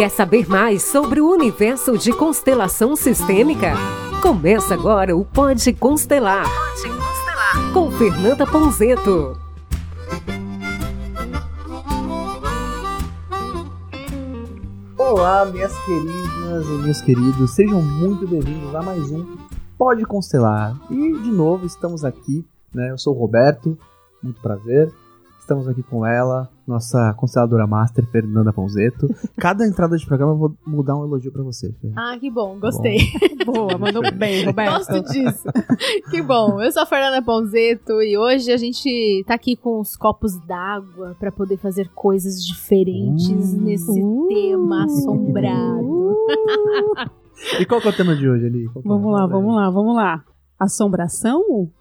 Quer 0.00 0.08
saber 0.08 0.48
mais 0.48 0.82
sobre 0.84 1.20
o 1.20 1.30
universo 1.30 1.98
de 1.98 2.10
constelação 2.10 2.96
sistêmica? 2.96 3.74
Começa 4.22 4.72
agora 4.72 5.14
o 5.14 5.26
Pode 5.26 5.74
Constelar. 5.74 6.46
Pode 6.46 6.88
Constelar. 6.88 7.72
Com 7.74 7.90
Fernanda 7.90 8.46
Ponzeto. 8.46 9.38
Olá, 14.96 15.44
minhas 15.44 15.78
queridas 15.84 16.66
e 16.66 16.82
meus 16.82 17.02
queridos, 17.02 17.50
sejam 17.50 17.82
muito 17.82 18.26
bem-vindos 18.26 18.74
a 18.74 18.80
mais 18.80 19.10
um 19.10 19.36
Pode 19.76 20.06
Constelar. 20.06 20.80
E 20.90 21.12
de 21.18 21.30
novo 21.30 21.66
estamos 21.66 22.06
aqui, 22.06 22.42
né? 22.74 22.90
Eu 22.90 22.96
sou 22.96 23.14
o 23.14 23.18
Roberto, 23.18 23.76
muito 24.22 24.40
prazer. 24.40 24.90
Estamos 25.50 25.66
aqui 25.66 25.82
com 25.82 26.06
ela, 26.06 26.48
nossa 26.64 27.12
consteladora 27.14 27.66
master, 27.66 28.06
Fernanda 28.06 28.52
Ponzeto. 28.52 29.08
Cada 29.36 29.66
entrada 29.66 29.96
de 29.96 30.06
programa 30.06 30.30
eu 30.30 30.38
vou 30.38 30.56
mudar 30.64 30.94
um 30.96 31.04
elogio 31.04 31.32
pra 31.32 31.42
você. 31.42 31.72
Fer. 31.72 31.92
Ah, 31.96 32.16
que 32.20 32.30
bom, 32.30 32.56
gostei. 32.60 33.00
Bom. 33.44 33.66
Boa, 33.66 33.76
mandou 33.76 34.00
bem, 34.14 34.46
Roberto. 34.46 34.86
Gosto 34.86 35.12
disso. 35.12 35.48
que 36.08 36.22
bom. 36.22 36.62
Eu 36.62 36.70
sou 36.70 36.84
a 36.84 36.86
Fernanda 36.86 37.20
Ponzeto 37.20 38.00
e 38.00 38.16
hoje 38.16 38.52
a 38.52 38.56
gente 38.56 39.24
tá 39.26 39.34
aqui 39.34 39.56
com 39.56 39.80
os 39.80 39.96
copos 39.96 40.38
d'água 40.46 41.16
para 41.18 41.32
poder 41.32 41.56
fazer 41.56 41.88
coisas 41.96 42.44
diferentes 42.46 43.52
uh, 43.52 43.60
nesse 43.60 44.00
uh, 44.00 44.28
tema 44.28 44.84
assombrado. 44.84 45.84
Uh. 45.84 46.16
e 47.58 47.66
qual 47.66 47.80
que 47.80 47.88
é 47.88 47.90
o 47.90 47.96
tema 47.96 48.14
de 48.14 48.28
hoje, 48.28 48.46
Ali? 48.46 48.66
É 48.66 48.80
vamos 48.84 49.12
lá, 49.12 49.26
vamos 49.26 49.56
lá, 49.56 49.68
vamos 49.68 49.96
lá. 49.96 50.24
Assombração? 50.60 51.72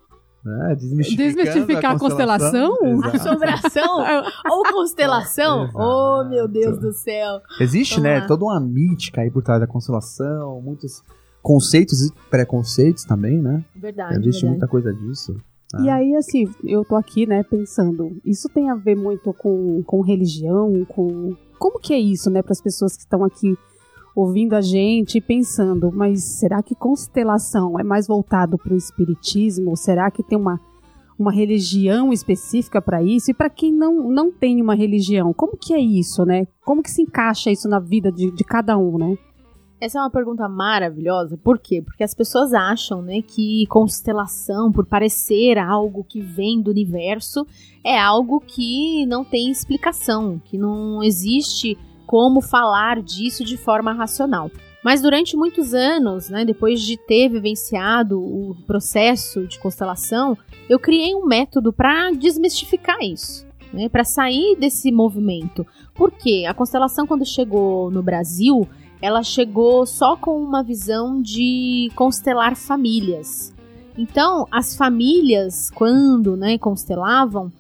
É, 0.46 0.76
Desmistificar 0.76 1.96
a 1.96 2.00
constelação? 2.00 2.78
Assombração? 3.14 4.00
Ou 4.50 4.64
constelação? 4.72 5.64
Exato. 5.66 5.78
Oh, 5.78 6.30
meu 6.30 6.48
Deus 6.48 6.80
do 6.80 6.94
céu. 6.94 7.42
Existe, 7.60 7.96
Vamos 7.96 8.10
né, 8.10 8.20
lá. 8.20 8.28
toda 8.28 8.46
uma 8.46 8.60
mítica 8.60 9.22
aí 9.22 9.30
por 9.30 9.44
trás 9.44 9.60
da 9.60 9.68
constelação, 9.68 10.62
muitos 10.62 11.04
conceitos 11.42 12.06
e 12.06 12.14
preconceitos 12.30 13.04
também, 13.04 13.42
né? 13.42 13.64
Verdade. 13.76 14.14
Existe 14.14 14.42
verdade. 14.42 14.48
muita 14.48 14.68
coisa 14.68 14.94
disso. 14.94 15.36
Ah. 15.74 15.82
E 15.84 15.90
aí, 15.90 16.16
assim, 16.16 16.50
eu 16.64 16.84
tô 16.84 16.96
aqui, 16.96 17.26
né, 17.26 17.44
pensando, 17.44 18.18
isso 18.26 18.50
tem 18.50 18.70
a 18.70 18.76
ver 18.76 18.96
muito 18.96 19.34
com, 19.34 19.84
com 19.84 20.02
religião, 20.02 20.86
com... 20.86 21.36
Como 21.60 21.80
que 21.80 21.94
é 21.94 22.00
isso, 22.00 22.30
né, 22.30 22.42
para 22.42 22.54
as 22.54 22.62
pessoas 22.62 22.96
que 22.96 23.02
estão 23.04 23.24
aqui 23.24 23.58
ouvindo 24.20 24.54
a 24.54 24.62
gente 24.62 25.18
e 25.18 25.22
pensando, 25.22 25.92
mas 25.92 26.24
será 26.24 26.62
que 26.62 26.76
constelação 26.76 27.80
é 27.80 27.84
mais 27.84 28.08
voltado 28.08 28.58
para 28.58 28.74
o 28.74 28.78
espiritismo? 28.78 29.76
Será 29.78 30.12
que 30.12 30.22
tem 30.22 30.38
uma, 30.38 30.60
uma 31.18 31.32
religião 31.32 32.12
específica 32.12 32.82
para 32.82 33.02
isso? 33.02 33.32
E 33.32 33.34
para 33.34 33.50
quem 33.50 33.72
não, 33.72 34.10
não 34.10 34.32
tem 34.32 34.62
uma 34.62 34.76
religião, 34.76 35.34
como 35.34 35.58
que 35.58 35.74
é 35.74 35.80
isso, 35.80 36.26
né? 36.26 36.48
Como 36.66 36.84
que 36.84 36.92
se 36.92 37.02
encaixa 37.02 37.50
isso 37.50 37.70
na 37.70 37.80
vida 37.80 38.12
de, 38.12 38.30
de 38.32 38.44
cada 38.44 38.78
um, 38.78 38.98
né? 38.98 39.18
Essa 39.82 40.00
é 40.00 40.02
uma 40.02 40.10
pergunta 40.10 40.50
maravilhosa. 40.50 41.38
Por 41.38 41.58
quê? 41.58 41.82
Porque 41.82 42.04
as 42.04 42.14
pessoas 42.14 42.54
acham, 42.54 43.02
né, 43.02 43.22
que 43.22 43.66
constelação, 43.68 44.74
por 44.74 44.86
parecer 44.86 45.58
algo 45.58 46.04
que 46.04 46.20
vem 46.20 46.62
do 46.62 46.70
universo, 46.70 47.48
é 47.82 47.98
algo 47.98 48.42
que 48.42 49.06
não 49.06 49.24
tem 49.24 49.50
explicação, 49.50 50.38
que 50.44 50.58
não 50.58 51.02
existe 51.02 51.78
como 52.10 52.42
falar 52.42 53.04
disso 53.04 53.46
de 53.46 53.56
forma 53.56 53.94
racional. 53.94 54.50
Mas 54.84 55.00
durante 55.00 55.38
muitos 55.38 55.76
anos, 55.76 56.28
né, 56.28 56.44
depois 56.44 56.82
de 56.82 56.98
ter 56.98 57.30
vivenciado 57.30 58.20
o 58.20 58.56
processo 58.66 59.46
de 59.46 59.60
constelação, 59.60 60.36
eu 60.68 60.80
criei 60.80 61.14
um 61.14 61.28
método 61.28 61.72
para 61.72 62.10
desmistificar 62.10 62.98
isso, 63.00 63.46
né, 63.72 63.88
para 63.88 64.04
sair 64.04 64.56
desse 64.56 64.92
movimento. 64.92 65.68
Porque 65.94 66.48
a 66.50 66.54
constelação, 66.56 67.06
quando 67.06 67.24
chegou 67.24 67.92
no 67.92 68.02
Brasil, 68.02 68.68
ela 69.00 69.22
chegou 69.22 69.86
só 69.86 70.18
com 70.18 70.36
uma 70.42 70.64
visão 70.64 71.22
de 71.22 71.92
constelar 71.94 72.56
famílias. 72.56 73.54
Então, 73.96 74.48
as 74.50 74.76
famílias, 74.76 75.70
quando 75.70 76.36
né, 76.36 76.58
constelavam, 76.58 77.52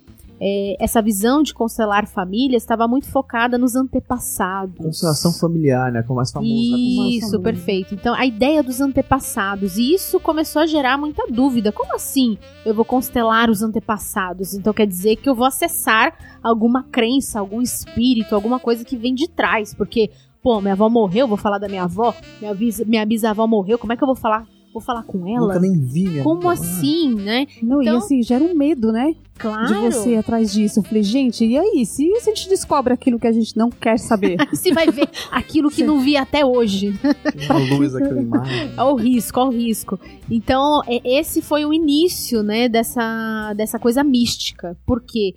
é, 0.41 0.77
essa 0.79 1.01
visão 1.01 1.43
de 1.43 1.53
constelar 1.53 2.07
famílias 2.07 2.63
estava 2.63 2.87
muito 2.87 3.07
focada 3.07 3.57
nos 3.57 3.75
antepassados. 3.75 4.77
Constelação 4.77 5.33
familiar, 5.33 5.91
né? 5.91 6.01
Como 6.03 6.17
mais 6.17 6.31
famoso. 6.31 6.53
Isso, 6.53 7.37
né? 7.37 7.43
perfeito. 7.43 7.93
Então, 7.93 8.13
a 8.13 8.25
ideia 8.25 8.63
dos 8.63 8.79
antepassados. 8.79 9.77
E 9.77 9.93
isso 9.93 10.19
começou 10.19 10.61
a 10.61 10.65
gerar 10.65 10.97
muita 10.97 11.27
dúvida. 11.27 11.71
Como 11.71 11.93
assim 11.93 12.37
eu 12.65 12.73
vou 12.73 12.85
constelar 12.85 13.49
os 13.49 13.61
antepassados? 13.61 14.53
Então, 14.53 14.73
quer 14.73 14.87
dizer 14.87 15.17
que 15.17 15.29
eu 15.29 15.35
vou 15.35 15.45
acessar 15.45 16.13
alguma 16.41 16.83
crença, 16.83 17.39
algum 17.39 17.61
espírito, 17.61 18.33
alguma 18.33 18.59
coisa 18.59 18.85
que 18.85 18.95
vem 18.95 19.13
de 19.13 19.27
trás. 19.27 19.73
Porque, 19.73 20.09
pô, 20.41 20.61
minha 20.61 20.73
avó 20.73 20.89
morreu, 20.89 21.27
vou 21.27 21.37
falar 21.37 21.57
da 21.57 21.67
minha 21.67 21.83
avó. 21.83 22.15
Minha, 22.39 22.55
minha 22.85 23.05
bisavó 23.05 23.45
morreu, 23.45 23.77
como 23.77 23.91
é 23.91 23.97
que 23.97 24.03
eu 24.03 24.07
vou 24.07 24.15
falar 24.15 24.47
vou 24.73 24.81
falar 24.81 25.03
com 25.03 25.27
ela. 25.27 25.47
Nunca 25.47 25.59
nem 25.59 25.79
vi, 25.79 26.07
minha 26.07 26.23
Como 26.23 26.49
assim, 26.49 27.15
né? 27.15 27.47
Não, 27.61 27.81
então, 27.81 27.95
e 27.95 27.97
assim, 27.97 28.23
gera 28.23 28.43
um 28.43 28.55
medo, 28.55 28.91
né? 28.91 29.15
Claro. 29.37 29.67
De 29.67 29.73
você 29.73 30.15
atrás 30.15 30.51
disso. 30.51 30.79
Eu 30.79 30.83
falei, 30.83 31.03
gente, 31.03 31.45
e 31.45 31.57
aí? 31.57 31.85
Se, 31.85 32.05
se 32.19 32.29
a 32.29 32.35
gente 32.35 32.49
descobre 32.49 32.93
aquilo 32.93 33.19
que 33.19 33.27
a 33.27 33.31
gente 33.31 33.55
não 33.55 33.69
quer 33.69 33.97
saber? 33.97 34.37
você 34.51 34.73
vai 34.73 34.87
ver 34.87 35.09
aquilo 35.31 35.69
que 35.69 35.83
não 35.83 35.99
vi 35.99 36.17
até 36.17 36.45
hoje. 36.45 36.93
A 37.49 37.57
luz, 37.75 37.95
aquela 37.95 38.21
imagem. 38.21 38.71
Olha 38.77 38.93
o 38.93 38.95
risco, 38.95 39.39
olha 39.39 39.49
o 39.49 39.53
risco. 39.53 39.99
Então, 40.29 40.81
esse 41.03 41.41
foi 41.41 41.65
o 41.65 41.73
início, 41.73 42.43
né, 42.43 42.67
dessa, 42.67 43.53
dessa 43.53 43.79
coisa 43.79 44.03
mística. 44.03 44.77
Por 44.85 45.01
quê? 45.01 45.09
porque 45.09 45.35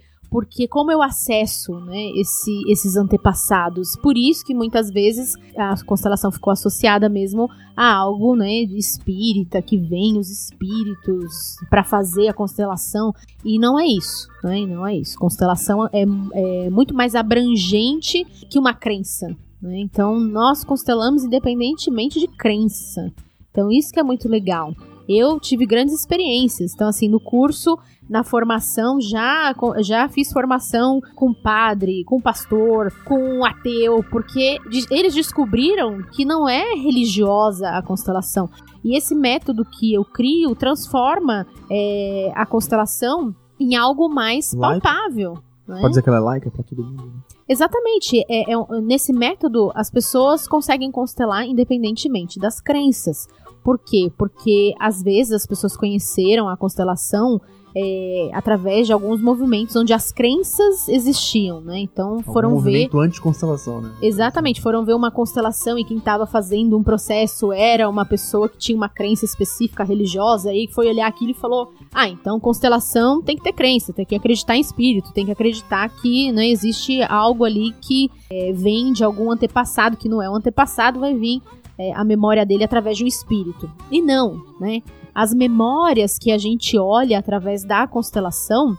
como 0.69 0.91
eu 0.91 1.03
acesso 1.03 1.75
né, 1.81 2.11
esse, 2.17 2.63
esses 2.71 2.97
antepassados, 2.97 3.97
por 3.97 4.17
isso 4.17 4.45
que 4.45 4.55
muitas 4.55 4.91
vezes 4.91 5.35
a 5.57 5.75
constelação 5.85 6.33
ficou 6.33 6.53
associada 6.53 7.09
mesmo 7.09 7.49
a 7.77 7.93
algo 7.93 8.35
né, 8.35 8.65
de 8.65 8.79
espírita, 8.79 9.61
que 9.61 9.77
vem 9.77 10.19
os 10.19 10.31
espíritos 10.31 11.57
para 11.69 11.85
fazer 11.85 12.29
a 12.29 12.35
constelação, 12.35 13.13
e 13.45 13.59
não 13.59 13.79
é 13.79 13.87
isso, 13.87 14.29
né, 14.43 14.65
não 14.67 14.87
é 14.87 14.97
isso. 14.97 15.19
Constelação 15.19 15.87
é, 15.93 16.05
é 16.35 16.71
muito 16.71 16.95
mais 16.95 17.15
abrangente 17.15 18.25
que 18.49 18.59
uma 18.59 18.73
crença. 18.73 19.27
Né? 19.61 19.81
Então, 19.81 20.19
nós 20.19 20.65
constelamos 20.65 21.25
independentemente 21.25 22.19
de 22.19 22.27
crença. 22.27 23.13
Então, 23.51 23.71
isso 23.71 23.93
que 23.93 24.01
é 24.01 24.03
muito 24.03 24.29
legal. 24.29 24.75
Eu 25.09 25.39
tive 25.39 25.67
grandes 25.67 25.95
experiências. 25.95 26.73
Então, 26.75 26.89
assim, 26.89 27.09
no 27.09 27.21
curso 27.21 27.79
na 28.09 28.23
formação, 28.23 29.01
já, 29.01 29.55
já 29.79 30.09
fiz 30.09 30.33
formação 30.33 31.01
com 31.15 31.33
padre, 31.33 32.05
com 32.05 32.21
pastor, 32.21 32.93
com 33.05 33.45
ateu, 33.45 34.05
porque 34.11 34.59
eles 34.91 35.15
descobriram 35.15 36.03
que 36.13 36.25
não 36.25 36.49
é 36.49 36.75
religiosa 36.75 37.71
a 37.71 37.83
constelação. 37.83 38.49
E 38.85 38.97
esse 38.97 39.15
método 39.15 39.65
que 39.65 39.95
eu 39.95 40.05
crio 40.05 40.55
transforma 40.55 41.47
é, 41.71 42.33
a 42.35 42.45
constelação 42.45 43.35
em 43.59 43.77
algo 43.77 44.09
mais 44.09 44.53
like. 44.53 44.83
palpável. 44.83 45.35
Né? 45.67 45.81
Pode 45.81 45.91
dizer 45.91 46.03
que 46.03 46.09
ela 46.09 46.19
é 46.19 46.21
laica 46.21 46.51
para 46.51 46.63
todo 46.65 46.85
mundo. 46.85 47.07
Né? 47.07 47.13
Exatamente. 47.49 48.25
É, 48.29 48.53
é, 48.53 48.81
nesse 48.83 49.13
método, 49.13 49.71
as 49.75 49.91
pessoas 49.91 50.49
conseguem 50.49 50.91
constelar 50.91 51.45
independentemente 51.45 52.39
das 52.41 52.61
crenças. 52.61 53.29
Por 53.63 53.79
quê? 53.79 54.13
Porque 54.19 54.75
às 54.81 55.03
vezes 55.03 55.33
as 55.33 55.47
pessoas 55.47 55.77
conheceram 55.77 56.49
a 56.49 56.57
constelação 56.57 57.41
é, 57.75 58.31
através 58.33 58.87
de 58.87 58.93
alguns 58.93 59.21
movimentos 59.21 59.75
onde 59.77 59.93
as 59.93 60.13
crenças 60.13 60.89
existiam, 60.89 61.61
né? 61.61 61.79
Então 61.79 62.23
foram 62.23 62.51
um 62.55 62.61
ver. 62.61 62.71
Movimento 62.71 63.01
anti-constelação, 63.01 63.81
né? 63.81 63.93
Exatamente, 64.03 64.61
foram 64.61 64.85
ver 64.85 64.95
uma 64.95 65.11
constelação 65.11 65.79
e 65.79 65.85
quem 65.85 65.99
estava 65.99 66.27
fazendo 66.27 66.77
um 66.77 66.83
processo 66.83 67.53
era 67.53 67.89
uma 67.89 68.05
pessoa 68.05 68.49
que 68.49 68.59
tinha 68.59 68.77
uma 68.77 68.89
crença 68.89 69.25
específica 69.25 69.85
religiosa 69.85 70.53
e 70.53 70.69
foi 70.69 70.89
olhar 70.89 71.07
aquilo 71.07 71.31
e 71.31 71.35
falou: 71.35 71.73
Ah, 71.93 72.09
então 72.09 72.39
constelação 72.39 73.23
tem 73.23 73.37
que 73.37 73.43
ter 73.43 73.53
crença, 73.53 73.93
tem 73.93 74.05
que 74.05 74.15
acreditar 74.15 74.57
em 74.57 74.61
espírito, 74.61 75.13
tem 75.13 75.25
que 75.25 75.33
acreditar 75.33 75.89
que 76.01 76.31
né, 76.33 76.49
existe 76.49 77.03
algo 77.03 77.45
ali 77.45 77.73
que 77.81 78.11
é, 78.31 78.53
vem 78.53 78.93
de 78.93 79.03
algum 79.03 79.31
antepassado, 79.31 79.97
que 79.97 80.09
não 80.09 80.23
é 80.23 80.29
um 80.29 80.37
antepassado, 80.37 81.01
vai 81.01 81.15
vir 81.15 81.41
é, 81.79 81.93
a 81.95 82.05
memória 82.05 82.45
dele 82.45 82.65
através 82.65 82.97
de 82.97 83.05
um 83.05 83.07
espírito. 83.07 83.71
E 83.91 84.01
não, 84.03 84.43
né? 84.61 84.83
As 85.15 85.35
memórias 85.35 86.19
que 86.19 86.31
a 86.31 86.39
gente 86.39 86.79
olha 86.79 87.19
através 87.19 87.65
da 87.65 87.87
constelação 87.87 88.77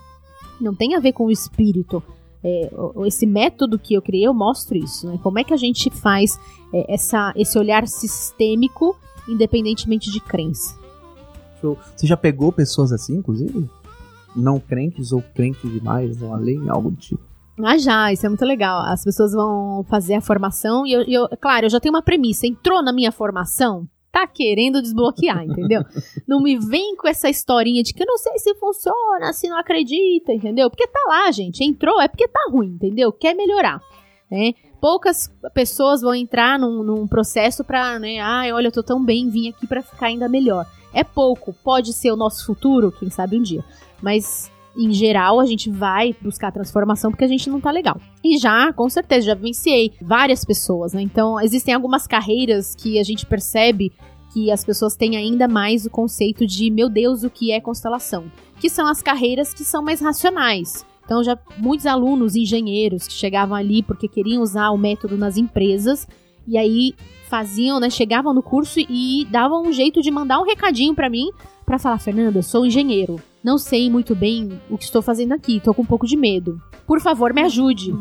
não 0.59 0.73
tem 0.73 0.95
a 0.95 0.99
ver 0.99 1.13
com 1.13 1.25
o 1.25 1.31
espírito. 1.31 2.01
É, 2.43 2.69
esse 3.05 3.25
método 3.25 3.79
que 3.79 3.93
eu 3.93 4.01
criei, 4.01 4.27
eu 4.27 4.33
mostro 4.33 4.77
isso, 4.77 5.07
né? 5.07 5.19
Como 5.21 5.39
é 5.39 5.43
que 5.43 5.53
a 5.53 5.57
gente 5.57 5.89
faz 5.89 6.37
é, 6.73 6.93
essa, 6.93 7.31
esse 7.35 7.57
olhar 7.57 7.87
sistêmico, 7.87 8.97
independentemente 9.27 10.11
de 10.11 10.19
crença. 10.19 10.75
Você 11.95 12.05
já 12.05 12.17
pegou 12.17 12.51
pessoas 12.51 12.91
assim, 12.91 13.15
inclusive? 13.15 13.69
Não 14.35 14.59
crentes 14.59 15.13
ou 15.13 15.21
crentes 15.21 15.71
demais, 15.71 16.21
ou 16.21 16.33
além, 16.33 16.67
algo 16.67 16.89
do 16.89 16.97
tipo? 16.97 17.21
Ah, 17.63 17.77
já, 17.77 18.11
isso 18.11 18.25
é 18.25 18.29
muito 18.29 18.43
legal. 18.43 18.81
As 18.81 19.03
pessoas 19.03 19.31
vão 19.31 19.85
fazer 19.87 20.15
a 20.15 20.21
formação 20.21 20.85
e 20.85 20.91
eu, 20.91 21.01
eu, 21.03 21.29
claro, 21.39 21.67
eu 21.67 21.69
já 21.69 21.79
tenho 21.79 21.93
uma 21.93 22.01
premissa. 22.01 22.47
Entrou 22.47 22.81
na 22.81 22.91
minha 22.91 23.11
formação, 23.11 23.87
tá 24.13 24.27
querendo 24.27 24.79
desbloquear, 24.79 25.43
entendeu? 25.43 25.81
não 26.27 26.39
me 26.39 26.55
vem 26.55 26.95
com 26.95 27.07
essa 27.07 27.27
historinha 27.27 27.81
de 27.81 27.93
que 27.93 28.03
eu 28.03 28.07
não 28.07 28.17
sei 28.19 28.37
se 28.37 28.53
funciona, 28.55 29.33
se 29.33 29.49
não 29.49 29.57
acredita, 29.57 30.31
entendeu? 30.31 30.69
Porque 30.69 30.87
tá 30.87 30.99
lá, 31.07 31.31
gente. 31.31 31.63
Entrou 31.63 31.99
é 31.99 32.07
porque 32.07 32.27
tá 32.27 32.47
ruim, 32.49 32.67
entendeu? 32.67 33.11
Quer 33.11 33.33
melhorar, 33.33 33.81
né? 34.29 34.53
poucas 34.79 35.33
pessoas 35.53 36.01
vão 36.01 36.13
entrar 36.13 36.59
num, 36.59 36.83
num 36.83 37.07
processo 37.07 37.63
pra, 37.63 37.97
né, 37.97 38.19
ai, 38.19 38.51
olha, 38.51 38.67
eu 38.67 38.71
tô 38.71 38.83
tão 38.83 39.01
bem, 39.01 39.29
vim 39.29 39.47
aqui 39.47 39.65
pra 39.65 39.81
ficar 39.81 40.07
ainda 40.07 40.27
melhor. 40.27 40.65
É 40.93 41.05
pouco, 41.05 41.55
pode 41.63 41.93
ser 41.93 42.11
o 42.11 42.17
nosso 42.17 42.45
futuro, 42.45 42.91
quem 42.91 43.09
sabe 43.09 43.39
um 43.39 43.41
dia. 43.41 43.63
Mas 44.01 44.51
em 44.75 44.91
geral, 44.91 45.39
a 45.39 45.45
gente 45.45 45.69
vai 45.69 46.15
buscar 46.21 46.51
transformação 46.51 47.11
porque 47.11 47.23
a 47.23 47.27
gente 47.27 47.49
não 47.49 47.61
tá 47.61 47.69
legal. 47.69 47.99
E 48.23 48.37
já, 48.37 48.73
com 48.73 48.89
certeza, 48.89 49.27
já 49.27 49.35
vivenciei 49.35 49.93
várias 50.01 50.43
pessoas, 50.43 50.93
né? 50.93 51.01
Então, 51.01 51.39
existem 51.39 51.73
algumas 51.73 52.07
carreiras 52.07 52.75
que 52.75 52.99
a 52.99 53.03
gente 53.03 53.25
percebe 53.25 53.91
que 54.33 54.49
as 54.51 54.65
pessoas 54.65 54.95
têm 54.95 55.15
ainda 55.15 55.47
mais 55.47 55.85
o 55.85 55.91
conceito 55.91 56.47
de, 56.47 56.71
meu 56.71 56.89
Deus, 56.89 57.23
o 57.23 57.29
que 57.29 57.51
é 57.51 57.61
constelação? 57.61 58.25
Que 58.59 58.67
são 58.67 58.87
as 58.87 59.01
carreiras 59.01 59.53
que 59.53 59.63
são 59.63 59.83
mais 59.83 60.01
racionais. 60.01 60.83
Então, 61.05 61.23
já 61.23 61.37
muitos 61.57 61.85
alunos, 61.85 62.35
engenheiros, 62.35 63.07
que 63.07 63.13
chegavam 63.13 63.55
ali 63.55 63.83
porque 63.83 64.07
queriam 64.07 64.41
usar 64.41 64.71
o 64.71 64.77
método 64.77 65.17
nas 65.17 65.37
empresas, 65.37 66.07
e 66.47 66.57
aí 66.57 66.95
faziam, 67.29 67.79
né, 67.79 67.89
chegavam 67.89 68.33
no 68.33 68.41
curso 68.41 68.79
e 68.79 69.25
davam 69.29 69.63
um 69.63 69.71
jeito 69.71 70.01
de 70.01 70.09
mandar 70.09 70.39
um 70.39 70.45
recadinho 70.45 70.95
para 70.95 71.09
mim 71.09 71.29
para 71.65 71.77
falar, 71.77 71.99
Fernanda, 71.99 72.41
sou 72.41 72.65
engenheiro. 72.65 73.21
Não 73.43 73.57
sei 73.57 73.89
muito 73.89 74.15
bem 74.15 74.59
o 74.69 74.77
que 74.77 74.85
estou 74.85 75.01
fazendo 75.01 75.33
aqui, 75.33 75.59
tô 75.59 75.73
com 75.73 75.81
um 75.81 75.85
pouco 75.85 76.07
de 76.07 76.15
medo. 76.15 76.61
Por 76.87 77.01
favor, 77.01 77.33
me 77.33 77.41
ajude. 77.41 77.93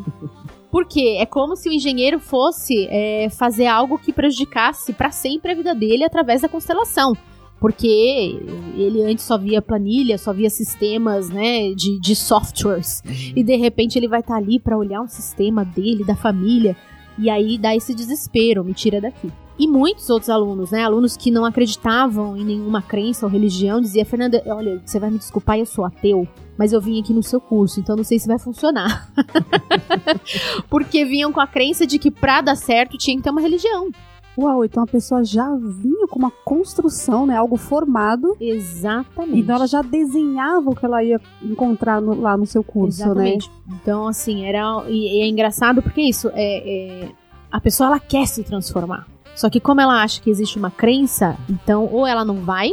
Porque 0.71 1.17
é 1.19 1.27
como 1.27 1.56
se 1.56 1.69
o 1.69 1.73
engenheiro 1.73 2.21
fosse 2.21 2.87
é, 2.89 3.29
fazer 3.29 3.67
algo 3.67 3.99
que 3.99 4.12
prejudicasse 4.12 4.93
para 4.93 5.11
sempre 5.11 5.53
a 5.53 5.55
vida 5.55 5.75
dele 5.75 6.05
através 6.05 6.43
da 6.43 6.49
constelação. 6.49 7.15
Porque 7.61 8.41
ele 8.77 9.03
antes 9.03 9.25
só 9.25 9.37
via 9.37 9.61
planilha, 9.61 10.17
só 10.17 10.33
via 10.33 10.49
sistemas, 10.49 11.29
né, 11.29 11.73
de, 11.75 12.00
de 12.00 12.17
softwares. 12.17 13.03
Uhum. 13.05 13.33
E 13.37 13.44
de 13.44 13.56
repente 13.56 13.99
ele 13.99 14.09
vai 14.09 14.21
estar 14.21 14.37
ali 14.37 14.59
para 14.59 14.79
olhar 14.79 15.00
um 15.00 15.09
sistema 15.09 15.65
dele, 15.65 16.05
da 16.05 16.17
família. 16.17 16.77
E 17.19 17.29
aí 17.29 17.59
dá 17.59 17.77
esse 17.77 17.94
desespero, 17.94 18.65
me 18.65 18.73
tira 18.73 19.00
daqui. 19.00 19.31
E 19.59 19.69
muitos 19.69 20.09
outros 20.11 20.31
alunos, 20.31 20.71
né? 20.71 20.83
Alunos 20.83 21.17
que 21.17 21.31
não 21.31 21.45
acreditavam 21.45 22.37
em 22.37 22.45
nenhuma 22.45 22.81
crença 22.83 23.27
ou 23.27 23.31
religião, 23.31 23.81
dizia, 23.81 24.05
Fernanda, 24.05 24.43
olha, 24.47 24.81
você 24.85 24.99
vai 24.99 25.11
me 25.11 25.19
desculpar, 25.19 25.59
eu 25.59 25.67
sou 25.67 25.85
ateu, 25.85 26.27
mas 26.59 26.73
eu 26.73 26.81
vim 26.81 27.01
aqui 27.01 27.13
no 27.13 27.23
seu 27.23 27.41
curso, 27.41 27.79
então 27.79 27.95
não 27.95 28.03
sei 28.05 28.19
se 28.19 28.27
vai 28.27 28.39
funcionar. 28.39 29.13
Porque 30.69 31.05
vinham 31.05 31.33
com 31.33 31.41
a 31.41 31.47
crença 31.47 31.87
de 31.87 31.99
que 31.99 32.11
pra 32.11 32.41
dar 32.41 32.57
certo 32.57 32.97
tinha 32.99 33.17
que 33.17 33.23
ter 33.23 33.31
uma 33.31 33.41
religião. 33.41 33.91
Uau, 34.39 34.65
então 34.65 34.83
a 34.83 34.87
pessoa 34.87 35.23
já 35.23 35.47
vinha 35.57 36.07
com 36.09 36.19
uma 36.19 36.31
construção, 36.31 37.27
né? 37.27 37.37
Algo 37.37 37.57
formado. 37.59 38.35
Exatamente. 38.41 39.39
Então 39.41 39.57
ela 39.57 39.67
já 39.67 39.83
desenhava 39.83 40.71
o 40.71 40.75
que 40.75 40.87
ela 40.87 41.05
ia 41.05 41.21
encontrar 41.43 42.01
no- 42.01 42.19
lá 42.19 42.35
no 42.35 42.47
seu 42.47 42.65
curso, 42.65 43.03
Exatamente. 43.03 43.51
né? 43.69 43.77
Então, 43.83 44.09
assim, 44.09 44.47
era. 44.47 44.85
E, 44.89 45.19
e 45.19 45.23
é 45.23 45.29
engraçado 45.29 45.83
porque 45.83 46.01
isso, 46.01 46.31
é, 46.33 47.03
é- 47.05 47.09
a 47.51 47.61
pessoa 47.61 47.89
ela 47.89 48.01
quer 48.01 48.27
se 48.27 48.43
transformar. 48.43 49.07
Só 49.34 49.49
que 49.49 49.61
como 49.61 49.81
ela 49.81 50.02
acha 50.02 50.20
que 50.20 50.31
existe 50.31 50.58
uma 50.58 50.70
crença, 50.70 51.37
então 51.49 51.88
ou 51.90 52.06
ela 52.06 52.25
não 52.25 52.37
vai, 52.37 52.73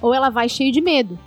ou 0.00 0.14
ela 0.14 0.30
vai 0.30 0.48
cheio 0.48 0.72
de 0.72 0.80
medo. 0.80 1.18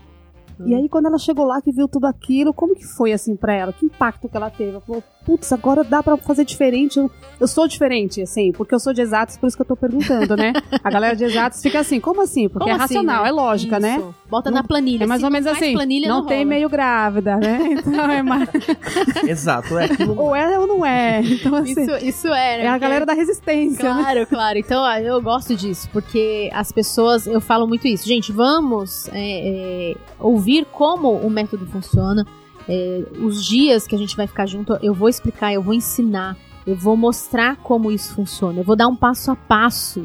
E 0.66 0.74
aí, 0.76 0.90
quando 0.90 1.06
ela 1.08 1.18
chegou 1.18 1.46
lá, 1.46 1.62
que 1.62 1.72
viu 1.72 1.88
tudo 1.88 2.06
aquilo, 2.06 2.54
como 2.54 2.76
que 2.76 2.86
foi, 2.86 3.14
assim, 3.14 3.36
pra 3.36 3.54
ela? 3.54 3.74
Que 3.74 3.86
impacto 3.86 4.28
que 4.28 4.36
ela 4.36 4.50
teve? 4.50 4.72
Ela 4.72 4.82
falou, 4.82 5.04
putz, 5.26 5.52
agora 5.54 5.84
dá 5.84 6.02
pra 6.02 6.18
fazer 6.18 6.44
diferente. 6.46 6.98
Eu, 6.98 7.12
eu 7.40 7.48
sou 7.48 7.68
diferente, 7.68 8.22
assim, 8.22 8.52
porque 8.52 8.74
eu 8.74 8.80
sou 8.80 8.94
de 8.94 9.02
exatos, 9.02 9.38
por 9.38 9.48
isso 9.48 9.56
que 9.56 9.62
eu 9.62 9.68
tô 9.68 9.76
perguntando, 9.76 10.36
né? 10.36 10.54
A 10.84 10.90
galera 10.90 11.16
de 11.16 11.26
exatos 11.26 11.62
fica 11.62 11.80
assim, 11.80 12.00
como 12.00 12.22
assim? 12.22 12.48
Porque 12.48 12.60
Como 12.60 12.72
é 12.72 12.74
assim, 12.84 12.96
racional, 12.96 13.24
né? 13.24 13.30
é 13.30 13.32
lógica, 13.32 13.80
né? 13.80 13.98
Isso. 13.98 14.16
Bota 14.30 14.50
Não- 14.50 14.58
na 14.58 14.64
planilha. 14.64 15.04
É 15.04 15.08
mais 15.08 15.24
ou 15.24 15.30
menos 15.30 15.48
assim, 15.48 15.74
planilha, 15.74 16.08
não, 16.08 16.20
não, 16.22 16.26
tem 16.26 16.40
rola. 16.40 16.50
meio 16.50 16.70
grávida, 16.70 17.36
né? 17.38 17.60
Então 17.78 18.12
é 18.12 18.22
mais... 18.24 18.50
Exato, 19.28 19.78
é 19.78 19.86
aquilo. 19.86 20.20
ou 20.20 20.36
é 20.36 20.58
ou 20.60 20.68
não 20.68 20.86
é. 20.86 21.22
Então, 21.22 21.56
assim, 21.56 21.72
Isso, 21.82 22.06
isso 22.06 22.28
é, 22.28 22.58
né? 22.58 22.64
é 22.64 22.68
a 22.68 22.78
galera 22.78 23.06
da 23.06 23.14
resistência, 23.14 23.94
né? 23.94 24.02
Claro, 24.02 24.28
claro. 24.28 24.58
Então, 24.58 24.82
ó, 24.84 24.94
eu 24.98 25.22
gosto 25.22 25.56
disso, 25.56 25.90
porque 25.92 26.50
as 26.54 26.72
pessoas, 26.72 27.28
eu 27.28 27.40
falo 27.42 27.68
muito 27.68 27.88
isso. 27.88 28.08
Gente, 28.08 28.32
vamos 28.32 29.08
é, 29.14 29.92
é, 29.92 29.96
ouvir 30.20 30.47
como 30.72 31.12
o 31.12 31.30
método 31.30 31.66
funciona. 31.66 32.26
É, 32.68 33.04
os 33.22 33.46
dias 33.46 33.88
que 33.88 33.96
a 33.96 33.98
gente 33.98 34.16
vai 34.16 34.28
ficar 34.28 34.46
junto, 34.46 34.78
eu 34.82 34.94
vou 34.94 35.08
explicar, 35.08 35.54
eu 35.54 35.62
vou 35.62 35.74
ensinar, 35.74 36.38
eu 36.66 36.76
vou 36.76 36.98
mostrar 36.98 37.56
como 37.58 37.92
isso 37.92 38.14
funciona. 38.14 38.60
Eu 38.60 38.64
vou 38.64 38.76
dar 38.76 38.88
um 38.88 38.96
passo 38.96 39.32
a 39.32 39.36
passo. 39.36 40.02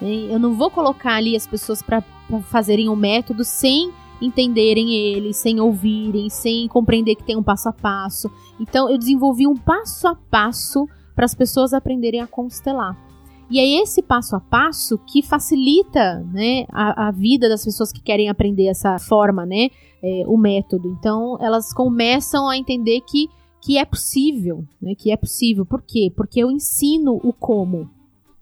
né? 0.00 0.28
Eu 0.30 0.38
não 0.38 0.54
vou 0.54 0.70
colocar 0.70 1.14
ali 1.14 1.34
as 1.34 1.46
pessoas 1.46 1.82
para 1.82 2.02
fazerem 2.44 2.88
o 2.88 2.96
método 2.96 3.42
sem 3.44 3.90
entenderem 4.20 4.94
ele, 4.94 5.32
sem 5.32 5.60
ouvirem, 5.60 6.28
sem 6.28 6.68
compreender 6.68 7.14
que 7.14 7.24
tem 7.24 7.36
um 7.36 7.42
passo 7.42 7.68
a 7.68 7.72
passo. 7.72 8.30
Então, 8.60 8.90
eu 8.90 8.98
desenvolvi 8.98 9.46
um 9.46 9.56
passo 9.56 10.08
a 10.08 10.14
passo 10.14 10.86
para 11.14 11.24
as 11.24 11.34
pessoas 11.34 11.72
aprenderem 11.72 12.20
a 12.20 12.26
constelar. 12.26 13.07
E 13.50 13.58
é 13.58 13.82
esse 13.82 14.02
passo 14.02 14.36
a 14.36 14.40
passo 14.40 14.98
que 14.98 15.22
facilita 15.22 16.20
né, 16.32 16.66
a, 16.70 17.08
a 17.08 17.10
vida 17.10 17.48
das 17.48 17.64
pessoas 17.64 17.90
que 17.90 18.02
querem 18.02 18.28
aprender 18.28 18.66
essa 18.66 18.98
forma, 18.98 19.46
né, 19.46 19.70
é, 20.02 20.24
o 20.26 20.36
método. 20.36 20.88
Então, 20.88 21.38
elas 21.40 21.72
começam 21.72 22.48
a 22.48 22.58
entender 22.58 23.00
que, 23.00 23.28
que 23.62 23.78
é 23.78 23.84
possível, 23.84 24.64
né, 24.80 24.94
que 24.94 25.10
é 25.10 25.16
possível. 25.16 25.64
Por 25.64 25.82
quê? 25.82 26.12
Porque 26.14 26.40
eu 26.40 26.50
ensino 26.50 27.18
o 27.22 27.32
como. 27.32 27.90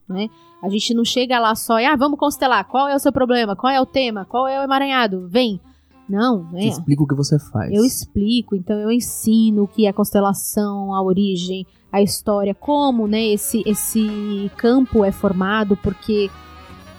Né? 0.09 0.29
A 0.63 0.69
gente 0.69 0.93
não 0.95 1.05
chega 1.05 1.39
lá 1.39 1.55
só 1.55 1.79
e, 1.79 1.85
ah, 1.85 1.97
vamos 1.97 2.19
constelar. 2.19 2.67
Qual 2.67 2.89
é 2.89 2.95
o 2.95 2.99
seu 2.99 3.13
problema? 3.13 3.55
Qual 3.55 3.73
é 3.73 3.81
o 3.81 3.87
tema? 3.87 4.25
Qual 4.25 4.49
é 4.49 4.59
o 4.61 4.65
emaranhado? 4.65 5.29
Vem. 5.29 5.61
Não, 6.09 6.45
né? 6.53 6.63
Você 6.63 6.69
explica 6.69 7.03
o 7.03 7.07
que 7.07 7.15
você 7.15 7.39
faz. 7.39 7.73
Eu 7.73 7.85
explico, 7.85 8.55
então 8.55 8.79
eu 8.79 8.91
ensino 8.91 9.65
o 9.65 9.69
que 9.69 9.87
é 9.87 9.89
a 9.89 9.93
constelação, 9.93 10.95
a 10.95 11.03
origem, 11.03 11.67
a 11.93 12.01
história, 12.01 12.55
como, 12.55 13.07
né, 13.09 13.25
esse 13.27 13.63
esse 13.67 14.51
campo 14.57 15.05
é 15.05 15.11
formado, 15.11 15.77
porque 15.77 16.31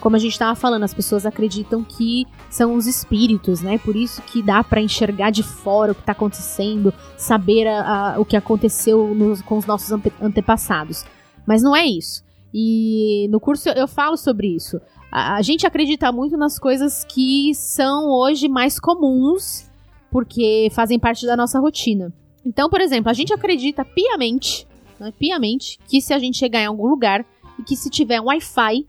como 0.00 0.14
a 0.14 0.18
gente 0.18 0.32
estava 0.32 0.54
falando, 0.54 0.84
as 0.84 0.94
pessoas 0.94 1.26
acreditam 1.26 1.82
que 1.82 2.24
são 2.50 2.74
os 2.74 2.86
espíritos, 2.86 3.62
né? 3.62 3.78
Por 3.78 3.96
isso 3.96 4.22
que 4.22 4.42
dá 4.42 4.62
para 4.62 4.80
enxergar 4.80 5.30
de 5.30 5.42
fora 5.42 5.90
o 5.90 5.94
que 5.94 6.02
está 6.02 6.12
acontecendo, 6.12 6.92
saber 7.16 7.66
a- 7.66 8.14
a- 8.14 8.20
o 8.20 8.24
que 8.24 8.36
aconteceu 8.36 9.12
nos- 9.14 9.42
com 9.42 9.58
os 9.58 9.66
nossos 9.66 9.90
ante- 9.90 10.12
antepassados. 10.20 11.04
Mas 11.46 11.62
não 11.62 11.74
é 11.74 11.84
isso. 11.84 12.22
E 12.54 13.26
no 13.30 13.40
curso 13.40 13.68
eu 13.70 13.88
falo 13.88 14.16
sobre 14.16 14.48
isso. 14.54 14.80
A, 15.10 15.40
gente 15.42 15.66
acredita 15.66 16.12
muito 16.12 16.36
nas 16.36 16.58
coisas 16.58 17.04
que 17.04 17.54
são 17.54 18.10
hoje 18.10 18.48
mais 18.48 18.78
comuns 18.78 19.68
porque 20.10 20.68
fazem 20.72 20.98
parte 20.98 21.26
da 21.26 21.36
nossa 21.36 21.58
rotina. 21.58 22.12
Então, 22.44 22.68
por 22.68 22.80
exemplo, 22.80 23.10
a 23.10 23.14
gente 23.14 23.32
acredita 23.32 23.84
piamente, 23.84 24.66
né, 24.98 25.12
piamente, 25.18 25.78
que 25.86 26.00
se 26.00 26.12
a 26.14 26.18
gente 26.18 26.38
chegar 26.38 26.60
em 26.60 26.66
algum 26.66 26.86
lugar 26.86 27.24
e 27.58 27.62
que 27.62 27.76
se 27.76 27.90
tiver 27.90 28.20
um 28.20 28.26
Wi-Fi, 28.26 28.86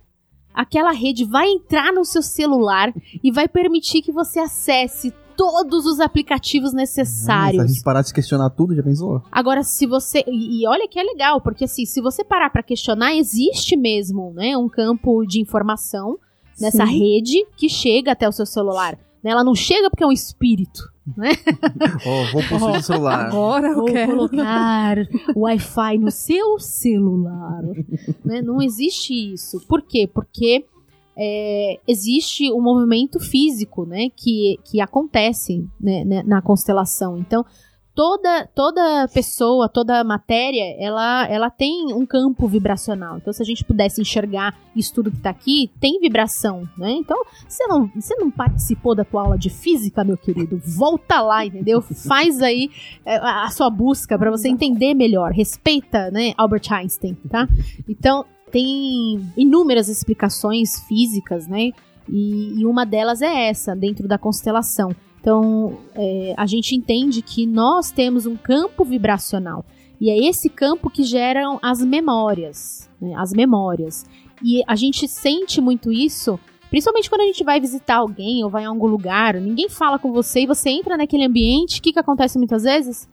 aquela 0.54 0.92
rede 0.92 1.26
vai 1.26 1.48
entrar 1.48 1.92
no 1.92 2.06
seu 2.06 2.22
celular 2.22 2.94
e 3.24 3.32
vai 3.32 3.48
permitir 3.48 4.02
que 4.02 4.12
você 4.12 4.40
acesse 4.40 5.14
todos 5.40 5.86
os 5.86 6.02
aplicativos 6.02 6.72
Se 6.72 6.76
a 6.76 6.80
necessários. 6.80 7.66
gente 7.72 7.82
parar 7.82 8.02
de 8.02 8.10
se 8.10 8.14
questionar 8.14 8.50
tudo, 8.50 8.76
já 8.76 8.84
pensou? 8.84 9.22
Agora, 9.32 9.64
se 9.64 9.86
você. 9.88 10.22
E, 10.28 10.62
e 10.64 10.68
olha 10.68 10.86
que 10.86 11.00
é 11.00 11.04
legal, 11.04 11.40
porque 11.40 11.64
assim, 11.64 11.86
se 11.86 12.02
você 12.02 12.26
parar 12.26 12.50
pra 12.50 12.62
questionar, 12.62 13.16
existe 13.16 13.78
mesmo, 13.78 14.34
né? 14.34 14.58
Um 14.58 14.68
campo 14.68 15.26
de 15.26 15.40
informação 15.40 16.18
nessa 16.60 16.86
Sim. 16.86 17.00
rede 17.00 17.46
que 17.56 17.70
chega 17.70 18.12
até 18.12 18.28
o 18.28 18.34
seu 18.34 18.46
celular. 18.46 18.98
né? 19.24 19.32
Ela 19.32 19.44
não 19.46 19.56
chega 19.56 19.90
porque 19.90 20.04
é 20.04 20.08
um 20.08 20.12
espírito. 20.12 20.82
Ó, 22.06 22.32
vou 22.34 22.44
possuir 22.50 22.76
o 22.78 22.84
celular. 22.84 23.28
Agora 23.28 23.68
eu 23.70 23.76
Vou 23.76 23.86
quero. 23.86 24.12
colocar 24.16 24.98
Wi-Fi 25.36 25.98
no 26.00 26.12
seu 26.12 26.60
celular. 26.60 27.62
né? 28.26 28.42
Não 28.42 28.62
existe 28.62 29.14
isso. 29.34 29.60
Por 29.68 29.82
quê? 29.82 30.08
Porque 30.14 30.66
é, 31.20 31.80
existe 31.86 32.50
um 32.54 32.62
movimento 32.62 33.20
físico 33.20 33.86
né? 33.86 34.10
que, 34.16 34.58
que 34.64 34.80
acontece 34.80 35.68
né, 35.80 36.06
né, 36.06 36.24
na 36.26 36.42
constelação. 36.42 37.18
Então, 37.18 37.46
toda, 38.00 38.48
toda 38.56 39.10
pessoa, 39.14 39.68
toda 39.68 40.02
matéria, 40.06 40.74
ela, 40.80 41.28
ela 41.28 41.50
tem 41.50 41.94
um 41.94 42.06
campo 42.06 42.48
vibracional. 42.48 43.18
Então, 43.18 43.34
se 43.34 43.42
a 43.42 43.46
gente 43.46 43.66
pudesse 43.66 44.00
enxergar 44.00 44.58
isso 44.74 44.94
tudo 44.94 45.12
que 45.12 45.20
tá 45.20 45.32
aqui, 45.32 45.70
tem 45.82 46.00
vibração, 46.00 46.64
né? 46.78 46.92
Então, 46.92 47.18
você 47.46 47.68
não, 47.68 47.92
você 47.94 48.16
não 48.16 48.32
participou 48.32 48.96
da 48.96 49.04
tua 49.04 49.24
aula 49.24 49.38
de 49.38 49.50
física, 49.50 50.06
meu 50.06 50.16
querido? 50.16 50.62
Volta 50.66 51.20
lá, 51.20 51.46
entendeu? 51.46 51.82
Faz 51.82 52.42
aí 52.42 52.72
é, 53.06 53.18
a, 53.18 53.44
a 53.44 53.50
sua 53.50 53.70
busca 53.70 54.18
para 54.18 54.32
você 54.32 54.48
entender 54.48 54.94
melhor. 54.94 55.34
Respeita, 55.34 56.10
né, 56.10 56.34
Albert 56.38 56.72
Einstein, 56.72 57.16
tá? 57.30 57.50
Então, 57.86 58.24
tem 58.52 59.20
inúmeras 59.38 59.88
explicações 59.88 60.80
físicas, 60.88 61.48
né? 61.48 61.72
E, 62.08 62.60
e 62.60 62.66
uma 62.66 62.86
delas 62.86 63.22
é 63.22 63.50
essa, 63.50 63.76
dentro 63.76 64.08
da 64.08 64.18
constelação. 64.18 64.92
Então, 65.22 65.78
é, 65.96 66.34
a 66.38 66.46
gente 66.46 66.76
entende 66.76 67.22
que 67.22 67.46
nós 67.46 67.92
temos 67.92 68.26
um 68.26 68.36
campo 68.36 68.84
vibracional. 68.84 69.66
E 70.00 70.10
é 70.10 70.18
esse 70.18 70.50
campo 70.50 70.90
que 70.90 71.04
geram 71.04 71.60
as 71.62 71.84
memórias. 71.84 72.90
né, 73.02 73.14
as 73.16 73.32
memórias. 73.34 74.06
E 74.44 74.64
a 74.68 74.76
gente 74.76 75.08
sente 75.08 75.60
muito 75.60 75.92
isso, 75.92 76.40
principalmente 76.70 77.10
quando 77.10 77.22
a 77.22 77.26
gente 77.26 77.44
vai 77.44 77.60
visitar 77.60 77.98
alguém 77.98 78.44
ou 78.44 78.50
vai 78.50 78.64
a 78.64 78.70
algum 78.70 78.88
lugar, 78.88 79.36
ninguém 79.36 79.70
fala 79.70 80.00
com 80.00 80.12
você 80.12 80.42
e 80.42 80.48
você 80.48 80.70
entra 80.70 80.96
naquele 80.96 81.26
ambiente, 81.26 81.80
o 81.80 81.84
que, 81.84 81.92
que 81.92 82.00
acontece 82.00 82.38
muitas 82.38 82.64
vezes? 82.64 83.08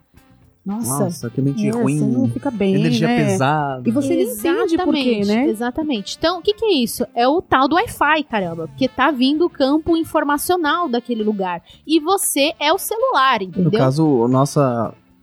Nossa, 0.67 1.03
Nossa, 1.05 1.29
que 1.29 1.41
mente 1.41 1.65
é, 1.65 1.71
ruim. 1.71 1.97
você 1.99 2.05
não 2.05 2.27
fica 2.29 2.51
bem, 2.51 2.75
energia 2.75 3.07
né? 3.07 3.23
pesada. 3.25 3.87
E 3.87 3.91
você 3.91 4.15
nem 4.15 4.25
entende 4.29 4.77
por 4.77 4.93
quê, 4.93 5.21
né? 5.25 5.47
Exatamente. 5.47 6.15
Então, 6.17 6.39
o 6.39 6.41
que, 6.41 6.53
que 6.53 6.65
é 6.65 6.73
isso? 6.73 7.05
É 7.15 7.25
o 7.27 7.41
tal 7.41 7.67
do 7.69 7.75
Wi-Fi, 7.75 8.23
caramba. 8.23 8.67
Porque 8.67 8.87
tá 8.87 9.09
vindo 9.09 9.45
o 9.45 9.49
campo 9.49 9.95
informacional 9.95 10.89
daquele 10.89 11.23
lugar. 11.23 11.63
E 11.87 11.99
você 11.99 12.53
é 12.59 12.73
o 12.73 12.77
celular, 12.77 13.41
entendeu? 13.41 13.71
No 13.71 13.77
caso, 13.77 14.05
o 14.05 14.27
nosso 14.27 14.59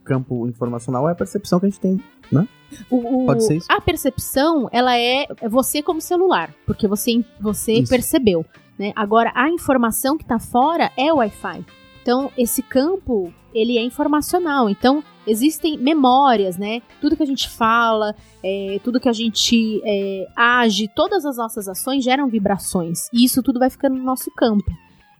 campo 0.02 0.46
informacional 0.48 1.08
é 1.08 1.12
a 1.12 1.14
percepção 1.14 1.60
que 1.60 1.66
a 1.66 1.68
gente 1.68 1.80
tem. 1.80 2.00
O- 2.90 3.22
o- 3.22 3.26
Pode 3.26 3.44
ser 3.46 3.56
isso? 3.58 3.66
A 3.70 3.80
percepção, 3.80 4.68
ela 4.72 4.96
é 4.98 5.26
você 5.48 5.82
como 5.82 6.00
celular, 6.00 6.52
porque 6.66 6.88
você, 6.88 7.24
você 7.40 7.74
Isso. 7.74 7.90
percebeu. 7.90 8.44
Né? 8.78 8.92
Agora, 8.96 9.30
a 9.34 9.48
informação 9.48 10.16
que 10.18 10.24
tá 10.24 10.38
fora 10.40 10.90
é 10.96 11.12
o 11.12 11.16
Wi-Fi. 11.18 11.64
Então, 12.04 12.30
esse 12.36 12.62
campo, 12.62 13.32
ele 13.54 13.78
é 13.78 13.82
informacional. 13.82 14.68
Então, 14.68 15.02
existem 15.26 15.78
memórias, 15.78 16.58
né? 16.58 16.82
Tudo 17.00 17.16
que 17.16 17.22
a 17.22 17.26
gente 17.26 17.48
fala, 17.48 18.14
é, 18.42 18.78
tudo 18.84 19.00
que 19.00 19.08
a 19.08 19.12
gente 19.12 19.80
é, 19.82 20.26
age, 20.36 20.86
todas 20.94 21.24
as 21.24 21.38
nossas 21.38 21.66
ações 21.66 22.04
geram 22.04 22.28
vibrações. 22.28 23.08
E 23.10 23.24
isso 23.24 23.42
tudo 23.42 23.58
vai 23.58 23.70
ficando 23.70 23.96
no 23.96 24.04
nosso 24.04 24.30
campo. 24.32 24.70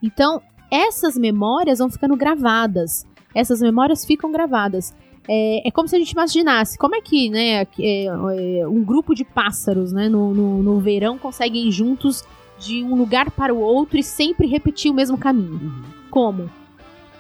Então, 0.03 0.43
essas 0.71 1.17
memórias 1.17 1.79
vão 1.79 1.88
ficando 1.88 2.14
gravadas. 2.17 3.07
Essas 3.35 3.62
memórias 3.62 4.05
ficam 4.05 4.31
gravadas. 4.31 4.95
É, 5.26 5.67
é 5.67 5.71
como 5.71 5.88
se 5.88 5.97
a 5.97 5.99
gente 5.99 6.11
imaginasse 6.11 6.76
como 6.76 6.97
é 6.97 7.00
que 7.00 7.31
né, 7.31 7.62
é, 7.62 8.05
é, 8.05 8.69
um 8.69 8.85
grupo 8.85 9.14
de 9.14 9.25
pássaros 9.25 9.91
né, 9.91 10.07
no, 10.07 10.35
no, 10.35 10.62
no 10.62 10.81
verão 10.81 11.17
conseguem 11.17 11.67
ir 11.67 11.73
juntos 11.73 12.23
de 12.59 12.85
um 12.85 12.95
lugar 12.95 13.31
para 13.31 13.55
o 13.55 13.59
outro 13.59 13.97
e 13.97 14.03
sempre 14.03 14.47
repetir 14.47 14.91
o 14.91 14.95
mesmo 14.95 15.17
caminho. 15.17 15.83
Como? 16.11 16.50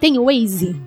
Tem 0.04 0.18
o 0.18 0.26
Waze. 0.26 0.78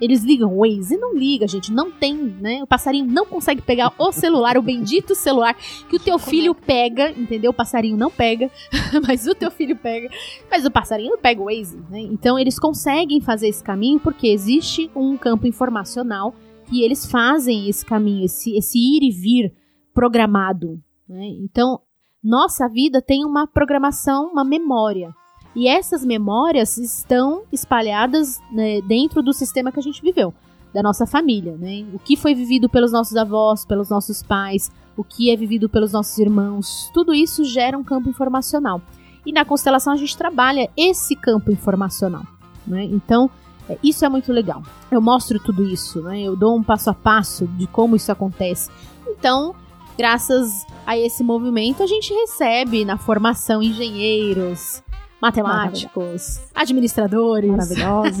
Eles 0.00 0.24
ligam 0.24 0.52
o 0.52 0.62
Waze? 0.62 0.96
Não 0.96 1.14
liga, 1.14 1.46
gente. 1.46 1.72
Não 1.72 1.92
tem, 1.92 2.16
né? 2.16 2.60
O 2.60 2.66
passarinho 2.66 3.06
não 3.06 3.24
consegue 3.24 3.62
pegar 3.62 3.92
o 3.96 4.10
celular, 4.10 4.58
o 4.58 4.62
bendito 4.62 5.14
celular 5.14 5.54
que 5.88 5.94
o 5.94 6.00
teu 6.00 6.18
filho 6.18 6.56
pega, 6.56 7.12
entendeu? 7.12 7.52
O 7.52 7.54
passarinho 7.54 7.96
não 7.96 8.10
pega, 8.10 8.50
mas 9.06 9.28
o 9.28 9.34
teu 9.36 9.48
filho 9.48 9.76
pega. 9.76 10.08
Mas 10.50 10.64
o 10.64 10.72
passarinho 10.72 11.12
não 11.12 11.18
pega 11.20 11.40
o 11.40 11.44
Waze, 11.44 11.76
né? 11.88 12.00
Então 12.00 12.36
eles 12.36 12.58
conseguem 12.58 13.20
fazer 13.20 13.46
esse 13.46 13.62
caminho 13.62 14.00
porque 14.00 14.26
existe 14.26 14.90
um 14.92 15.16
campo 15.16 15.46
informacional 15.46 16.34
que 16.66 16.82
eles 16.82 17.06
fazem 17.06 17.68
esse 17.68 17.86
caminho, 17.86 18.24
esse, 18.24 18.56
esse 18.56 18.76
ir 18.76 19.04
e 19.04 19.12
vir 19.12 19.54
programado. 19.94 20.82
Né? 21.08 21.28
Então, 21.44 21.78
nossa 22.20 22.68
vida 22.68 23.00
tem 23.00 23.24
uma 23.24 23.46
programação, 23.46 24.32
uma 24.32 24.42
memória. 24.42 25.14
E 25.54 25.68
essas 25.68 26.04
memórias 26.04 26.76
estão 26.76 27.42
espalhadas 27.52 28.40
né, 28.50 28.80
dentro 28.82 29.22
do 29.22 29.32
sistema 29.32 29.70
que 29.70 29.78
a 29.78 29.82
gente 29.82 30.02
viveu, 30.02 30.34
da 30.72 30.82
nossa 30.82 31.06
família. 31.06 31.56
Né? 31.56 31.86
O 31.92 31.98
que 31.98 32.16
foi 32.16 32.34
vivido 32.34 32.68
pelos 32.68 32.92
nossos 32.92 33.16
avós, 33.16 33.64
pelos 33.64 33.88
nossos 33.88 34.22
pais, 34.22 34.70
o 34.96 35.04
que 35.04 35.30
é 35.30 35.36
vivido 35.36 35.68
pelos 35.68 35.92
nossos 35.92 36.18
irmãos, 36.18 36.90
tudo 36.92 37.14
isso 37.14 37.44
gera 37.44 37.78
um 37.78 37.84
campo 37.84 38.08
informacional. 38.08 38.80
E 39.24 39.32
na 39.32 39.44
constelação 39.44 39.92
a 39.92 39.96
gente 39.96 40.16
trabalha 40.16 40.68
esse 40.76 41.16
campo 41.16 41.50
informacional. 41.50 42.24
Né? 42.66 42.84
Então, 42.84 43.30
é, 43.68 43.78
isso 43.82 44.04
é 44.04 44.08
muito 44.08 44.32
legal. 44.32 44.62
Eu 44.90 45.00
mostro 45.00 45.38
tudo 45.38 45.64
isso, 45.64 46.02
né? 46.02 46.20
eu 46.20 46.36
dou 46.36 46.56
um 46.56 46.62
passo 46.62 46.90
a 46.90 46.94
passo 46.94 47.46
de 47.46 47.66
como 47.66 47.96
isso 47.96 48.10
acontece. 48.12 48.70
Então, 49.06 49.54
graças 49.96 50.66
a 50.86 50.98
esse 50.98 51.22
movimento, 51.22 51.82
a 51.82 51.86
gente 51.86 52.12
recebe 52.12 52.84
na 52.84 52.98
formação 52.98 53.62
engenheiros, 53.62 54.82
matemáticos, 55.24 56.40
administradores. 56.54 57.50
Maravilhosos. 57.50 58.20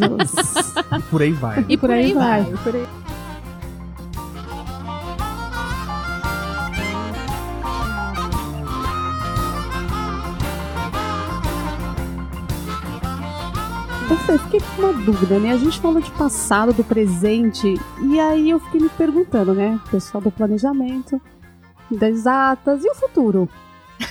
E 0.98 1.02
por 1.10 1.22
aí 1.22 1.32
vai. 1.32 1.64
E 1.68 1.76
por 1.76 1.90
aí 1.90 2.14
vai. 2.14 2.44
por 2.62 2.74
aí. 2.74 2.86
Eu 14.26 14.38
fiquei 14.38 14.60
com 14.60 14.82
uma 14.82 14.92
dúvida, 14.92 15.38
né? 15.38 15.52
A 15.52 15.56
gente 15.58 15.78
falou 15.80 16.00
de 16.00 16.10
passado, 16.12 16.72
do 16.72 16.82
presente, 16.82 17.74
e 18.02 18.18
aí 18.18 18.50
eu 18.50 18.58
fiquei 18.58 18.80
me 18.80 18.88
perguntando, 18.88 19.52
né? 19.54 19.78
O 19.86 19.90
pessoal 19.90 20.22
do 20.22 20.30
planejamento, 20.30 21.20
das 21.90 22.26
atas 22.26 22.84
e 22.84 22.90
o 22.90 22.94
futuro. 22.94 23.48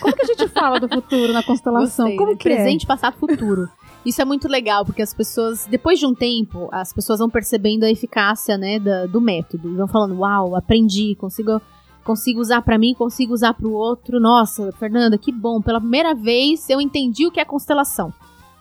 Como 0.01 0.15
que 0.15 0.21
a 0.23 0.25
gente 0.25 0.47
fala 0.49 0.79
do 0.79 0.87
futuro 0.89 1.31
na 1.33 1.43
constelação? 1.43 2.05
Gostei, 2.05 2.17
Como 2.17 2.31
né? 2.31 2.37
que 2.37 2.49
é? 2.49 2.55
Presente, 2.55 2.85
passado, 2.85 3.15
futuro. 3.17 3.67
Isso 4.05 4.21
é 4.21 4.25
muito 4.25 4.47
legal, 4.49 4.85
porque 4.85 5.01
as 5.01 5.13
pessoas, 5.13 5.65
depois 5.69 5.97
de 5.99 6.05
um 6.05 6.13
tempo, 6.13 6.67
as 6.71 6.91
pessoas 6.91 7.19
vão 7.19 7.29
percebendo 7.29 7.83
a 7.85 7.89
eficácia, 7.89 8.57
né, 8.57 8.77
da- 8.79 9.05
do 9.05 9.21
método. 9.21 9.69
E 9.71 9.75
Vão 9.75 9.87
falando, 9.87 10.17
uau, 10.19 10.55
aprendi, 10.57 11.15
consigo, 11.15 11.61
consigo 12.03 12.41
usar 12.41 12.61
pra 12.61 12.77
mim, 12.77 12.93
consigo 12.93 13.33
usar 13.33 13.53
pro 13.53 13.71
outro. 13.71 14.19
Nossa, 14.19 14.71
Fernanda, 14.73 15.17
que 15.17 15.31
bom. 15.31 15.61
Pela 15.61 15.79
primeira 15.79 16.13
vez 16.13 16.69
eu 16.69 16.81
entendi 16.81 17.25
o 17.25 17.31
que 17.31 17.39
é 17.39 17.45
constelação. 17.45 18.13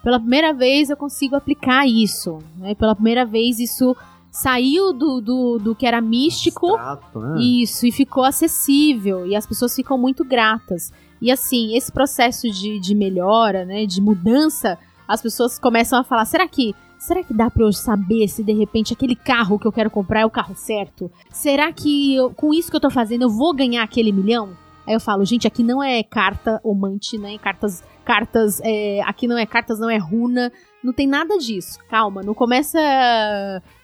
Pela 0.05 0.19
primeira 0.21 0.53
vez 0.53 0.91
eu 0.91 0.97
consigo 0.97 1.35
aplicar 1.35 1.89
isso. 1.89 2.39
Né? 2.57 2.75
Pela 2.77 2.95
primeira 2.95 3.25
vez 3.27 3.59
isso 3.59 3.97
saiu 4.31 4.93
do, 4.93 5.21
do, 5.21 5.59
do 5.59 5.75
que 5.75 5.87
era 5.87 6.01
místico 6.01 6.75
Abstrato, 6.77 7.19
né? 7.21 7.41
isso, 7.43 7.85
e 7.87 7.93
ficou 7.93 8.25
acessível, 8.25 9.27
e 9.27 9.37
as 9.37 9.47
pessoas 9.47 9.75
ficam 9.77 9.99
muito 9.99 10.25
gratas. 10.25 10.91
E 11.23 11.31
assim, 11.31 11.77
esse 11.77 11.91
processo 11.93 12.51
de, 12.51 12.81
de 12.81 12.95
melhora, 12.95 13.65
né, 13.65 13.87
de 13.87 14.01
mudança, 14.01 14.77
as 15.07 15.23
pessoas 15.23 15.59
começam 15.59 15.99
a 16.01 16.05
falar, 16.05 16.25
será 16.25 16.47
que... 16.49 16.75
Será 16.99 17.25
que 17.25 17.35
dá 17.35 17.51
pra 17.51 17.65
eu 17.65 17.73
saber 17.73 18.29
se 18.29 18.45
de 18.45 18.53
repente 18.53 18.93
aquele 18.93 19.17
carro 19.17 19.59
que 19.59 19.67
eu 19.67 19.73
quero 19.73 19.91
comprar 19.91 20.21
é 20.21 20.25
o 20.25 20.31
carro 20.31 20.55
certo? 20.55 21.11
Será 21.33 21.73
que 21.73 22.15
eu- 22.15 22.31
com 22.31 22.55
isso 22.55 22.71
que 22.71 22.77
eu 22.77 22.81
tô 22.81 22.91
fazendo 22.91 23.23
eu 23.23 23.29
vou 23.29 23.53
ganhar 23.53 23.83
aquele 23.83 24.13
milhão? 24.13 24.51
Aí 24.87 24.95
eu 24.95 25.01
falo, 25.01 25.25
gente, 25.25 25.45
aqui 25.45 25.65
não 25.65 25.83
é 25.83 26.05
carta 26.05 26.61
omante, 26.63 27.19
né? 27.19 27.39
Cartas, 27.39 27.83
cartas, 28.05 28.61
é, 28.63 29.01
aqui 29.03 29.27
não 29.27 29.37
é 29.37 29.45
cartas, 29.45 29.81
não 29.81 29.91
é 29.91 29.97
runa, 29.97 30.53
não 30.83 30.93
tem 30.93 31.09
nada 31.09 31.39
disso. 31.39 31.81
Calma, 31.89 32.23
não 32.23 32.35
começa, 32.35 32.79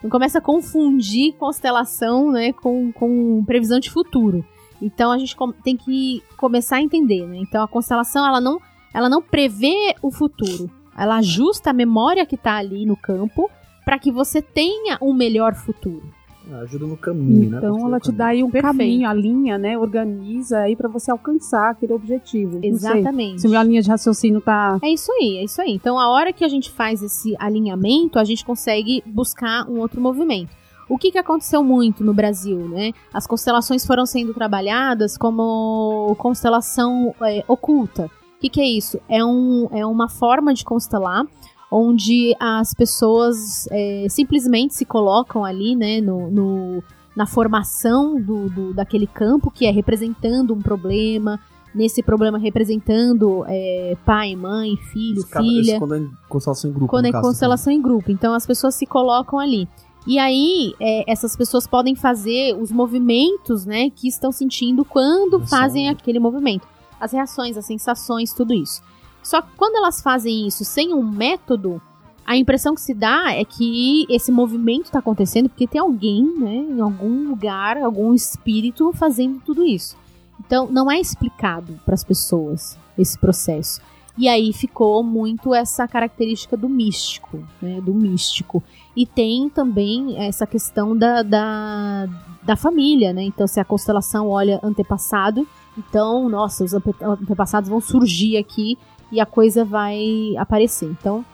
não 0.01 0.09
começa 0.09 0.39
a 0.39 0.41
confundir 0.41 1.35
constelação, 1.35 2.31
né, 2.31 2.53
com, 2.53 2.93
com 2.93 3.45
previsão 3.45 3.81
de 3.81 3.91
futuro. 3.91 4.45
Então 4.81 5.11
a 5.11 5.19
gente 5.19 5.37
tem 5.63 5.77
que 5.77 6.23
começar 6.37 6.77
a 6.77 6.83
entender, 6.83 7.27
né? 7.27 7.39
Então 7.39 7.63
a 7.63 7.69
constelação 7.69 8.27
ela 8.27 8.41
não, 8.41 8.61
ela 8.95 9.09
não 9.09 9.21
prevê 9.21 9.95
o 10.03 10.11
futuro, 10.11 10.71
ela 10.97 11.17
ajusta 11.17 11.71
a 11.71 11.73
memória 11.73 12.27
que 12.27 12.37
tá 12.37 12.57
ali 12.57 12.87
no 12.87 12.97
campo 12.97 13.51
para 13.85 13.99
que 13.99 14.13
você 14.13 14.43
tenha 14.43 14.99
um 15.01 15.15
melhor 15.15 15.55
futuro. 15.55 16.19
Ajuda 16.63 16.87
no 16.87 16.97
caminho, 16.97 17.51
né? 17.51 17.59
Então 17.59 17.87
ela 17.87 18.01
te 18.01 18.05
caminho. 18.05 18.19
dá 18.19 18.27
aí 18.27 18.43
um 18.43 18.51
Perfeito. 18.51 18.79
caminho, 18.79 19.09
a 19.09 19.13
linha, 19.13 19.59
né? 19.59 19.77
Organiza 19.79 20.61
aí 20.61 20.75
pra 20.75 20.89
você 20.89 21.11
alcançar 21.11 21.71
aquele 21.71 21.93
objetivo. 21.93 22.55
Não 22.55 22.61
sei 22.61 22.71
Exatamente. 22.71 23.43
Se 23.43 23.55
a 23.55 23.63
linha 23.63 23.83
de 23.83 23.91
raciocínio 23.91 24.41
tá. 24.41 24.79
É 24.83 24.89
isso 24.89 25.13
aí, 25.13 25.39
é 25.39 25.45
isso 25.45 25.61
aí. 25.61 25.73
Então, 25.73 25.99
a 25.99 26.09
hora 26.09 26.33
que 26.33 26.45
a 26.45 26.49
gente 26.49 26.71
faz 26.71 27.03
esse 27.03 27.37
alinhamento, 27.39 28.19
a 28.19 28.25
gente 28.25 28.45
consegue 28.45 29.03
buscar 29.07 29.69
um 29.69 29.79
outro 29.79 30.01
movimento. 30.01 30.49
O 30.89 30.97
que, 30.97 31.11
que 31.13 31.19
aconteceu 31.19 31.63
muito 31.63 32.03
no 32.03 32.15
Brasil, 32.15 32.57
né? 32.69 32.93
As 33.13 33.27
constelações 33.27 33.85
foram 33.85 34.07
sendo 34.07 34.33
trabalhadas 34.33 35.17
como 35.19 36.15
constelação 36.19 37.15
é, 37.23 37.45
oculta. 37.47 38.07
O 38.37 38.41
que, 38.41 38.49
que 38.49 38.61
é 38.61 38.67
isso? 38.67 38.99
É, 39.09 39.25
um, 39.25 39.69
é 39.73 39.85
uma 39.85 40.09
forma 40.09 40.55
de 40.55 40.65
constelar 40.65 41.25
onde 41.71 42.35
as 42.41 42.73
pessoas 42.73 43.69
é, 43.71 44.07
simplesmente 44.09 44.75
se 44.75 44.85
colocam 44.87 45.45
ali, 45.45 45.77
né, 45.77 46.01
no, 46.01 46.31
no- 46.31 46.83
na 47.15 47.27
formação 47.27 48.19
do, 48.21 48.49
do- 48.49 48.73
daquele 48.73 49.07
campo 49.07 49.51
que 49.51 49.67
é 49.67 49.71
representando 49.71 50.55
um 50.55 50.63
problema, 50.63 51.39
nesse 51.75 52.03
problema 52.03 52.39
representando 52.39 53.45
é, 53.49 53.97
pai, 54.07 54.35
mãe, 54.37 54.77
filho, 54.93 55.23
filha 55.43 55.79
quando 55.81 56.05
é 56.05 56.09
constelação 56.29 56.71
em 56.71 56.73
grupo. 56.73 56.89
quando 56.91 57.05
é 57.07 57.13
caso, 57.13 57.25
constelação 57.29 57.73
em 57.73 57.83
grupo. 57.83 58.11
Então 58.13 58.33
as 58.33 58.47
pessoas 58.47 58.75
se 58.75 58.87
colocam 58.87 59.39
ali. 59.39 59.69
E 60.09 60.19
aí, 60.19 60.73
é, 60.81 61.05
essas 61.07 61.37
pessoas 61.37 61.67
podem 61.67 61.95
fazer 61.95 62.57
os 62.59 62.73
movimentos, 62.73 63.67
né, 63.67 63.91
que 63.91 64.09
estão 64.09 64.33
sentindo 64.33 64.83
quando 64.83 65.39
Nossa. 65.39 65.55
fazem 65.55 65.91
aquele 65.91 66.19
movimento. 66.19 66.67
As 66.99 67.13
reações, 67.13 67.59
as 67.59 67.67
sensações, 67.67 68.33
tudo 68.33 68.55
isso. 68.55 68.81
Só 69.23 69.43
que 69.43 69.51
quando 69.55 69.77
elas 69.77 70.01
fazem 70.01 70.47
isso 70.47 70.65
sem 70.65 70.95
um 70.95 71.03
método, 71.03 71.79
a 72.25 72.35
impressão 72.35 72.75
que 72.75 72.81
se 72.81 72.95
dá 72.95 73.35
é 73.35 73.45
que 73.45 74.07
esse 74.09 74.33
movimento 74.33 74.87
está 74.87 75.01
acontecendo 75.01 75.51
porque 75.51 75.67
tem 75.67 75.79
alguém, 75.79 76.25
né, 76.39 76.57
em 76.57 76.81
algum 76.81 77.29
lugar, 77.29 77.77
algum 77.77 78.15
espírito 78.15 78.91
fazendo 78.95 79.43
tudo 79.45 79.63
isso. 79.63 79.95
Então, 80.41 80.67
não 80.71 80.91
é 80.91 80.99
explicado 80.99 81.79
para 81.85 81.93
as 81.93 82.03
pessoas 82.03 82.79
esse 82.97 83.19
processo. 83.19 83.83
E 84.19 84.27
aí 84.27 84.53
ficou 84.53 85.05
muito 85.05 85.55
essa 85.55 85.87
característica 85.87 86.57
do 86.57 86.69
místico, 86.69 87.39
né? 87.63 87.81
Do 87.81 87.95
místico. 87.95 88.65
E 88.99 89.07
tem 89.07 89.49
também 89.49 90.17
essa 90.19 90.45
questão 90.45 90.97
da, 90.97 91.23
da, 91.23 92.07
da 92.43 92.57
família, 92.57 93.13
né? 93.13 93.23
Então, 93.23 93.47
se 93.47 93.61
a 93.61 93.65
constelação 93.65 94.29
olha 94.29 94.59
antepassado, 94.61 95.47
então, 95.79 96.29
nossa, 96.29 96.65
os 96.65 96.75
ante- 96.75 96.91
antepassados 97.01 97.71
vão 97.71 97.81
surgir 97.81 98.37
aqui 98.37 98.77
e 99.13 99.21
a 99.21 99.25
coisa 99.25 99.65
vai 99.65 100.35
aparecer. 100.37 100.91
Então, 100.91 101.25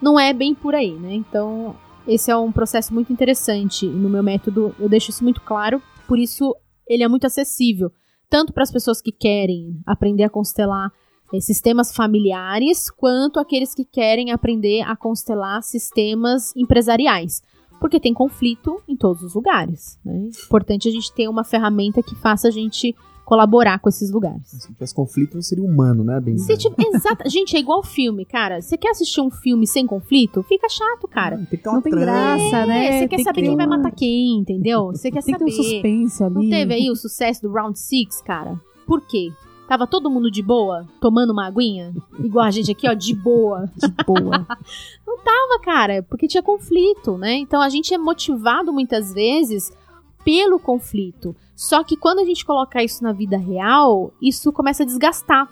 não 0.00 0.18
é 0.18 0.32
bem 0.32 0.54
por 0.54 0.74
aí, 0.74 0.92
né? 0.92 1.12
Então, 1.12 1.76
esse 2.08 2.30
é 2.30 2.36
um 2.38 2.50
processo 2.50 2.94
muito 2.94 3.12
interessante. 3.12 3.84
No 3.84 4.08
meu 4.08 4.22
método, 4.22 4.74
eu 4.78 4.88
deixo 4.88 5.10
isso 5.10 5.22
muito 5.22 5.42
claro, 5.42 5.82
por 6.08 6.18
isso 6.18 6.56
ele 6.88 7.02
é 7.02 7.08
muito 7.08 7.26
acessível, 7.26 7.92
tanto 8.30 8.50
para 8.50 8.62
as 8.62 8.72
pessoas 8.72 9.02
que 9.02 9.12
querem 9.12 9.78
aprender 9.84 10.24
a 10.24 10.30
constelar 10.30 10.90
sistemas 11.38 11.94
familiares, 11.94 12.90
quanto 12.90 13.38
aqueles 13.38 13.74
que 13.74 13.84
querem 13.84 14.32
aprender 14.32 14.80
a 14.82 14.96
constelar 14.96 15.62
sistemas 15.62 16.54
empresariais. 16.56 17.42
Porque 17.78 18.00
tem 18.00 18.12
conflito 18.12 18.80
em 18.88 18.96
todos 18.96 19.22
os 19.22 19.34
lugares. 19.34 19.98
Né? 20.04 20.30
Importante 20.44 20.88
a 20.88 20.90
gente 20.92 21.12
ter 21.12 21.28
uma 21.28 21.44
ferramenta 21.44 22.02
que 22.02 22.14
faça 22.16 22.48
a 22.48 22.50
gente 22.50 22.94
colaborar 23.24 23.78
com 23.78 23.88
esses 23.88 24.10
lugares. 24.10 24.42
Se 24.48 24.72
tivesse 24.72 24.92
conflito, 24.92 25.34
não 25.36 25.42
seria 25.42 25.64
humano, 25.64 26.02
né, 26.02 26.20
bem 26.20 26.36
Se 26.36 26.56
tiver, 26.56 26.74
gente, 27.30 27.56
é 27.56 27.60
igual 27.60 27.80
filme, 27.80 28.24
cara. 28.24 28.60
Você 28.60 28.76
quer 28.76 28.90
assistir 28.90 29.20
um 29.20 29.30
filme 29.30 29.68
sem 29.68 29.86
conflito? 29.86 30.42
Fica 30.42 30.68
chato, 30.68 31.06
cara. 31.06 31.36
Tem 31.36 31.46
que 31.46 31.56
ter 31.58 31.68
uma 31.68 31.76
Não 31.76 31.82
tem 31.82 31.92
graça, 31.92 32.66
né? 32.66 32.86
É, 32.86 32.98
você 32.98 33.08
quer 33.08 33.16
Tem 33.16 33.24
saber 33.24 33.42
que 33.42 33.46
quem 33.46 33.56
vai 33.56 33.66
matar 33.68 33.92
quem, 33.92 34.38
entendeu? 34.40 34.86
Você 34.92 35.12
quer 35.12 35.22
Tem 35.22 35.34
que 35.34 35.44
ter 35.44 35.52
saber. 35.52 35.60
um 35.60 35.70
suspense 35.70 36.24
ali. 36.24 36.34
Não 36.34 36.50
teve 36.50 36.74
aí 36.74 36.90
o 36.90 36.96
sucesso 36.96 37.40
do 37.42 37.52
Round 37.52 37.78
Six, 37.78 38.20
cara? 38.20 38.60
Por 38.84 39.00
quê? 39.06 39.30
Tava 39.70 39.86
todo 39.86 40.10
mundo 40.10 40.32
de 40.32 40.42
boa, 40.42 40.84
tomando 41.00 41.30
uma 41.30 41.46
aguinha? 41.46 41.94
Igual 42.18 42.44
a 42.44 42.50
gente 42.50 42.72
aqui, 42.72 42.88
ó, 42.88 42.92
de 42.92 43.14
boa. 43.14 43.70
de 43.76 44.04
boa. 44.04 44.44
Tava, 45.24 45.60
cara, 45.62 46.02
porque 46.02 46.26
tinha 46.26 46.42
conflito, 46.42 47.16
né? 47.16 47.34
Então 47.36 47.62
a 47.62 47.68
gente 47.68 47.94
é 47.94 47.96
motivado 47.96 48.72
muitas 48.72 49.12
vezes 49.12 49.72
pelo 50.24 50.58
conflito. 50.58 51.36
Só 51.54 51.84
que 51.84 51.96
quando 51.96 52.18
a 52.18 52.24
gente 52.24 52.44
coloca 52.44 52.82
isso 52.82 53.04
na 53.04 53.12
vida 53.12 53.38
real, 53.38 54.12
isso 54.20 54.52
começa 54.52 54.82
a 54.82 54.86
desgastar. 54.86 55.48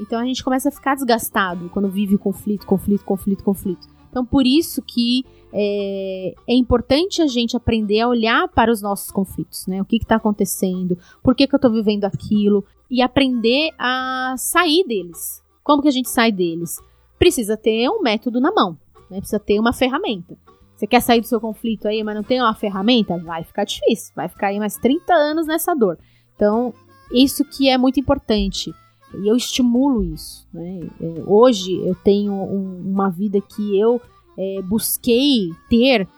Então 0.00 0.18
a 0.18 0.24
gente 0.24 0.42
começa 0.42 0.70
a 0.70 0.72
ficar 0.72 0.94
desgastado 0.94 1.68
quando 1.68 1.90
vive 1.90 2.14
o 2.14 2.18
conflito, 2.18 2.64
conflito, 2.64 3.04
conflito, 3.04 3.44
conflito. 3.44 3.86
Então 4.08 4.24
por 4.24 4.46
isso 4.46 4.80
que 4.80 5.22
é, 5.54 6.34
é 6.48 6.54
importante 6.54 7.22
a 7.22 7.26
gente 7.28 7.56
aprender 7.56 8.00
a 8.00 8.08
olhar 8.08 8.48
para 8.48 8.72
os 8.72 8.82
nossos 8.82 9.10
conflitos, 9.10 9.66
né? 9.68 9.80
O 9.80 9.84
que 9.84 9.96
está 9.96 10.16
acontecendo, 10.16 10.98
por 11.22 11.34
que, 11.34 11.46
que 11.46 11.54
eu 11.54 11.58
estou 11.58 11.70
vivendo 11.70 12.04
aquilo, 12.04 12.64
e 12.90 13.00
aprender 13.00 13.70
a 13.78 14.34
sair 14.36 14.84
deles. 14.84 15.42
Como 15.62 15.80
que 15.80 15.88
a 15.88 15.92
gente 15.92 16.08
sai 16.10 16.30
deles? 16.30 16.76
Precisa 17.18 17.56
ter 17.56 17.88
um 17.88 18.02
método 18.02 18.40
na 18.40 18.52
mão, 18.52 18.76
né? 19.10 19.18
Precisa 19.18 19.38
ter 19.38 19.58
uma 19.58 19.72
ferramenta. 19.72 20.36
Você 20.76 20.86
quer 20.88 21.00
sair 21.00 21.20
do 21.20 21.26
seu 21.26 21.40
conflito 21.40 21.86
aí, 21.86 22.02
mas 22.02 22.16
não 22.16 22.22
tem 22.24 22.40
uma 22.40 22.54
ferramenta? 22.54 23.16
Vai 23.18 23.44
ficar 23.44 23.64
difícil. 23.64 24.12
Vai 24.14 24.28
ficar 24.28 24.48
aí 24.48 24.58
mais 24.58 24.76
30 24.76 25.14
anos 25.14 25.46
nessa 25.46 25.72
dor. 25.72 25.98
Então, 26.34 26.74
isso 27.12 27.44
que 27.44 27.68
é 27.68 27.78
muito 27.78 27.98
importante. 28.00 28.74
E 29.22 29.28
eu 29.28 29.36
estimulo 29.36 30.02
isso. 30.02 30.46
Né? 30.52 30.80
É, 31.00 31.22
Hoje 31.26 31.74
eu 31.86 31.94
tenho 31.94 32.32
um- 32.32 32.82
uma 32.92 33.08
vida 33.08 33.40
que 33.40 33.78
eu 33.78 34.00
é, 34.38 34.62
busquei 34.62 35.50
ter 35.68 36.08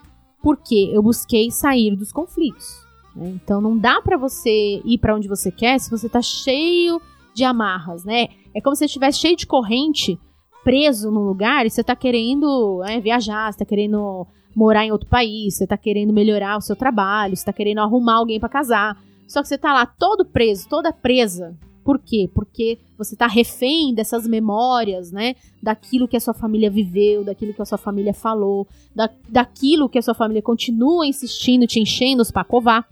porque 0.41 0.89
eu 0.93 1.01
busquei 1.01 1.51
sair 1.51 1.95
dos 1.95 2.11
conflitos. 2.11 2.81
né? 3.15 3.29
Então 3.29 3.59
não 3.59 3.77
dá 3.77 4.01
pra 4.01 4.17
você 4.17 4.81
ir 4.85 4.97
pra 4.99 5.15
onde 5.15 5.27
você 5.27 5.51
quer 5.51 5.79
se 5.79 5.89
você 5.89 6.07
tá 6.07 6.21
cheio 6.21 7.01
de 7.33 7.43
amarras, 7.43 8.03
né? 8.03 8.27
É 8.55 8.61
como 8.61 8.75
se 8.75 8.79
você 8.79 8.85
estivesse 8.85 9.19
cheio 9.19 9.35
de 9.35 9.45
corrente, 9.45 10.19
preso 10.63 11.11
num 11.11 11.21
lugar 11.21 11.65
e 11.65 11.69
você 11.69 11.83
tá 11.83 11.95
querendo 11.95 12.79
né, 12.85 12.99
viajar, 12.99 13.51
você 13.51 13.59
tá 13.59 13.65
querendo 13.65 14.25
morar 14.55 14.85
em 14.85 14.91
outro 14.91 15.07
país, 15.07 15.55
você 15.55 15.67
tá 15.67 15.77
querendo 15.77 16.11
melhorar 16.11 16.57
o 16.57 16.61
seu 16.61 16.75
trabalho, 16.75 17.35
você 17.35 17.45
tá 17.45 17.53
querendo 17.53 17.79
arrumar 17.79 18.15
alguém 18.15 18.39
pra 18.39 18.49
casar. 18.49 18.97
Só 19.27 19.41
que 19.41 19.47
você 19.47 19.57
tá 19.57 19.71
lá 19.73 19.85
todo 19.85 20.25
preso, 20.25 20.67
toda 20.67 20.91
presa. 20.91 21.55
Por 21.87 21.99
quê? 21.99 22.29
Porque 22.33 22.79
você 22.97 23.15
tá 23.15 23.27
refém 23.27 23.93
dessas 23.93 24.27
memórias, 24.27 25.09
né? 25.09 25.35
Daquilo 25.63 26.05
que 26.05 26.17
a 26.17 26.19
sua 26.19 26.33
família 26.33 26.69
viveu, 26.69 27.23
daquilo 27.23 27.53
que 27.53 27.61
a 27.61 27.65
sua 27.65 27.77
família 27.77 28.13
falou, 28.13 28.67
da, 28.93 29.09
daquilo 29.29 29.87
que 29.87 29.97
a 29.97 30.01
sua 30.01 30.13
família 30.13 30.41
continua 30.41 31.07
insistindo, 31.07 31.65
te 31.65 31.79
enchendo 31.79 32.21
os 32.21 32.29
pacovar, 32.29 32.85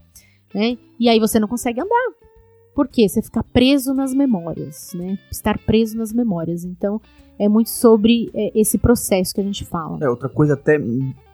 né? 0.54 0.78
E 0.98 1.10
aí 1.10 1.20
você 1.20 1.42
não 1.42 1.48
consegue 1.50 1.82
andar. 1.82 2.14
Por 2.74 2.88
quê? 2.88 3.10
Você 3.10 3.22
fica 3.22 3.44
preso 3.44 3.93
nas 3.93 4.13
memórias, 4.13 4.93
né? 4.93 5.19
Estar 5.30 5.58
preso 5.58 5.98
nas 5.98 6.13
memórias. 6.13 6.63
Então, 6.63 7.02
é 7.38 7.50
muito 7.50 7.72
sobre 7.72 8.32
é, 8.34 8.50
esse 8.56 8.78
processo 8.78 9.36
que 9.36 9.41
a 9.41 9.43
gente 9.43 9.65
fala. 9.65 9.98
É, 10.02 10.10
outra 10.10 10.30
coisa 10.30 10.54
até, 10.54 10.80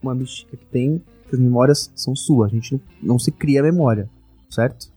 uma 0.02 0.16
mística 0.16 0.58
que 0.58 0.66
tem, 0.66 1.00
que 1.30 1.36
as 1.36 1.40
memórias 1.40 1.92
são 1.96 2.16
suas. 2.16 2.52
A 2.52 2.56
gente 2.56 2.74
não, 2.74 2.82
não 3.04 3.20
se 3.20 3.32
cria 3.32 3.62
memória, 3.62 4.10
certo? 4.50 4.91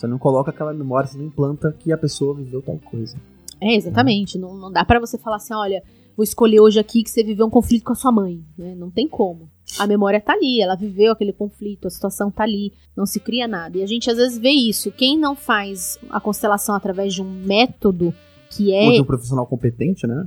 Você 0.00 0.06
não 0.06 0.18
coloca 0.18 0.50
aquela 0.50 0.72
memória, 0.72 1.06
você 1.08 1.18
não 1.18 1.26
implanta 1.26 1.76
que 1.78 1.92
a 1.92 1.98
pessoa 1.98 2.34
viveu 2.34 2.62
tal 2.62 2.78
coisa. 2.78 3.16
É, 3.60 3.74
exatamente. 3.74 4.38
Não, 4.38 4.54
não 4.56 4.72
dá 4.72 4.82
pra 4.82 4.98
você 4.98 5.18
falar 5.18 5.36
assim, 5.36 5.52
olha, 5.52 5.82
vou 6.16 6.24
escolher 6.24 6.58
hoje 6.60 6.80
aqui 6.80 7.02
que 7.02 7.10
você 7.10 7.22
viveu 7.22 7.44
um 7.46 7.50
conflito 7.50 7.84
com 7.84 7.92
a 7.92 7.94
sua 7.96 8.10
mãe. 8.10 8.42
né? 8.56 8.74
Não 8.74 8.90
tem 8.90 9.06
como. 9.06 9.50
A 9.78 9.86
memória 9.86 10.18
tá 10.18 10.32
ali, 10.32 10.60
ela 10.62 10.74
viveu 10.74 11.12
aquele 11.12 11.34
conflito, 11.34 11.86
a 11.86 11.90
situação 11.90 12.30
tá 12.30 12.44
ali, 12.44 12.72
não 12.96 13.04
se 13.04 13.20
cria 13.20 13.46
nada. 13.46 13.76
E 13.76 13.82
a 13.82 13.86
gente 13.86 14.10
às 14.10 14.16
vezes 14.16 14.38
vê 14.38 14.48
isso. 14.50 14.90
Quem 14.90 15.18
não 15.18 15.36
faz 15.36 15.98
a 16.08 16.18
constelação 16.18 16.74
através 16.74 17.12
de 17.12 17.20
um 17.20 17.30
método 17.30 18.14
que 18.48 18.72
é 18.74 18.86
Ou 18.86 18.92
de 18.94 19.00
um 19.02 19.04
profissional 19.04 19.46
competente, 19.46 20.06
né? 20.06 20.24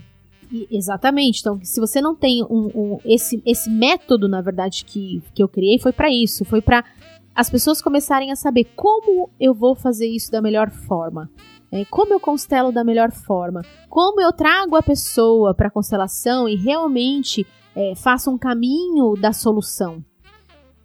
E- 0.51 0.67
Exatamente. 0.69 1.39
Então, 1.39 1.59
se 1.63 1.79
você 1.79 1.99
não 1.99 2.15
tem 2.15 2.43
um, 2.43 2.69
um- 2.75 2.99
esse, 3.03 3.41
esse 3.43 3.71
método, 3.71 4.27
na 4.27 4.39
verdade, 4.39 4.85
que, 4.85 5.19
que 5.33 5.41
eu 5.41 5.47
criei, 5.47 5.79
foi 5.79 5.91
pra 5.91 6.11
isso. 6.13 6.45
Foi 6.45 6.61
pra 6.61 6.85
as 7.35 7.49
pessoas 7.49 7.81
começarem 7.81 8.31
a 8.31 8.35
saber 8.35 8.65
como 8.75 9.29
eu 9.39 9.53
vou 9.53 9.75
fazer 9.75 10.07
isso 10.07 10.31
da 10.31 10.41
melhor 10.41 10.69
forma. 10.69 11.29
né? 11.71 11.85
como 11.89 12.13
eu 12.13 12.19
constelo 12.19 12.71
da 12.71 12.83
melhor 12.83 13.11
forma. 13.11 13.61
Como 13.89 14.21
eu 14.21 14.31
trago 14.31 14.75
a 14.75 14.83
pessoa 14.83 15.53
pra 15.55 15.71
constelação 15.71 16.47
e 16.47 16.55
realmente 16.55 17.45
é, 17.75 17.95
faço 17.95 18.29
um 18.29 18.37
caminho 18.37 19.15
da 19.19 19.33
solução. 19.33 20.03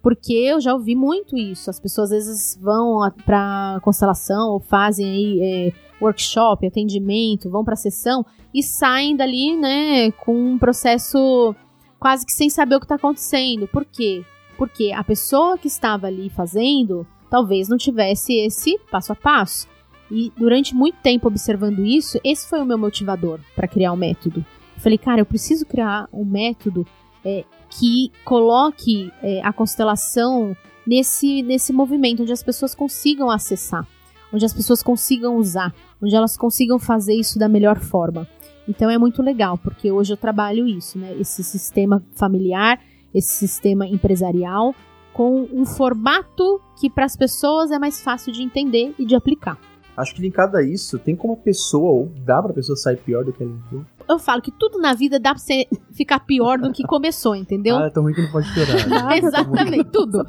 Porque 0.01 0.33
eu 0.33 0.59
já 0.61 0.73
ouvi 0.73 0.95
muito 0.95 1.37
isso. 1.37 1.69
As 1.69 1.79
pessoas 1.79 2.11
às 2.11 2.25
vezes 2.25 2.57
vão 2.61 3.03
a- 3.03 3.11
pra 3.11 3.79
constelação 3.83 4.51
ou 4.53 4.59
fazem 4.59 5.05
aí 5.05 5.39
é, 5.41 5.73
workshop, 6.01 6.65
atendimento, 6.65 7.49
vão 7.49 7.63
pra 7.63 7.75
sessão 7.75 8.25
e 8.53 8.63
saem 8.63 9.15
dali, 9.15 9.55
né, 9.57 10.09
com 10.11 10.33
um 10.53 10.57
processo 10.57 11.53
quase 11.99 12.25
que 12.25 12.31
sem 12.31 12.49
saber 12.49 12.75
o 12.75 12.79
que 12.79 12.85
está 12.85 12.95
acontecendo. 12.95 13.67
Por 13.67 13.83
quê? 13.85 14.23
Porque 14.59 14.91
a 14.91 15.05
pessoa 15.05 15.57
que 15.57 15.67
estava 15.67 16.07
ali 16.07 16.29
fazendo 16.29 17.07
talvez 17.29 17.69
não 17.69 17.77
tivesse 17.77 18.33
esse 18.35 18.77
passo 18.91 19.13
a 19.13 19.15
passo. 19.15 19.69
E 20.11 20.33
durante 20.35 20.75
muito 20.75 20.97
tempo 21.01 21.29
observando 21.29 21.85
isso, 21.85 22.19
esse 22.25 22.45
foi 22.45 22.59
o 22.59 22.65
meu 22.65 22.77
motivador 22.77 23.39
para 23.55 23.69
criar 23.69 23.93
o 23.93 23.95
método. 23.95 24.45
Eu 24.75 24.81
falei, 24.81 24.97
cara, 24.97 25.21
eu 25.21 25.25
preciso 25.25 25.65
criar 25.65 26.09
um 26.11 26.25
método 26.25 26.85
é, 27.23 27.45
que 27.69 28.11
coloque 28.25 29.09
é, 29.23 29.41
a 29.43 29.53
constelação 29.53 30.57
nesse, 30.85 31.41
nesse 31.43 31.71
movimento, 31.71 32.23
onde 32.23 32.33
as 32.33 32.43
pessoas 32.43 32.75
consigam 32.75 33.29
acessar, 33.29 33.87
onde 34.33 34.43
as 34.43 34.53
pessoas 34.53 34.83
consigam 34.83 35.37
usar, 35.37 35.73
onde 36.01 36.15
elas 36.15 36.35
consigam 36.35 36.77
fazer 36.77 37.13
isso 37.13 37.39
da 37.39 37.47
melhor 37.47 37.79
forma. 37.79 38.27
Então 38.67 38.89
é 38.89 38.97
muito 38.97 39.21
legal, 39.21 39.57
porque 39.57 39.89
hoje 39.89 40.11
eu 40.11 40.17
trabalho 40.17 40.67
isso, 40.67 40.97
né? 40.99 41.15
Esse 41.17 41.43
sistema 41.43 42.03
familiar, 42.13 42.79
esse 43.13 43.33
sistema 43.33 43.87
empresarial, 43.87 44.73
com 45.13 45.47
um 45.51 45.65
formato 45.65 46.61
que 46.79 46.89
para 46.89 47.05
as 47.05 47.15
pessoas 47.15 47.71
é 47.71 47.79
mais 47.79 48.01
fácil 48.01 48.31
de 48.31 48.41
entender 48.41 48.93
e 48.97 49.05
de 49.05 49.15
aplicar. 49.15 49.57
Acho 49.97 50.15
que 50.15 50.21
linkado 50.21 50.55
a 50.55 50.63
isso, 50.63 50.97
tem 50.97 51.13
como 51.13 51.33
a 51.33 51.37
pessoa, 51.37 51.91
ou 51.91 52.11
dá 52.23 52.41
pra 52.41 52.53
pessoa 52.53 52.77
sair 52.77 52.95
pior 52.95 53.25
do 53.25 53.33
que 53.33 53.43
ela 53.43 53.51
entrou? 53.51 53.85
Eu 54.07 54.17
falo 54.17 54.41
que 54.41 54.49
tudo 54.49 54.79
na 54.79 54.93
vida 54.93 55.19
dá 55.19 55.31
pra 55.31 55.39
você 55.39 55.67
ficar 55.91 56.21
pior 56.21 56.57
do 56.57 56.71
que 56.71 56.83
começou, 56.83 57.35
entendeu? 57.35 57.77
Ah, 57.77 57.87
é 57.87 57.89
tão 57.89 58.03
ruim 58.03 58.13
que 58.13 58.21
não 58.21 58.31
pode 58.31 58.47
piorar. 58.53 58.77
Ah, 59.09 59.17
Exatamente, 59.17 59.91
tudo. 59.91 60.23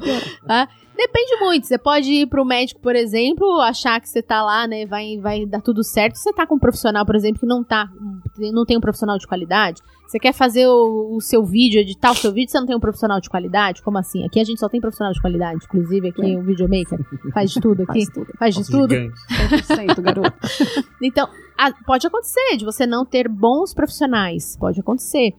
Tá? 0.45 0.67
Depende 0.93 1.37
muito. 1.39 1.67
Você 1.67 1.77
pode 1.77 2.11
ir 2.11 2.27
pro 2.27 2.43
médico, 2.43 2.81
por 2.81 2.95
exemplo, 2.97 3.61
achar 3.61 3.99
que 4.01 4.09
você 4.09 4.21
tá 4.21 4.43
lá, 4.43 4.67
né? 4.67 4.85
Vai, 4.85 5.17
vai 5.17 5.45
dar 5.45 5.61
tudo 5.61 5.83
certo. 5.83 6.17
Você 6.17 6.33
tá 6.33 6.45
com 6.45 6.55
um 6.55 6.59
profissional, 6.59 7.05
por 7.05 7.15
exemplo, 7.15 7.39
que 7.39 7.45
não 7.45 7.63
tá. 7.63 7.89
Não 8.37 8.65
tem 8.65 8.77
um 8.77 8.81
profissional 8.81 9.17
de 9.17 9.25
qualidade. 9.25 9.81
Você 10.11 10.19
quer 10.19 10.33
fazer 10.33 10.67
o, 10.67 11.15
o 11.15 11.21
seu 11.21 11.41
vídeo, 11.41 11.79
editar 11.79 12.11
o 12.11 12.15
seu 12.15 12.33
vídeo, 12.33 12.51
você 12.51 12.59
não 12.59 12.67
tem 12.67 12.75
um 12.75 12.81
profissional 12.81 13.21
de 13.21 13.29
qualidade? 13.29 13.81
Como 13.81 13.97
assim? 13.97 14.25
Aqui 14.25 14.41
a 14.41 14.43
gente 14.43 14.59
só 14.59 14.67
tem 14.67 14.81
profissional 14.81 15.13
de 15.13 15.21
qualidade. 15.21 15.63
Inclusive, 15.63 16.09
aqui 16.09 16.35
o 16.35 16.43
videomaker 16.43 16.99
faz 17.33 17.49
de 17.49 17.61
tudo 17.61 17.83
aqui. 17.83 18.05
Faz 18.05 18.09
tudo. 18.09 18.33
Faz 18.37 18.55
de 18.55 18.65
tudo. 18.65 18.93
gigante. 18.93 19.15
100%, 19.29 20.01
garoto. 20.01 20.33
Então, 21.01 21.29
a- 21.57 21.71
pode 21.85 22.05
acontecer 22.05 22.57
de 22.57 22.65
você 22.65 22.85
não 22.85 23.05
ter 23.05 23.29
bons 23.29 23.73
profissionais. 23.73 24.57
Pode 24.57 24.81
acontecer. 24.81 25.33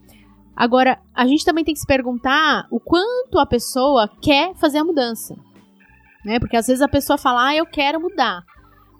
Agora, 0.56 0.98
a 1.14 1.26
gente 1.26 1.44
também 1.44 1.64
tem 1.64 1.74
que 1.74 1.80
se 1.80 1.86
perguntar 1.86 2.66
o 2.70 2.80
quanto 2.80 3.38
a 3.38 3.44
pessoa 3.44 4.08
quer 4.22 4.54
fazer 4.54 4.78
a 4.78 4.84
mudança. 4.84 5.36
Né? 6.24 6.40
Porque 6.40 6.56
às 6.56 6.66
vezes 6.66 6.80
a 6.80 6.88
pessoa 6.88 7.18
fala, 7.18 7.48
ah, 7.48 7.54
eu 7.54 7.66
quero 7.66 8.00
mudar. 8.00 8.42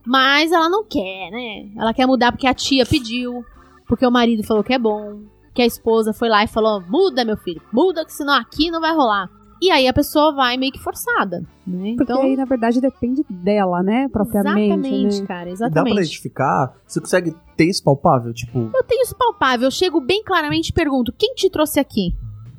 Mas 0.06 0.52
ela 0.52 0.68
não 0.68 0.84
quer, 0.84 1.30
né? 1.30 1.70
Ela 1.78 1.94
quer 1.94 2.04
mudar 2.06 2.30
porque 2.30 2.46
a 2.46 2.52
tia 2.52 2.84
pediu, 2.84 3.42
porque 3.88 4.04
o 4.06 4.10
marido 4.10 4.44
falou 4.44 4.62
que 4.62 4.74
é 4.74 4.78
bom, 4.78 5.22
que 5.54 5.62
a 5.62 5.66
esposa 5.66 6.12
foi 6.12 6.28
lá 6.28 6.44
e 6.44 6.48
falou, 6.48 6.80
muda, 6.88 7.24
meu 7.24 7.36
filho, 7.36 7.60
muda, 7.72 8.04
que 8.04 8.12
senão 8.12 8.34
aqui 8.34 8.70
não 8.70 8.80
vai 8.80 8.94
rolar. 8.94 9.28
E 9.60 9.70
aí 9.70 9.86
a 9.86 9.92
pessoa 9.92 10.34
vai 10.34 10.56
meio 10.56 10.72
que 10.72 10.78
forçada, 10.80 11.44
né? 11.64 11.94
Porque 11.96 12.10
aí, 12.12 12.34
na 12.36 12.44
verdade, 12.44 12.80
depende 12.80 13.24
dela, 13.30 13.80
né? 13.80 14.08
Propriamente. 14.08 14.72
exatamente, 14.72 15.20
né? 15.20 15.26
cara, 15.26 15.44
Dá 15.44 15.50
exatamente. 15.52 15.94
pra 15.94 16.02
identificar? 16.02 16.74
Você 16.84 17.00
consegue 17.00 17.36
ter 17.56 17.66
isso 17.66 17.84
palpável? 17.84 18.32
Tipo, 18.34 18.70
Eu 18.74 18.82
tenho 18.82 19.02
isso 19.02 19.14
palpável, 19.16 19.68
eu 19.68 19.70
chego 19.70 20.00
bem 20.00 20.24
claramente 20.24 20.70
e 20.70 20.72
pergunto: 20.72 21.12
quem 21.16 21.32
te 21.34 21.48
trouxe 21.48 21.78
aqui? 21.78 22.12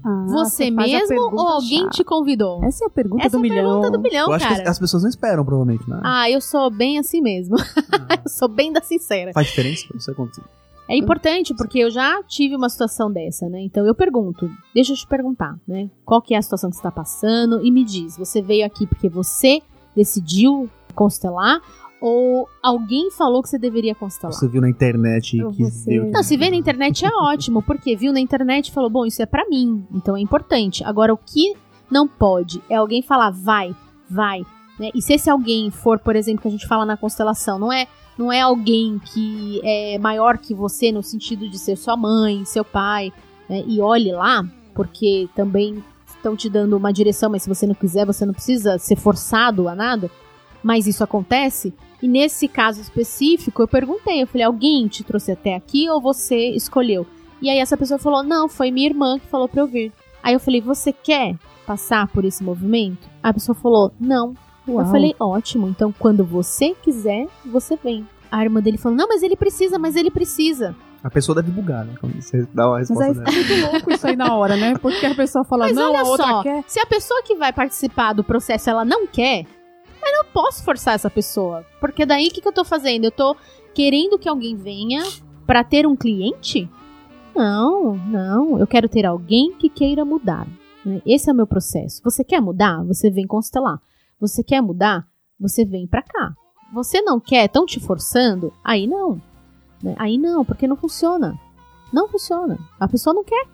Ah, 0.06 0.26
Você 0.30 0.66
a 0.66 0.72
mesmo 0.72 1.22
ou 1.34 1.48
alguém 1.48 1.80
chata. 1.80 1.90
te 1.92 2.04
convidou? 2.06 2.64
Essa 2.64 2.86
é 2.86 2.88
a 2.88 2.90
pergunta 2.90 3.26
Essa 3.26 3.38
do 3.38 3.38
é 3.38 3.40
a 3.40 3.42
milhão. 3.50 3.66
pergunta 3.82 3.92
do 3.92 4.02
milhão, 4.02 4.28
Eu 4.28 4.34
acho 4.34 4.48
cara. 4.48 4.62
que 4.64 4.70
as 4.70 4.80
pessoas 4.80 5.04
não 5.04 5.10
esperam, 5.10 5.44
provavelmente, 5.44 5.90
né? 5.90 6.00
Ah, 6.04 6.30
eu 6.30 6.40
sou 6.40 6.70
bem 6.70 7.00
assim 7.00 7.22
mesmo. 7.22 7.56
eu 8.24 8.30
sou 8.30 8.48
bem 8.48 8.72
da 8.72 8.82
sincera. 8.82 9.32
Faz 9.34 9.48
diferença? 9.48 9.88
Não 9.94 10.00
sei 10.00 10.14
quanto. 10.14 10.42
É 10.90 10.98
importante 10.98 11.54
porque 11.56 11.80
eu 11.80 11.90
já 11.90 12.22
tive 12.24 12.56
uma 12.56 12.68
situação 12.70 13.12
dessa, 13.12 13.48
né? 13.48 13.62
Então 13.62 13.86
eu 13.86 13.96
pergunto, 13.96 14.50
deixa 14.76 14.94
eu 14.94 14.98
te 14.98 15.08
perguntar, 15.08 15.58
né? 15.68 15.90
Qual 16.06 16.22
que 16.22 16.34
é 16.34 16.38
a 16.38 16.42
situação 16.42 16.70
que 16.70 16.76
você 16.76 16.80
está 16.82 16.92
passando 16.92 17.66
e 17.66 17.72
me 17.72 17.84
diz, 17.86 18.18
você 18.18 18.42
veio 18.42 18.66
aqui 18.66 18.86
porque 18.86 19.08
você 19.08 19.62
decidiu 19.96 20.70
constelar 20.94 21.62
ou 22.02 22.50
alguém 22.62 23.10
falou 23.12 23.42
que 23.42 23.48
você 23.50 23.58
deveria 23.58 23.96
constelar? 23.96 24.34
Você 24.34 24.48
viu 24.48 24.60
na 24.62 24.70
internet 24.70 25.38
que 25.38 25.64
você- 25.64 25.90
deu. 25.90 26.12
Não, 26.12 26.22
se 26.22 26.36
vê 26.36 26.50
na 26.50 26.56
internet 26.58 27.06
é 27.06 27.10
ótimo, 27.10 27.62
porque 27.64 27.96
viu 27.96 28.12
na 28.12 28.20
internet 28.20 28.68
e 28.68 28.72
falou, 28.74 28.90
bom, 28.90 29.06
isso 29.06 29.22
é 29.22 29.26
pra 29.26 29.48
mim, 29.48 29.86
então 29.94 30.18
é 30.18 30.20
importante. 30.20 30.84
Agora, 30.84 31.14
o 31.14 31.18
que 31.18 31.56
não 31.90 32.06
pode 32.08 32.62
é 32.70 32.76
alguém 32.76 33.02
falar, 33.02 33.32
vai, 33.32 33.74
vai. 34.10 34.42
né? 34.78 34.90
E 34.94 35.02
se 35.02 35.14
esse 35.14 35.30
alguém 35.30 35.72
for, 35.72 35.98
por 36.00 36.16
exemplo, 36.16 36.42
que 36.42 36.48
a 36.50 36.52
gente 36.52 36.68
fala 36.68 36.86
na 36.86 36.98
constelação, 36.98 37.58
não 37.58 37.72
é, 37.72 37.88
não 38.18 38.32
é 38.32 38.42
alguém 38.42 39.00
que 39.00 39.62
é 39.64 39.98
maior 39.98 40.38
que 40.38 40.54
você 40.54 40.92
no 40.92 41.02
sentido 41.02 41.50
de 41.50 41.58
ser 41.58 41.76
sua 41.76 41.98
mãe, 41.98 42.46
seu 42.46 42.64
pai, 42.64 43.12
né? 43.50 43.64
e 43.68 43.82
olhe 43.82 44.12
lá, 44.12 44.46
porque 44.74 45.28
também 45.36 45.84
estão 46.08 46.36
te 46.36 46.50
dando 46.50 46.78
uma 46.78 46.94
direção, 46.94 47.30
mas 47.30 47.44
se 47.44 47.50
você 47.50 47.68
não 47.68 47.76
quiser, 47.76 48.06
você 48.06 48.26
não 48.26 48.34
precisa 48.34 48.78
ser 48.78 48.96
forçado 48.96 49.68
a 49.68 49.76
nada. 49.76 50.10
Mas 50.64 50.88
isso 50.88 51.04
acontece. 51.04 51.74
E 52.02 52.08
nesse 52.08 52.48
caso 52.48 52.80
específico, 52.80 53.62
eu 53.62 53.68
perguntei, 53.68 54.22
eu 54.22 54.28
falei, 54.28 54.46
alguém 54.46 54.88
te 54.88 55.04
trouxe 55.04 55.32
até 55.32 55.56
aqui 55.56 55.90
ou 55.90 56.00
você 56.00 56.50
escolheu? 56.52 57.06
E 57.42 57.50
aí 57.50 57.58
essa 57.58 57.76
pessoa 57.76 58.00
falou, 58.00 58.24
não, 58.24 58.48
foi 58.48 58.72
minha 58.72 58.88
irmã 58.88 59.20
que 59.20 59.28
falou 59.28 59.50
pra 59.50 59.62
eu 59.62 59.68
vir. 59.68 59.92
Aí 60.22 60.34
eu 60.34 60.40
falei, 60.40 60.62
você 60.62 60.94
quer 60.94 61.36
passar 61.66 62.08
por 62.08 62.24
esse 62.24 62.42
movimento? 62.42 63.10
A 63.22 63.34
pessoa 63.34 63.54
falou, 63.54 63.92
não. 64.00 64.34
Uau. 64.68 64.86
Eu 64.86 64.92
falei, 64.92 65.16
ótimo, 65.20 65.68
então 65.68 65.94
quando 65.98 66.24
você 66.24 66.74
quiser, 66.82 67.28
você 67.46 67.76
vem. 67.76 68.08
A 68.32 68.42
irmã 68.44 68.62
dele 68.62 68.78
falou, 68.78 68.98
não, 68.98 69.08
mas 69.08 69.22
ele 69.22 69.36
precisa, 69.36 69.78
mas 69.78 69.96
ele 69.96 70.10
precisa. 70.10 70.76
A 71.04 71.10
pessoa 71.10 71.36
deve 71.36 71.52
bugar, 71.52 71.86
né? 71.86 71.96
Quando 72.00 72.20
você 72.22 72.48
dá 72.54 72.68
uma 72.68 72.78
Mas 72.80 72.90
resposta 72.90 73.12
aí 73.12 73.14
dela. 73.14 73.32
fica 73.32 73.56
muito 73.56 73.72
louco 73.74 73.92
isso 73.94 74.08
aí 74.08 74.16
na 74.16 74.34
hora, 74.36 74.56
né? 74.56 74.74
Porque 74.78 75.06
a 75.06 75.14
pessoa 75.14 75.44
fala, 75.44 75.66
Mas 75.66 75.76
não, 75.76 75.90
olha 75.92 76.00
a 76.00 76.04
outra 76.04 76.26
só, 76.28 76.44
quer. 76.44 76.64
se 76.66 76.80
a 76.80 76.86
pessoa 76.86 77.22
que 77.24 77.36
vai 77.36 77.52
participar 77.52 78.14
do 78.14 78.24
processo 78.24 78.70
ela 78.70 78.86
não 78.86 79.06
quer, 79.06 79.42
eu 80.06 80.12
não 80.14 80.26
posso 80.34 80.64
forçar 80.64 80.96
essa 80.96 81.10
pessoa. 81.10 81.66
Porque 81.82 82.06
daí 82.06 82.28
o 82.28 82.32
que, 82.32 82.40
que 82.42 82.48
eu 82.48 82.54
tô 82.54 82.64
fazendo? 82.64 83.04
Eu 83.04 83.12
tô 83.12 83.36
querendo 83.74 84.18
que 84.18 84.30
alguém 84.30 84.56
venha 84.56 85.04
pra 85.46 85.62
ter 85.64 85.86
um 85.86 85.96
cliente? 85.96 86.70
Não, 87.36 87.96
não. 87.96 88.58
Eu 88.60 88.66
quero 88.68 88.88
ter 88.88 89.06
alguém 89.06 89.52
que 89.54 89.68
queira 89.70 90.06
mudar. 90.06 90.48
né? 90.86 91.02
Esse 91.06 91.30
é 91.30 91.34
o 91.34 91.36
meu 91.36 91.48
processo. 91.48 92.02
Você 92.04 92.24
quer 92.24 92.40
mudar? 92.42 92.82
Você 92.86 93.10
vem 93.10 93.28
constelar. 93.28 93.80
Você 94.24 94.42
quer 94.42 94.62
mudar? 94.62 95.06
Você 95.38 95.66
vem 95.66 95.86
pra 95.86 96.02
cá. 96.02 96.34
Você 96.74 97.02
não 97.02 97.20
quer? 97.20 97.44
Estão 97.44 97.66
te 97.66 97.78
forçando? 97.78 98.54
Aí 98.64 98.88
não. 98.88 99.22
né? 99.84 99.96
Aí 100.00 100.18
não, 100.18 100.46
porque 100.46 100.66
não 100.66 100.78
funciona. 100.78 101.38
Não 101.92 102.08
funciona. 102.08 102.58
A 102.80 102.88
pessoa 102.88 103.14
não 103.14 103.26
quer. 103.26 103.46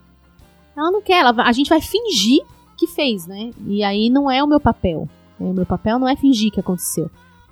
Ela 0.78 0.92
não 0.92 1.02
quer. 1.02 1.22
Ela 1.22 1.34
a 1.42 1.52
gente 1.54 1.70
vai 1.70 1.82
fingir 1.82 2.44
que 2.78 2.86
fez, 2.86 3.26
né? 3.26 3.52
E 3.66 3.84
aí 3.84 4.12
não 4.12 4.30
é 4.30 4.44
o 4.44 4.48
meu 4.48 4.60
papel. 4.60 5.10
né? 5.40 5.50
O 5.50 5.54
meu 5.54 5.66
papel 5.66 5.98
não 5.98 6.08
é 6.08 6.16
fingir 6.16 6.52
que 6.52 6.60
aconteceu. 6.60 7.10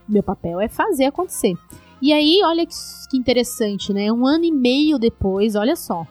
Meu 0.08 0.22
papel 0.22 0.62
é 0.62 0.68
fazer 0.68 1.06
acontecer. 1.06 1.58
E 2.00 2.14
aí, 2.14 2.42
olha 2.44 2.68
que, 2.68 2.76
que 3.10 3.18
interessante, 3.18 3.92
né? 3.92 4.12
Um 4.12 4.28
ano 4.28 4.46
e 4.46 4.52
meio 4.52 5.00
depois, 5.00 5.56
olha 5.56 5.76
só. 5.76 6.06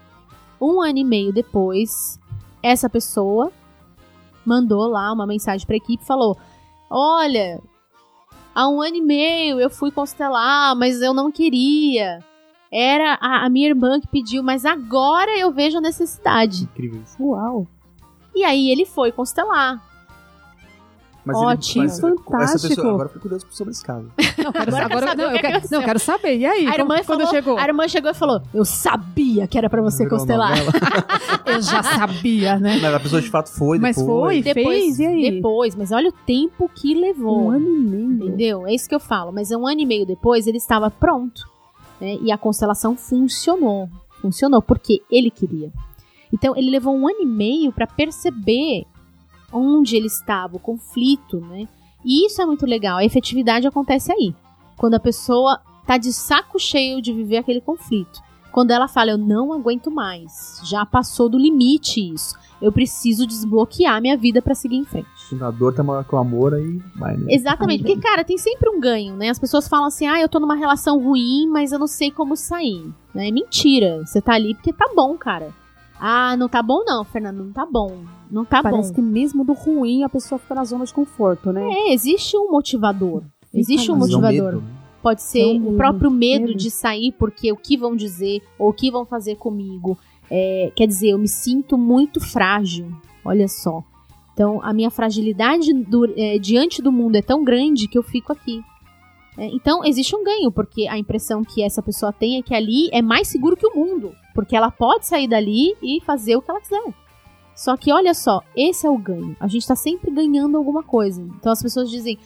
Um 0.60 0.82
ano 0.82 0.98
e 0.98 1.04
meio 1.04 1.32
depois, 1.32 2.18
essa 2.60 2.90
pessoa 2.90 3.52
mandou 4.44 4.88
lá 4.88 5.12
uma 5.12 5.24
mensagem 5.24 5.64
pra 5.64 5.76
equipe 5.76 6.02
e 6.02 6.06
falou: 6.06 6.36
Olha, 6.90 7.60
há 8.54 8.68
um 8.68 8.80
ano 8.80 8.96
e 8.96 9.00
meio 9.00 9.60
eu 9.60 9.68
fui 9.70 9.90
constelar, 9.90 10.74
mas 10.76 11.00
eu 11.00 11.12
não 11.12 11.30
queria. 11.30 12.20
Era 12.70 13.14
a, 13.20 13.46
a 13.46 13.48
minha 13.48 13.68
irmã 13.68 14.00
que 14.00 14.08
pediu, 14.08 14.42
mas 14.42 14.64
agora 14.64 15.38
eu 15.38 15.52
vejo 15.52 15.78
a 15.78 15.80
necessidade. 15.80 16.64
Incrível 16.64 17.02
isso. 17.02 17.16
Uau. 17.22 17.66
E 18.34 18.44
aí 18.44 18.70
ele 18.70 18.84
foi 18.84 19.10
constelar. 19.12 19.82
Mas 21.26 21.36
Ótimo. 21.36 21.82
mas 21.82 21.92
essa 21.92 22.08
Fantástico. 22.08 22.68
pessoa, 22.68 22.88
agora 22.90 23.04
eu 23.06 23.08
fico 23.08 23.20
curioso 23.22 23.46
sobre 23.50 23.72
esse 23.72 23.84
caso. 23.84 24.06
Não, 24.38 24.52
quero, 24.52 24.76
Agora 24.76 24.84
agora, 24.84 24.86
quer 24.86 25.08
saber 25.08 25.22
não, 25.24 25.32
eu 25.32 25.40
quero, 25.40 25.68
não, 25.72 25.82
quero 25.82 25.98
saber. 25.98 26.36
E 26.38 26.46
aí, 26.46 26.66
A 26.68 26.74
irmã, 26.74 26.94
como- 26.94 27.04
quando 27.04 27.04
falou, 27.22 27.26
chegou? 27.34 27.58
a 27.58 27.64
irmã 27.64 27.88
chegou 27.88 28.10
e 28.12 28.14
falou: 28.14 28.42
Eu 28.54 28.64
sabia 28.64 29.46
que 29.48 29.58
era 29.58 29.68
pra 29.68 29.82
você 29.82 30.04
Virou 30.04 30.18
constelar. 30.18 30.52
Eu 31.44 31.60
já 31.60 31.82
sabia, 31.82 32.58
né? 32.60 32.78
Mas 32.80 32.94
a 32.94 33.00
pessoa 33.00 33.20
de 33.20 33.28
fato 33.28 33.50
foi 33.50 33.78
Mas 33.80 33.96
depois. 33.96 34.44
foi? 34.44 34.54
Fez? 34.54 34.98
E 35.00 35.06
aí? 35.06 35.30
Depois, 35.32 35.74
mas 35.74 35.90
olha 35.90 36.10
o 36.10 36.12
tempo 36.12 36.70
que 36.74 36.94
levou. 36.94 37.46
Um 37.46 37.50
ano 37.50 37.66
e 37.66 37.78
meio. 37.80 38.12
Entendeu? 38.28 38.66
É 38.66 38.74
isso 38.74 38.88
que 38.88 38.94
eu 38.94 39.00
falo. 39.00 39.32
Mas 39.32 39.50
um 39.50 39.66
ano 39.66 39.80
e 39.80 39.86
meio 39.86 40.06
depois 40.06 40.46
ele 40.46 40.58
estava 40.58 40.90
pronto. 40.90 41.42
né? 42.00 42.18
E 42.22 42.30
a 42.30 42.38
constelação 42.38 42.96
funcionou. 42.96 43.88
Funcionou 44.22 44.62
porque 44.62 45.02
ele 45.10 45.30
queria. 45.30 45.72
Então 46.32 46.56
ele 46.56 46.70
levou 46.70 46.94
um 46.94 47.08
ano 47.08 47.20
e 47.22 47.26
meio 47.26 47.72
para 47.72 47.86
perceber 47.86 48.84
onde 49.52 49.96
ele 49.96 50.06
estava, 50.06 50.56
o 50.56 50.60
conflito, 50.60 51.40
né? 51.40 51.68
E 52.04 52.26
isso 52.26 52.40
é 52.40 52.46
muito 52.46 52.66
legal. 52.66 52.98
A 52.98 53.04
efetividade 53.04 53.66
acontece 53.66 54.12
aí. 54.12 54.34
Quando 54.76 54.94
a 54.94 55.00
pessoa 55.00 55.60
tá 55.86 55.96
de 55.96 56.12
saco 56.12 56.58
cheio 56.58 57.00
de 57.00 57.12
viver 57.12 57.38
aquele 57.38 57.60
conflito. 57.60 58.20
Quando 58.52 58.70
ela 58.70 58.88
fala, 58.88 59.10
eu 59.10 59.18
não 59.18 59.52
aguento 59.52 59.90
mais, 59.90 60.60
já 60.64 60.84
passou 60.84 61.28
do 61.28 61.38
limite 61.38 62.00
isso. 62.00 62.34
Eu 62.60 62.72
preciso 62.72 63.26
desbloquear 63.26 64.00
minha 64.00 64.16
vida 64.16 64.40
para 64.40 64.54
seguir 64.54 64.76
em 64.76 64.84
frente. 64.84 65.06
A 65.42 65.50
dor 65.50 65.74
tá 65.74 65.82
maior 65.82 66.04
que 66.04 66.14
o 66.14 66.18
amor, 66.18 66.54
aí 66.54 66.80
vai, 66.96 67.14
né? 67.16 67.26
Exatamente, 67.28 67.84
porque, 67.84 68.00
cara, 68.00 68.24
tem 68.24 68.38
sempre 68.38 68.70
um 68.70 68.80
ganho, 68.80 69.14
né? 69.14 69.28
As 69.28 69.38
pessoas 69.38 69.68
falam 69.68 69.86
assim, 69.86 70.06
ah, 70.06 70.18
eu 70.18 70.28
tô 70.28 70.40
numa 70.40 70.54
relação 70.54 70.98
ruim, 70.98 71.46
mas 71.48 71.70
eu 71.70 71.78
não 71.78 71.86
sei 71.86 72.10
como 72.10 72.34
sair. 72.34 72.90
Né? 73.14 73.30
Mentira, 73.30 74.02
você 74.06 74.22
tá 74.22 74.32
ali 74.32 74.54
porque 74.54 74.72
tá 74.72 74.90
bom, 74.96 75.18
cara. 75.18 75.52
Ah, 75.98 76.36
não 76.36 76.48
tá 76.48 76.62
bom 76.62 76.84
não, 76.84 77.04
Fernando, 77.04 77.42
não 77.44 77.52
tá 77.52 77.66
bom. 77.66 77.98
Não 78.30 78.44
tá 78.44 78.62
Parece 78.62 78.90
bom. 78.90 78.94
que 78.96 79.00
mesmo 79.02 79.44
do 79.44 79.52
ruim 79.52 80.02
a 80.02 80.08
pessoa 80.08 80.38
fica 80.38 80.54
na 80.54 80.64
zona 80.64 80.84
de 80.84 80.92
conforto, 80.92 81.52
né? 81.52 81.62
É, 81.64 81.92
existe 81.94 82.36
um 82.36 82.50
motivador. 82.50 83.22
Existe 83.54 83.90
um 83.90 83.96
é 83.96 83.98
motivador. 83.98 84.56
né? 84.56 84.62
Pode 85.02 85.22
ser 85.22 85.40
É 85.40 85.46
um 85.60 85.74
o 85.74 85.76
próprio 85.76 86.10
medo, 86.10 86.48
medo. 86.48 86.58
de 86.58 86.70
sair 86.70 87.12
porque 87.12 87.50
o 87.52 87.56
que 87.56 87.76
vão 87.76 87.94
dizer 87.94 88.42
ou 88.58 88.70
o 88.70 88.72
que 88.72 88.90
vão 88.90 89.04
fazer 89.06 89.36
comigo. 89.36 89.96
É, 90.30 90.72
quer 90.74 90.86
dizer, 90.88 91.10
eu 91.10 91.18
me 91.18 91.28
sinto 91.28 91.78
muito 91.78 92.20
frágil. 92.20 92.90
Olha 93.24 93.46
só. 93.46 93.82
Então, 94.34 94.60
a 94.62 94.72
minha 94.72 94.90
fragilidade 94.90 95.72
do- 95.72 96.12
é, 96.16 96.38
diante 96.38 96.82
do 96.82 96.90
mundo 96.92 97.16
é 97.16 97.22
tão 97.22 97.42
grande 97.44 97.86
que 97.88 97.96
eu 97.96 98.02
fico 98.02 98.32
aqui. 98.32 98.60
É, 99.38 99.46
então, 99.46 99.84
existe 99.84 100.14
um 100.16 100.24
ganho, 100.24 100.50
porque 100.50 100.88
a 100.88 100.98
impressão 100.98 101.42
que 101.44 101.62
essa 101.62 101.80
pessoa 101.80 102.12
tem 102.12 102.36
é 102.38 102.42
que 102.42 102.54
ali 102.54 102.88
é 102.92 103.00
mais 103.00 103.28
seguro 103.28 103.56
que 103.56 103.66
o 103.66 103.74
mundo. 103.74 104.12
Porque 104.36 104.54
ela 104.54 104.70
pode 104.70 105.06
sair 105.06 105.26
dali 105.26 105.74
e 105.82 106.00
fazer 106.02 106.36
o 106.36 106.42
que 106.42 106.50
ela 106.50 106.60
quiser. 106.60 106.94
Só 107.54 107.74
que, 107.74 107.90
olha 107.90 108.12
só, 108.12 108.42
esse 108.54 108.86
é 108.86 108.90
o 108.90 108.98
ganho. 108.98 109.34
A 109.40 109.48
gente 109.48 109.66
tá 109.66 109.74
sempre 109.74 110.10
ganhando 110.10 110.58
alguma 110.58 110.82
coisa. 110.82 111.22
Então, 111.22 111.50
as 111.50 111.62
pessoas 111.62 111.90
dizem: 111.90 112.18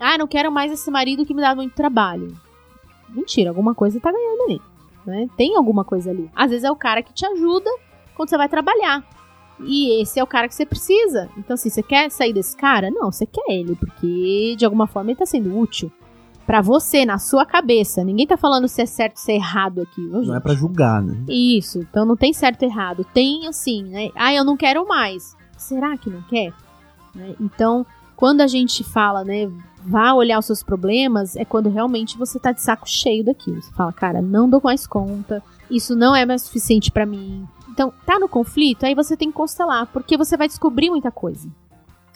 ah, 0.00 0.18
não 0.18 0.26
quero 0.26 0.50
mais 0.50 0.72
esse 0.72 0.90
marido 0.90 1.24
que 1.24 1.32
me 1.32 1.40
dá 1.40 1.54
muito 1.54 1.76
trabalho. 1.76 2.36
Mentira, 3.08 3.50
alguma 3.50 3.72
coisa 3.72 4.00
tá 4.00 4.10
ganhando 4.10 4.42
ali. 4.42 4.60
Né? 5.06 5.28
Tem 5.36 5.56
alguma 5.56 5.84
coisa 5.84 6.10
ali. 6.10 6.28
Às 6.34 6.50
vezes 6.50 6.64
é 6.64 6.70
o 6.72 6.76
cara 6.76 7.04
que 7.04 7.12
te 7.12 7.24
ajuda 7.24 7.70
quando 8.16 8.28
você 8.28 8.36
vai 8.36 8.48
trabalhar. 8.48 9.04
E 9.60 10.02
esse 10.02 10.18
é 10.18 10.24
o 10.24 10.26
cara 10.26 10.48
que 10.48 10.54
você 10.56 10.66
precisa. 10.66 11.30
Então, 11.38 11.54
assim, 11.54 11.70
você 11.70 11.82
quer 11.82 12.10
sair 12.10 12.32
desse 12.32 12.56
cara? 12.56 12.90
Não, 12.90 13.12
você 13.12 13.24
quer 13.24 13.44
ele, 13.48 13.76
porque 13.76 14.56
de 14.58 14.64
alguma 14.64 14.88
forma 14.88 15.12
ele 15.12 15.18
tá 15.18 15.26
sendo 15.26 15.56
útil. 15.56 15.92
Pra 16.46 16.60
você, 16.60 17.04
na 17.04 17.18
sua 17.18 17.46
cabeça. 17.46 18.04
Ninguém 18.04 18.26
tá 18.26 18.36
falando 18.36 18.68
se 18.68 18.82
é 18.82 18.86
certo 18.86 19.16
ou 19.16 19.22
se 19.22 19.32
é 19.32 19.36
errado 19.36 19.82
aqui, 19.82 20.00
viu, 20.00 20.22
Não 20.22 20.36
é 20.36 20.40
pra 20.40 20.54
julgar, 20.54 21.02
né? 21.02 21.24
Isso, 21.28 21.78
então 21.78 22.04
não 22.04 22.16
tem 22.16 22.32
certo 22.32 22.62
e 22.62 22.66
errado. 22.66 23.04
Tem 23.14 23.46
assim, 23.46 23.82
né? 23.84 24.10
Ah, 24.14 24.32
eu 24.32 24.44
não 24.44 24.56
quero 24.56 24.86
mais. 24.86 25.36
Será 25.56 25.96
que 25.96 26.10
não 26.10 26.22
quer? 26.22 26.52
Né? 27.14 27.34
Então, 27.40 27.86
quando 28.16 28.40
a 28.40 28.46
gente 28.46 28.84
fala, 28.84 29.24
né, 29.24 29.50
vá 29.84 30.12
olhar 30.12 30.38
os 30.38 30.46
seus 30.46 30.62
problemas, 30.62 31.36
é 31.36 31.44
quando 31.44 31.68
realmente 31.68 32.16
você 32.16 32.38
tá 32.38 32.52
de 32.52 32.62
saco 32.62 32.88
cheio 32.88 33.24
daquilo. 33.24 33.60
Você 33.60 33.72
fala, 33.72 33.92
cara, 33.92 34.22
não 34.22 34.48
dou 34.48 34.60
mais 34.62 34.86
conta, 34.86 35.42
isso 35.70 35.96
não 35.96 36.14
é 36.14 36.24
mais 36.24 36.42
suficiente 36.42 36.90
pra 36.90 37.06
mim. 37.06 37.46
Então, 37.70 37.92
tá 38.06 38.18
no 38.18 38.28
conflito, 38.28 38.84
aí 38.84 38.94
você 38.94 39.16
tem 39.16 39.28
que 39.28 39.36
constelar, 39.36 39.86
porque 39.86 40.16
você 40.16 40.36
vai 40.36 40.46
descobrir 40.46 40.90
muita 40.90 41.10
coisa. 41.10 41.48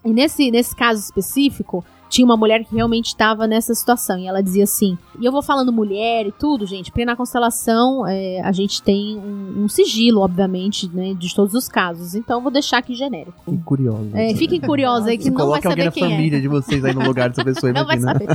E 0.05 0.13
nesse, 0.13 0.51
nesse 0.51 0.75
caso 0.75 1.01
específico, 1.01 1.85
tinha 2.09 2.25
uma 2.25 2.37
mulher 2.37 2.65
que 2.65 2.75
realmente 2.75 3.07
estava 3.07 3.47
nessa 3.47 3.75
situação. 3.75 4.19
E 4.19 4.27
ela 4.27 4.43
dizia 4.43 4.65
assim. 4.65 4.97
E 5.21 5.25
eu 5.25 5.33
vou 5.33 5.43
falando 5.43 5.73
mulher 5.73 6.27
e 6.27 6.33
tudo, 6.33 6.67
gente, 6.67 6.91
porque 6.91 7.05
na 7.05 7.17
constelação 7.17 8.07
é, 8.07 8.41
a 8.41 8.53
gente 8.53 8.83
tem 8.83 9.19
um, 9.19 9.65
um, 9.65 9.69
sigilo, 9.69 10.21
obviamente, 10.21 10.89
né, 10.89 11.15
de 11.15 11.35
todos 11.35 11.55
os 11.55 11.69
casos. 11.69 12.15
Então 12.15 12.39
eu 12.39 12.43
vou 12.43 12.51
deixar 12.51 12.79
aqui 12.79 12.95
genérico. 12.95 13.39
Fiquem 13.45 13.61
curiosos. 13.61 14.15
É, 14.15 14.35
fiquem 14.35 14.61
curiosos 14.61 15.09
aí 15.09 15.19
que 15.19 15.31
não 15.31 15.49
vai 15.49 15.63
saber 15.63 15.87
alguém 15.87 15.91
quem 15.91 16.03
na 16.03 16.11
família 16.11 16.41
de 16.41 16.49
vocês 16.49 16.85
aí 16.85 16.95
no 16.95 17.05
lugar 17.05 17.29
dessa 17.29 17.45
pessoa. 17.45 17.73
não 17.73 17.85
vai 17.85 17.99
saber. 17.99 18.29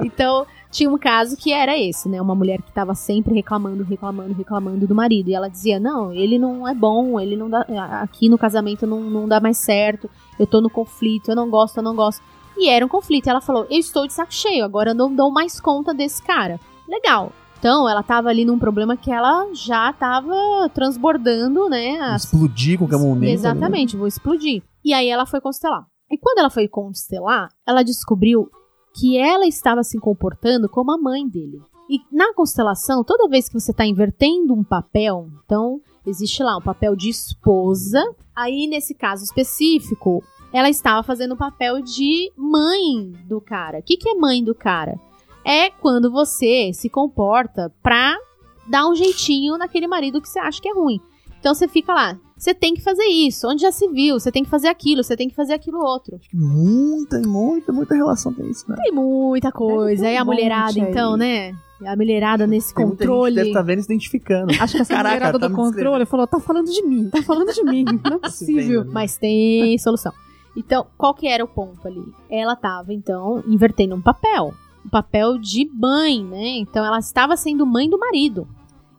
Então 0.00 0.46
tinha 0.70 0.88
um 0.88 0.96
caso 0.96 1.36
que 1.36 1.52
era 1.52 1.76
esse, 1.76 2.08
né? 2.08 2.22
Uma 2.22 2.34
mulher 2.34 2.62
que 2.62 2.68
estava 2.68 2.94
sempre 2.94 3.34
reclamando, 3.34 3.82
reclamando, 3.82 4.32
reclamando 4.34 4.86
do 4.86 4.94
marido. 4.94 5.28
E 5.28 5.34
ela 5.34 5.48
dizia: 5.48 5.80
Não, 5.80 6.12
ele 6.12 6.38
não 6.38 6.66
é 6.66 6.74
bom, 6.74 7.18
ele 7.18 7.36
não 7.36 7.50
dá. 7.50 7.66
Aqui 8.00 8.28
no 8.28 8.38
casamento 8.38 8.86
não, 8.86 9.00
não 9.00 9.26
dá 9.26 9.40
mais 9.40 9.58
certo, 9.58 10.08
eu 10.38 10.46
tô 10.46 10.60
no 10.60 10.70
conflito, 10.70 11.30
eu 11.30 11.36
não 11.36 11.50
gosto, 11.50 11.78
eu 11.78 11.82
não 11.82 11.94
gosto. 11.96 12.22
E 12.60 12.68
era 12.68 12.84
um 12.84 12.88
conflito. 12.88 13.26
Ela 13.26 13.40
falou: 13.40 13.66
Eu 13.70 13.78
estou 13.78 14.06
de 14.06 14.12
saco 14.12 14.32
cheio, 14.34 14.64
agora 14.64 14.90
eu 14.90 14.94
não 14.94 15.12
dou 15.12 15.32
mais 15.32 15.58
conta 15.58 15.94
desse 15.94 16.22
cara. 16.22 16.60
Legal. 16.86 17.32
Então, 17.58 17.88
ela 17.88 18.02
tava 18.02 18.28
ali 18.28 18.44
num 18.44 18.58
problema 18.58 18.96
que 18.96 19.10
ela 19.10 19.48
já 19.52 19.92
tava 19.92 20.34
transbordando, 20.72 21.68
né? 21.68 22.14
Explodir 22.14 22.78
qualquer 22.78 22.98
momento. 22.98 23.28
Né? 23.28 23.32
Exatamente, 23.32 23.96
vou 23.96 24.06
explodir. 24.06 24.62
E 24.84 24.94
aí 24.94 25.08
ela 25.08 25.26
foi 25.26 25.40
constelar. 25.40 25.86
E 26.10 26.18
quando 26.18 26.38
ela 26.38 26.50
foi 26.50 26.68
constelar, 26.68 27.48
ela 27.66 27.82
descobriu 27.82 28.50
que 28.94 29.16
ela 29.16 29.46
estava 29.46 29.82
se 29.82 29.98
comportando 29.98 30.68
como 30.68 30.92
a 30.92 30.98
mãe 30.98 31.28
dele. 31.28 31.60
E 31.88 31.98
na 32.10 32.32
constelação, 32.34 33.04
toda 33.04 33.28
vez 33.28 33.48
que 33.48 33.58
você 33.58 33.72
está 33.72 33.84
invertendo 33.84 34.54
um 34.54 34.64
papel, 34.64 35.28
então 35.44 35.80
existe 36.06 36.42
lá 36.42 36.56
um 36.56 36.62
papel 36.62 36.96
de 36.96 37.10
esposa. 37.10 38.02
Aí, 38.34 38.66
nesse 38.68 38.94
caso 38.94 39.22
específico, 39.22 40.22
ela 40.52 40.68
estava 40.68 41.02
fazendo 41.02 41.32
o 41.32 41.36
papel 41.36 41.80
de 41.80 42.32
mãe 42.36 43.12
do 43.26 43.40
cara. 43.40 43.78
O 43.78 43.82
que, 43.82 43.96
que 43.96 44.08
é 44.08 44.14
mãe 44.14 44.42
do 44.42 44.54
cara? 44.54 44.98
É 45.44 45.70
quando 45.70 46.10
você 46.10 46.72
se 46.72 46.88
comporta 46.88 47.72
pra 47.82 48.16
dar 48.68 48.88
um 48.88 48.94
jeitinho 48.94 49.56
naquele 49.56 49.86
marido 49.86 50.20
que 50.20 50.28
você 50.28 50.38
acha 50.38 50.60
que 50.60 50.68
é 50.68 50.74
ruim. 50.74 51.00
Então 51.38 51.54
você 51.54 51.66
fica 51.66 51.94
lá, 51.94 52.18
você 52.36 52.52
tem 52.52 52.74
que 52.74 52.82
fazer 52.82 53.04
isso, 53.04 53.48
onde 53.48 53.62
já 53.62 53.72
se 53.72 53.88
viu, 53.88 54.20
você 54.20 54.30
tem 54.30 54.44
que 54.44 54.50
fazer 54.50 54.68
aquilo, 54.68 55.02
você 55.02 55.16
tem 55.16 55.28
que 55.28 55.34
fazer 55.34 55.54
aquilo 55.54 55.78
outro. 55.78 56.20
Muita, 56.34 57.18
muita, 57.20 57.72
muita 57.72 57.94
relação 57.94 58.32
tem 58.32 58.50
isso, 58.50 58.64
né? 58.68 58.76
Tem 58.82 58.92
muita 58.92 59.50
coisa. 59.50 60.06
Aí 60.06 60.16
a 60.16 60.24
mulherada, 60.24 60.78
então, 60.78 61.16
né? 61.16 61.54
A 61.86 61.96
mulherada 61.96 62.46
nesse 62.46 62.74
tem 62.74 62.86
controle. 62.86 63.08
Muita 63.08 63.28
gente 63.28 63.34
deve 63.36 63.48
estar 63.48 63.60
tá 63.60 63.66
vendo 63.66 63.80
se 63.80 63.86
identificando. 63.86 64.52
Acho 64.60 64.76
que 64.76 64.82
essa 64.82 64.94
Caraca, 64.94 65.14
mulherada 65.14 65.38
tá 65.38 65.48
do 65.48 65.54
controle 65.54 66.04
falou: 66.04 66.26
tá 66.26 66.38
falando 66.38 66.70
de 66.70 66.82
mim, 66.82 67.08
tá 67.08 67.22
falando 67.22 67.52
de 67.52 67.64
mim. 67.64 67.84
Não 67.84 68.16
é 68.16 68.18
possível. 68.20 68.84
Mas 68.86 69.16
tem 69.16 69.78
solução. 69.78 70.12
Então, 70.56 70.86
qual 70.96 71.14
que 71.14 71.28
era 71.28 71.44
o 71.44 71.48
ponto 71.48 71.86
ali? 71.86 72.02
Ela 72.28 72.54
estava, 72.54 72.92
então, 72.92 73.42
invertendo 73.46 73.94
um 73.94 74.02
papel. 74.02 74.52
Um 74.84 74.88
papel 74.88 75.38
de 75.38 75.68
mãe, 75.72 76.24
né? 76.24 76.58
Então, 76.58 76.84
ela 76.84 76.98
estava 76.98 77.36
sendo 77.36 77.66
mãe 77.66 77.88
do 77.88 77.98
marido. 77.98 78.48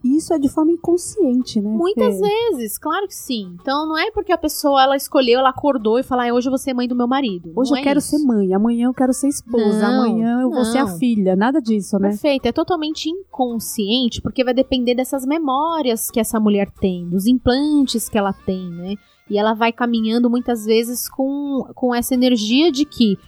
E 0.04 0.16
isso 0.16 0.34
é 0.34 0.38
de 0.38 0.48
forma 0.48 0.72
inconsciente, 0.72 1.60
né? 1.60 1.70
Muitas 1.70 2.18
vezes, 2.18 2.76
claro 2.76 3.06
que 3.06 3.14
sim. 3.14 3.56
Então 3.60 3.86
não 3.86 3.96
é 3.96 4.10
porque 4.10 4.32
a 4.32 4.38
pessoa 4.38 4.82
ela 4.82 4.96
escolheu, 4.96 5.38
ela 5.38 5.50
acordou 5.50 5.98
e 5.98 6.02
falou: 6.02 6.24
ah, 6.24 6.34
hoje 6.34 6.48
eu 6.48 6.50
vou 6.50 6.58
ser 6.58 6.74
mãe 6.74 6.88
do 6.88 6.96
meu 6.96 7.06
marido. 7.06 7.52
Hoje 7.54 7.70
não 7.70 7.78
eu 7.78 7.80
é 7.80 7.84
quero 7.84 7.98
isso. 8.00 8.08
ser 8.08 8.18
mãe, 8.18 8.52
amanhã 8.52 8.88
eu 8.88 8.94
quero 8.94 9.12
ser 9.12 9.28
esposa, 9.28 9.88
não, 9.88 10.02
amanhã 10.02 10.40
eu 10.42 10.50
vou 10.50 10.64
ser 10.64 10.78
a 10.78 10.88
filha. 10.88 11.36
Nada 11.36 11.60
disso, 11.60 11.98
né? 11.98 12.08
Perfeito. 12.08 12.46
É 12.46 12.52
totalmente 12.52 13.08
inconsciente, 13.08 14.20
porque 14.20 14.42
vai 14.42 14.52
depender 14.52 14.94
dessas 14.94 15.24
memórias 15.24 16.10
que 16.10 16.18
essa 16.18 16.40
mulher 16.40 16.68
tem, 16.70 17.08
dos 17.08 17.26
implantes 17.26 18.08
que 18.08 18.18
ela 18.18 18.32
tem, 18.32 18.70
né? 18.70 18.96
E 19.32 19.38
ela 19.38 19.54
vai 19.54 19.72
caminhando 19.72 20.28
muitas 20.28 20.66
vezes 20.66 21.08
com, 21.08 21.64
com 21.74 21.94
essa 21.94 22.12
energia 22.12 22.70
de 22.70 22.84
que 22.84 23.18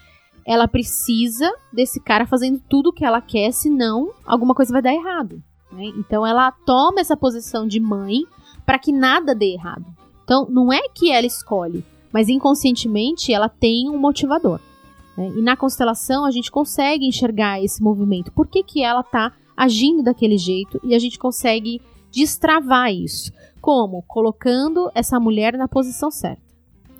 ela 0.46 0.68
precisa 0.68 1.50
desse 1.72 1.98
cara 1.98 2.26
fazendo 2.26 2.60
tudo 2.68 2.90
o 2.90 2.92
que 2.92 3.06
ela 3.06 3.22
quer, 3.22 3.50
senão 3.52 4.12
alguma 4.26 4.54
coisa 4.54 4.70
vai 4.70 4.82
dar 4.82 4.92
errado. 4.92 5.42
Né? 5.72 5.86
Então 5.96 6.26
ela 6.26 6.52
toma 6.52 7.00
essa 7.00 7.16
posição 7.16 7.66
de 7.66 7.80
mãe 7.80 8.18
para 8.66 8.78
que 8.78 8.92
nada 8.92 9.34
dê 9.34 9.54
errado. 9.54 9.86
Então 10.22 10.46
não 10.50 10.70
é 10.70 10.90
que 10.90 11.10
ela 11.10 11.26
escolhe, 11.26 11.82
mas 12.12 12.28
inconscientemente 12.28 13.32
ela 13.32 13.48
tem 13.48 13.88
um 13.88 13.96
motivador. 13.96 14.60
Né? 15.16 15.32
E 15.34 15.40
na 15.40 15.56
constelação 15.56 16.26
a 16.26 16.30
gente 16.30 16.50
consegue 16.50 17.06
enxergar 17.06 17.64
esse 17.64 17.82
movimento. 17.82 18.30
Por 18.30 18.46
que, 18.46 18.62
que 18.62 18.84
ela 18.84 19.00
está 19.00 19.32
agindo 19.56 20.02
daquele 20.02 20.36
jeito 20.36 20.78
e 20.84 20.94
a 20.94 20.98
gente 20.98 21.18
consegue 21.18 21.80
destravar 22.14 22.92
isso. 22.92 23.32
Como? 23.60 24.02
Colocando 24.02 24.90
essa 24.94 25.18
mulher 25.18 25.54
na 25.54 25.66
posição 25.66 26.10
certa, 26.10 26.42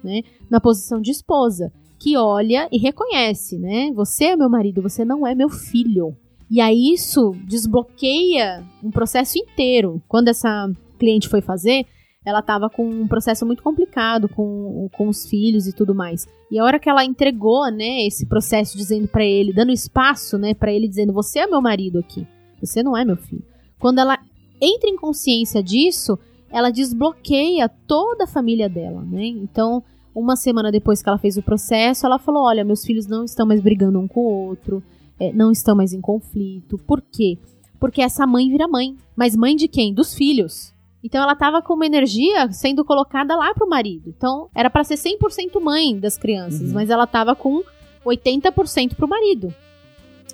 né? 0.03 0.23
Na 0.51 0.61
posição 0.61 1.01
de 1.01 1.11
esposa, 1.11 1.73
que 1.99 2.17
olha 2.17 2.69
e 2.73 2.79
reconhece, 2.79 3.59
né? 3.59 3.93
Você 3.95 4.25
é 4.27 4.37
meu 4.37 4.49
marido, 4.49 4.83
você 4.83 5.05
não 5.05 5.27
é 5.27 5.35
meu 5.35 5.49
filho. 5.49 6.17
E 6.51 6.61
aí 6.61 6.93
isso 6.93 7.35
desbloqueia 7.45 8.65
um 8.83 8.91
processo 8.91 9.39
inteiro. 9.39 10.03
Quando 10.09 10.29
essa 10.29 10.71
cliente 10.99 11.29
foi 11.29 11.41
fazer, 11.41 11.87
ela 12.25 12.41
estava 12.41 12.71
com 12.71 12.89
um 12.89 13.07
processo 13.07 13.45
muito 13.45 13.63
complicado 13.63 14.29
com, 14.29 14.89
com 14.93 15.09
os 15.09 15.27
filhos 15.27 15.67
e 15.67 15.73
tudo 15.73 15.95
mais. 15.95 16.27
E 16.51 16.59
a 16.59 16.65
hora 16.65 16.79
que 16.79 16.89
ela 16.89 17.05
entregou, 17.05 17.71
né, 17.71 18.07
esse 18.07 18.27
processo 18.27 18.77
dizendo 18.77 19.09
para 19.09 19.25
ele, 19.25 19.53
dando 19.53 19.73
espaço, 19.73 20.39
né, 20.39 20.55
para 20.55 20.73
ele 20.73 20.89
dizendo: 20.89 21.13
"Você 21.13 21.41
é 21.41 21.47
meu 21.47 21.61
marido 21.61 21.99
aqui. 21.99 22.27
Você 22.61 22.83
não 22.83 22.97
é 22.97 23.05
meu 23.05 23.17
filho". 23.17 23.45
Quando 23.79 23.99
ela 23.99 24.19
entra 24.65 24.89
em 24.89 24.97
consciência 24.97 25.63
disso, 25.63 26.19
ela 26.51 26.71
desbloqueia 26.71 27.69
toda 27.69 28.25
a 28.25 28.29
família 28.29 28.69
dela, 28.69 29.03
né? 29.03 29.27
Então, 29.27 29.83
uma 30.15 30.37
semana 30.37 30.71
depois 30.71 31.03
que 31.03 31.09
ela 31.09 31.19
fez 31.19 31.37
o 31.37 31.43
processo, 31.43 32.07
ela 32.07 32.19
falou: 32.19 32.45
Olha, 32.45 32.65
meus 32.65 32.85
filhos 32.85 33.07
não 33.07 33.25
estão 33.25 33.47
mais 33.47 33.61
brigando 33.61 33.99
um 33.99 34.07
com 34.07 34.21
o 34.21 34.49
outro, 34.49 34.83
é, 35.19 35.33
não 35.33 35.51
estão 35.51 35.75
mais 35.75 35.93
em 35.93 36.01
conflito. 36.01 36.79
Por 36.79 37.03
quê? 37.03 37.39
Porque 37.81 38.01
essa 38.01 38.27
mãe 38.27 38.49
vira 38.49 38.69
mãe. 38.69 38.97
Mas 39.17 39.37
mãe 39.37 39.55
de 39.55 39.69
quem? 39.69 39.93
Dos 39.93 40.15
filhos. 40.15 40.73
Então 41.03 41.23
ela 41.23 41.35
estava 41.35 41.61
com 41.61 41.75
uma 41.75 41.85
energia 41.85 42.51
sendo 42.51 42.85
colocada 42.85 43.37
lá 43.37 43.53
pro 43.53 43.69
marido. 43.69 44.09
Então 44.09 44.49
era 44.55 44.71
para 44.71 44.85
ser 44.85 44.95
100% 44.95 45.61
mãe 45.61 45.99
das 45.99 46.17
crianças, 46.17 46.69
uhum. 46.69 46.75
mas 46.75 46.89
ela 46.89 47.05
estava 47.05 47.37
com 47.37 47.63
80% 48.07 48.95
pro 48.95 49.07
marido. 49.07 49.53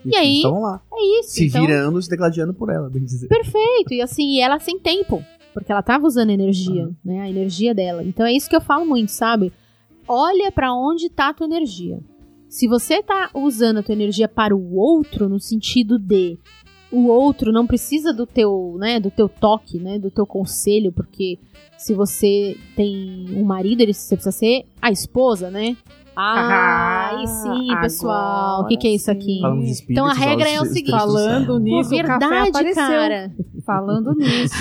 E, 0.05 0.11
e 0.11 0.17
aí, 0.17 0.37
estavam 0.37 0.63
lá. 0.63 0.83
É 0.93 1.21
isso. 1.21 1.31
Se 1.31 1.47
então, 1.47 1.61
virando, 1.61 2.03
se 2.03 2.09
degladiando 2.09 2.55
por 2.55 2.71
ela, 2.71 2.89
bem 2.89 3.05
dizer. 3.05 3.29
Perfeito. 3.29 3.93
E 3.93 4.01
assim, 4.01 4.41
ela 4.41 4.59
sem 4.59 4.79
tempo. 4.79 5.25
Porque 5.53 5.73
ela 5.73 5.83
tava 5.83 6.07
usando 6.07 6.31
energia, 6.31 6.87
uhum. 6.87 6.95
né? 7.05 7.21
A 7.21 7.29
energia 7.29 7.75
dela. 7.75 8.05
Então 8.05 8.25
é 8.25 8.33
isso 8.33 8.49
que 8.49 8.57
eu 8.57 8.61
falo 8.61 8.87
muito, 8.87 9.11
sabe? 9.11 9.53
Olha 10.07 10.51
para 10.51 10.73
onde 10.73 11.09
tá 11.09 11.29
a 11.29 11.35
tua 11.35 11.47
energia. 11.47 11.99
Se 12.49 12.67
você 12.67 13.03
tá 13.03 13.31
usando 13.35 13.79
a 13.79 13.83
tua 13.83 13.95
energia 13.95 14.29
para 14.29 14.57
o 14.57 14.77
outro, 14.77 15.29
no 15.29 15.39
sentido 15.39 15.99
de 15.99 16.37
o 16.91 17.07
outro 17.07 17.53
não 17.53 17.67
precisa 17.67 18.13
do 18.13 18.27
teu, 18.27 18.77
né, 18.79 18.99
do 18.99 19.11
teu 19.11 19.29
toque, 19.29 19.79
né, 19.79 19.99
do 19.99 20.11
teu 20.11 20.27
conselho, 20.27 20.93
porque 20.93 21.39
se 21.79 21.95
você 21.95 22.57
tem 22.75 23.27
um 23.37 23.45
marido, 23.45 23.81
ele 23.81 23.95
você 23.95 24.17
precisa 24.17 24.37
ser 24.37 24.67
a 24.83 24.91
esposa, 24.91 25.51
né? 25.51 25.77
Ah, 26.23 27.17
aí 27.17 27.27
sim, 27.27 27.69
pessoal. 27.81 28.61
O 28.61 28.67
que, 28.67 28.77
que 28.77 28.87
é 28.87 28.91
isso 28.91 29.11
aqui? 29.11 29.41
então 29.89 30.05
a 30.05 30.13
regra 30.13 30.49
é 30.51 30.61
o 30.61 30.67
seguinte: 30.67 30.91
falando 30.91 31.59
nisso, 31.59 31.91
verdade, 31.91 32.75
cara. 32.75 33.33
Falando 33.65 34.15
nisso. 34.15 34.55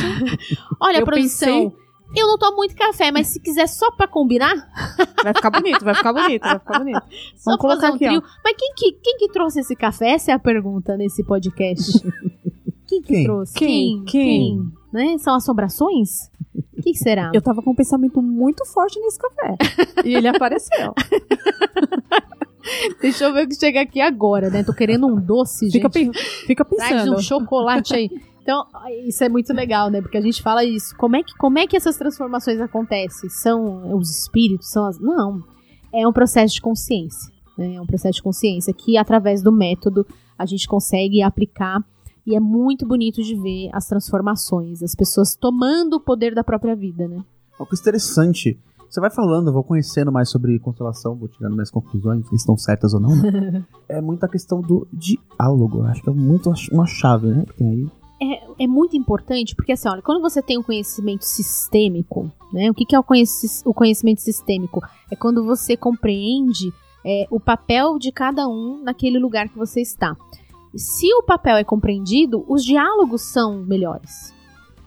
Olha, 0.80 1.04
produção. 1.04 1.70
Pensei... 1.70 1.90
Eu 2.16 2.28
não 2.28 2.38
tomo 2.40 2.58
muito 2.58 2.76
café, 2.76 3.12
mas 3.12 3.28
se 3.28 3.40
quiser 3.40 3.68
só 3.68 3.92
pra 3.92 4.08
combinar. 4.08 4.56
Vai 5.22 5.34
ficar 5.34 5.52
bonito, 5.52 5.84
vai 5.84 5.94
ficar 5.94 6.14
bonito, 6.14 6.42
vai 6.42 6.60
ficar 6.60 6.80
bonito. 6.80 7.02
Só 7.36 7.52
Vamos 7.52 7.62
colocar 7.62 7.92
um 7.92 7.96
aqui, 7.96 8.06
trio. 8.06 8.24
Ó. 8.26 8.40
Mas 8.44 8.56
quem 8.58 8.74
que, 8.74 8.92
quem 8.94 9.18
que 9.18 9.28
trouxe 9.34 9.60
esse 9.60 9.76
café? 9.76 10.12
Essa 10.12 10.32
é 10.32 10.34
a 10.34 10.40
pergunta 10.40 10.96
nesse 10.96 11.24
podcast. 11.24 12.02
Quem 12.88 13.02
que 13.04 13.14
quem? 13.14 13.24
trouxe? 13.26 13.54
Quem? 13.54 14.04
Quem? 14.06 14.06
quem? 14.06 14.79
Né? 14.92 15.18
São 15.20 15.36
assombrações? 15.36 16.30
O 16.56 16.82
que, 16.82 16.94
que, 16.94 16.98
será? 16.98 17.32
Eu 17.34 17.42
tava 17.42 17.62
com 17.62 17.72
um 17.72 17.76
pensamento 17.76 18.22
muito 18.22 18.66
forte 18.66 19.00
nesse 19.00 19.20
café. 19.20 19.56
e 20.06 20.16
ele 20.16 20.28
apareceu. 20.28 20.94
Deixa 23.02 23.26
eu 23.26 23.34
ver 23.34 23.46
o 23.46 23.50
que 23.50 23.56
chega 23.56 23.82
aqui 23.82 24.02
agora, 24.02 24.50
né? 24.50 24.64
Tô 24.64 24.74
querendo 24.74 25.08
um 25.08 25.16
doce, 25.16 25.72
fica 25.72 25.90
gente. 25.92 26.20
fica 26.46 26.64
pensando. 26.64 26.90
Traz 26.90 27.10
um 27.10 27.18
chocolate 27.18 27.96
aí. 27.96 28.10
Então, 28.42 28.66
isso 29.06 29.24
é 29.24 29.30
muito 29.30 29.54
legal, 29.54 29.90
né? 29.90 30.02
Porque 30.02 30.18
a 30.18 30.22
gente 30.22 30.42
fala 30.42 30.64
isso. 30.64 30.96
Como 30.98 31.16
é 31.16 31.24
que, 31.24 31.36
como 31.38 31.60
é 31.60 31.68
que 31.68 31.78
essas 31.78 31.98
transformações 31.98 32.60
acontecem? 32.60 33.30
São 33.30 33.96
os 33.96 34.10
espíritos? 34.10 34.72
São 34.72 34.86
as. 34.86 35.00
Não. 35.00 35.44
É 35.94 36.08
um 36.08 36.14
processo 36.14 36.56
de 36.56 36.62
consciência. 36.62 37.32
Né? 37.58 37.76
É 37.76 37.82
um 37.82 37.86
processo 37.86 38.16
de 38.16 38.24
consciência 38.24 38.74
que, 38.74 38.98
através 38.98 39.44
do 39.44 39.52
método, 39.52 40.06
a 40.38 40.46
gente 40.46 40.68
consegue 40.68 41.22
aplicar. 41.22 41.84
E 42.30 42.36
é 42.36 42.40
muito 42.40 42.86
bonito 42.86 43.24
de 43.24 43.34
ver 43.36 43.72
as 43.74 43.88
transformações, 43.88 44.84
as 44.84 44.94
pessoas 44.94 45.36
tomando 45.36 45.96
o 45.96 46.00
poder 46.00 46.36
da 46.36 46.44
própria 46.44 46.76
vida, 46.76 47.08
né? 47.08 47.24
Uma 47.60 47.66
coisa 47.66 47.82
interessante. 47.82 48.56
Você 48.88 49.02
vai 49.02 49.10
falando, 49.10 49.48
eu 49.48 49.54
vou 49.54 49.64
conhecendo 49.64 50.12
mais 50.12 50.30
sobre 50.30 50.60
constelação, 50.60 51.16
vou 51.16 51.28
tirando 51.28 51.54
minhas 51.54 51.72
conclusões, 51.72 52.28
se 52.30 52.36
estão 52.36 52.56
certas 52.56 52.94
ou 52.94 53.00
não. 53.00 53.16
Né? 53.16 53.66
é 53.90 54.00
muita 54.00 54.28
questão 54.28 54.62
do 54.62 54.88
diálogo. 54.94 55.82
Acho 55.82 56.04
que 56.04 56.10
é 56.12 56.14
muito 56.14 56.54
uma 56.72 56.86
chave, 56.86 57.30
né? 57.30 57.46
Que 57.48 57.54
tem 57.54 57.68
aí 57.68 57.88
é, 58.22 58.66
é 58.66 58.68
muito 58.68 58.96
importante, 58.96 59.56
porque 59.56 59.72
assim, 59.72 59.90
olha, 59.90 60.02
quando 60.04 60.22
você 60.22 60.40
tem 60.40 60.58
um 60.58 60.64
conhecimento 60.64 61.24
sistêmico, 61.24 62.32
né? 62.54 62.70
O 62.70 62.76
que, 62.76 62.86
que 62.86 62.96
é 62.96 63.00
o, 63.00 63.04
conhec 63.04 63.28
o 63.66 63.74
conhecimento 63.74 64.22
sistêmico? 64.22 64.82
É 65.10 65.16
quando 65.16 65.44
você 65.44 65.76
compreende 65.76 66.72
é, 67.04 67.26
o 67.32 67.40
papel 67.40 67.98
de 67.98 68.12
cada 68.12 68.48
um 68.48 68.84
naquele 68.84 69.18
lugar 69.18 69.50
que 69.50 69.58
você 69.58 69.82
está. 69.82 70.16
Se 70.76 71.12
o 71.14 71.24
papel 71.24 71.58
é 71.58 71.64
compreendido, 71.64 72.46
os 72.48 72.64
diálogos 72.64 73.22
são 73.24 73.64
melhores. 73.64 74.34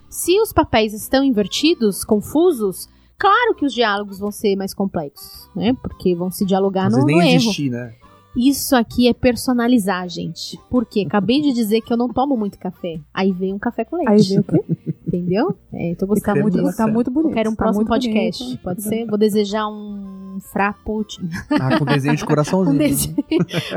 Se 0.08 0.38
os 0.40 0.52
papéis 0.52 0.92
estão 0.92 1.24
invertidos, 1.24 2.04
confusos, 2.04 2.88
claro 3.18 3.54
que 3.54 3.64
os 3.64 3.72
diálogos 3.72 4.18
vão 4.18 4.30
ser 4.30 4.54
mais 4.56 4.74
complexos, 4.74 5.48
né? 5.56 5.74
Porque 5.82 6.14
vão 6.14 6.30
se 6.30 6.44
dialogar 6.44 6.86
Às 6.86 6.92
no, 6.92 6.98
vezes 7.06 7.12
no 7.12 7.18
nem 7.18 7.32
erro. 7.34 7.42
existir, 7.44 7.70
né? 7.70 7.94
Isso 8.36 8.74
aqui 8.74 9.08
é 9.08 9.12
personalizar, 9.12 10.08
gente. 10.08 10.58
Por 10.70 10.86
quê? 10.86 11.04
Acabei 11.06 11.40
de 11.42 11.52
dizer 11.52 11.82
que 11.82 11.92
eu 11.92 11.96
não 11.98 12.08
tomo 12.08 12.36
muito 12.36 12.58
café. 12.58 12.98
Aí 13.12 13.30
vem 13.30 13.52
um 13.52 13.58
café 13.58 13.84
com 13.84 13.96
leite. 13.96 14.10
Aí 14.10 14.22
vem 14.22 14.38
o 14.38 14.44
quê? 14.44 14.64
Entendeu? 15.12 15.54
É, 15.74 15.94
tô 15.94 16.06
E 16.06 16.08
tá 16.20 16.32
gostando 16.32 16.40
muito, 16.40 16.76
tá 16.76 16.86
muito 16.86 17.10
bonito. 17.10 17.30
Eu 17.30 17.34
quero 17.34 17.50
um 17.50 17.54
tá 17.54 17.64
próximo 17.64 17.84
podcast. 17.86 18.42
bonito. 18.44 18.62
Pode 18.62 18.82
ser? 18.82 19.06
Vou 19.06 19.18
desejar 19.18 19.68
um 19.68 20.38
frappuccino. 20.52 21.28
Ah, 21.50 21.78
com 21.78 21.84
desenho 21.84 22.16
de 22.16 22.24
coraçãozinho. 22.24 22.72
Com, 22.72 22.78
dese- 22.78 23.14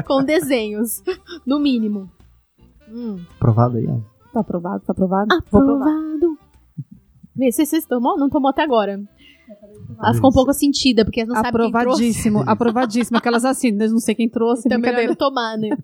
com 0.07 0.23
desenhos. 0.23 1.03
No 1.45 1.59
mínimo. 1.59 2.09
Hum. 2.89 3.17
Provado 3.37 3.75
aí, 3.77 3.85
ó. 3.85 3.97
Tá 4.31 4.39
aprovado, 4.39 4.83
tá 4.85 4.93
aprovado? 4.93 5.27
Aprovado. 5.33 6.37
Vê, 7.35 7.51
você, 7.51 7.65
você 7.65 7.81
tomou? 7.81 8.17
Não 8.17 8.29
tomou 8.29 8.49
até 8.49 8.63
agora. 8.63 9.01
Ela 10.01 10.13
ficou 10.13 10.29
um 10.29 10.33
pouco 10.33 10.53
sentida, 10.53 11.03
porque 11.03 11.25
não 11.25 11.35
sabe 11.35 11.49
quem 11.51 11.71
trouxe. 11.71 11.77
Aprovadíssimo, 11.77 12.43
aprovadíssimo. 12.47 13.17
Aquelas 13.17 13.43
assim, 13.43 13.71
não 13.71 13.99
sei 13.99 14.15
quem 14.15 14.29
trouxe, 14.29 14.67
Então 14.67 14.79
melhor 14.79 14.95
brincadeira. 14.95 15.09
não 15.11 15.15
tomar, 15.17 15.57
né? 15.57 15.69
Não, 15.69 15.79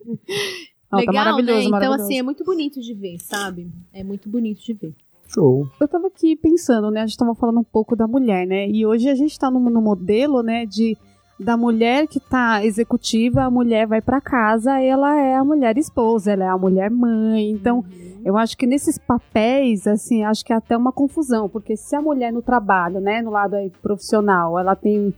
tá 0.89 0.97
Legal, 0.97 1.13
maravilhoso, 1.15 1.53
né? 1.57 1.59
Então, 1.65 1.71
maravilhoso. 1.71 2.03
assim, 2.05 2.17
é 2.19 2.23
muito 2.23 2.43
bonito 2.45 2.79
de 2.81 2.93
ver, 2.93 3.17
sabe? 3.19 3.69
É 3.93 4.01
muito 4.03 4.29
bonito 4.29 4.61
de 4.63 4.73
ver. 4.73 4.95
Show. 5.33 5.65
Eu 5.79 5.87
tava 5.87 6.07
aqui 6.07 6.35
pensando, 6.35 6.91
né? 6.91 7.01
A 7.01 7.05
gente 7.07 7.17
tava 7.17 7.33
falando 7.35 7.59
um 7.59 7.63
pouco 7.63 7.95
da 7.95 8.07
mulher, 8.07 8.45
né? 8.45 8.67
E 8.67 8.85
hoje 8.85 9.09
a 9.09 9.15
gente 9.15 9.37
tá 9.39 9.49
no, 9.49 9.59
no 9.59 9.81
modelo, 9.81 10.41
né, 10.43 10.65
de 10.65 10.97
da 11.39 11.57
mulher 11.57 12.05
que 12.05 12.19
tá 12.19 12.63
executiva, 12.63 13.41
a 13.41 13.49
mulher 13.49 13.87
vai 13.87 13.99
pra 13.99 14.21
casa, 14.21 14.79
ela 14.79 15.15
é 15.19 15.35
a 15.35 15.43
mulher 15.43 15.75
esposa, 15.75 16.33
ela 16.33 16.43
é 16.43 16.47
a 16.47 16.57
mulher 16.57 16.91
mãe. 16.91 17.49
Então, 17.49 17.83
eu 18.23 18.37
acho 18.37 18.55
que 18.55 18.67
nesses 18.67 18.99
papéis, 18.99 19.87
assim, 19.87 20.23
acho 20.23 20.45
que 20.45 20.53
é 20.53 20.55
até 20.55 20.77
uma 20.77 20.91
confusão, 20.91 21.49
porque 21.49 21.75
se 21.75 21.95
a 21.95 22.01
mulher 22.01 22.31
no 22.31 22.43
trabalho, 22.43 22.99
né, 22.99 23.23
no 23.23 23.31
lado 23.31 23.55
aí 23.55 23.71
profissional, 23.81 24.59
ela 24.59 24.75
tem 24.75 25.11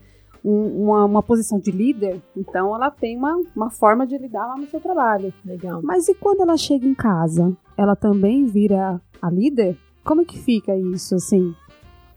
um- 0.45 0.83
uma, 0.85 1.03
uma 1.03 1.21
posição 1.23 1.59
de 1.59 1.71
líder, 1.71 2.21
então 2.37 2.73
ela 2.73 2.89
tem 2.89 3.17
uma, 3.17 3.37
uma 3.53 3.69
forma 3.69 4.07
de 4.07 4.17
lidar 4.17 4.47
lá 4.47 4.55
no 4.55 4.65
seu 4.67 4.79
trabalho. 4.79 5.33
Legal. 5.43 5.81
Mas 5.83 6.07
e 6.07 6.13
quando 6.15 6.39
ela 6.41 6.55
chega 6.55 6.87
em 6.87 6.93
casa, 6.95 7.51
ela 7.77 7.97
também 7.97 8.45
vira 8.45 9.01
a 9.21 9.29
líder? 9.29 9.77
Como 10.03 10.21
é 10.21 10.25
que 10.25 10.37
fica 10.37 10.75
isso, 10.75 11.15
assim? 11.15 11.55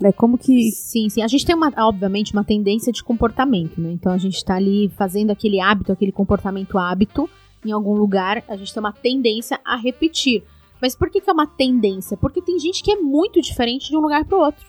Né, 0.00 0.12
como 0.12 0.36
que... 0.36 0.70
Sim, 0.72 1.08
sim. 1.08 1.22
A 1.22 1.28
gente 1.28 1.46
tem, 1.46 1.54
uma, 1.54 1.72
obviamente, 1.78 2.32
uma 2.32 2.44
tendência 2.44 2.92
de 2.92 3.02
comportamento, 3.02 3.80
né? 3.80 3.92
Então 3.92 4.12
a 4.12 4.18
gente 4.18 4.44
tá 4.44 4.56
ali 4.56 4.90
fazendo 4.90 5.30
aquele 5.30 5.60
hábito, 5.60 5.92
aquele 5.92 6.12
comportamento 6.12 6.76
hábito 6.76 7.28
em 7.64 7.72
algum 7.72 7.94
lugar, 7.94 8.44
a 8.48 8.56
gente 8.56 8.72
tem 8.72 8.80
uma 8.80 8.92
tendência 8.92 9.60
a 9.64 9.76
repetir. 9.76 10.42
Mas 10.80 10.94
por 10.94 11.10
que, 11.10 11.20
que 11.20 11.30
é 11.30 11.32
uma 11.32 11.46
tendência? 11.46 12.16
Porque 12.16 12.42
tem 12.42 12.58
gente 12.58 12.82
que 12.82 12.92
é 12.92 12.96
muito 12.96 13.40
diferente 13.40 13.88
de 13.88 13.96
um 13.96 14.00
lugar 14.00 14.24
pro 14.24 14.38
outro. 14.38 14.64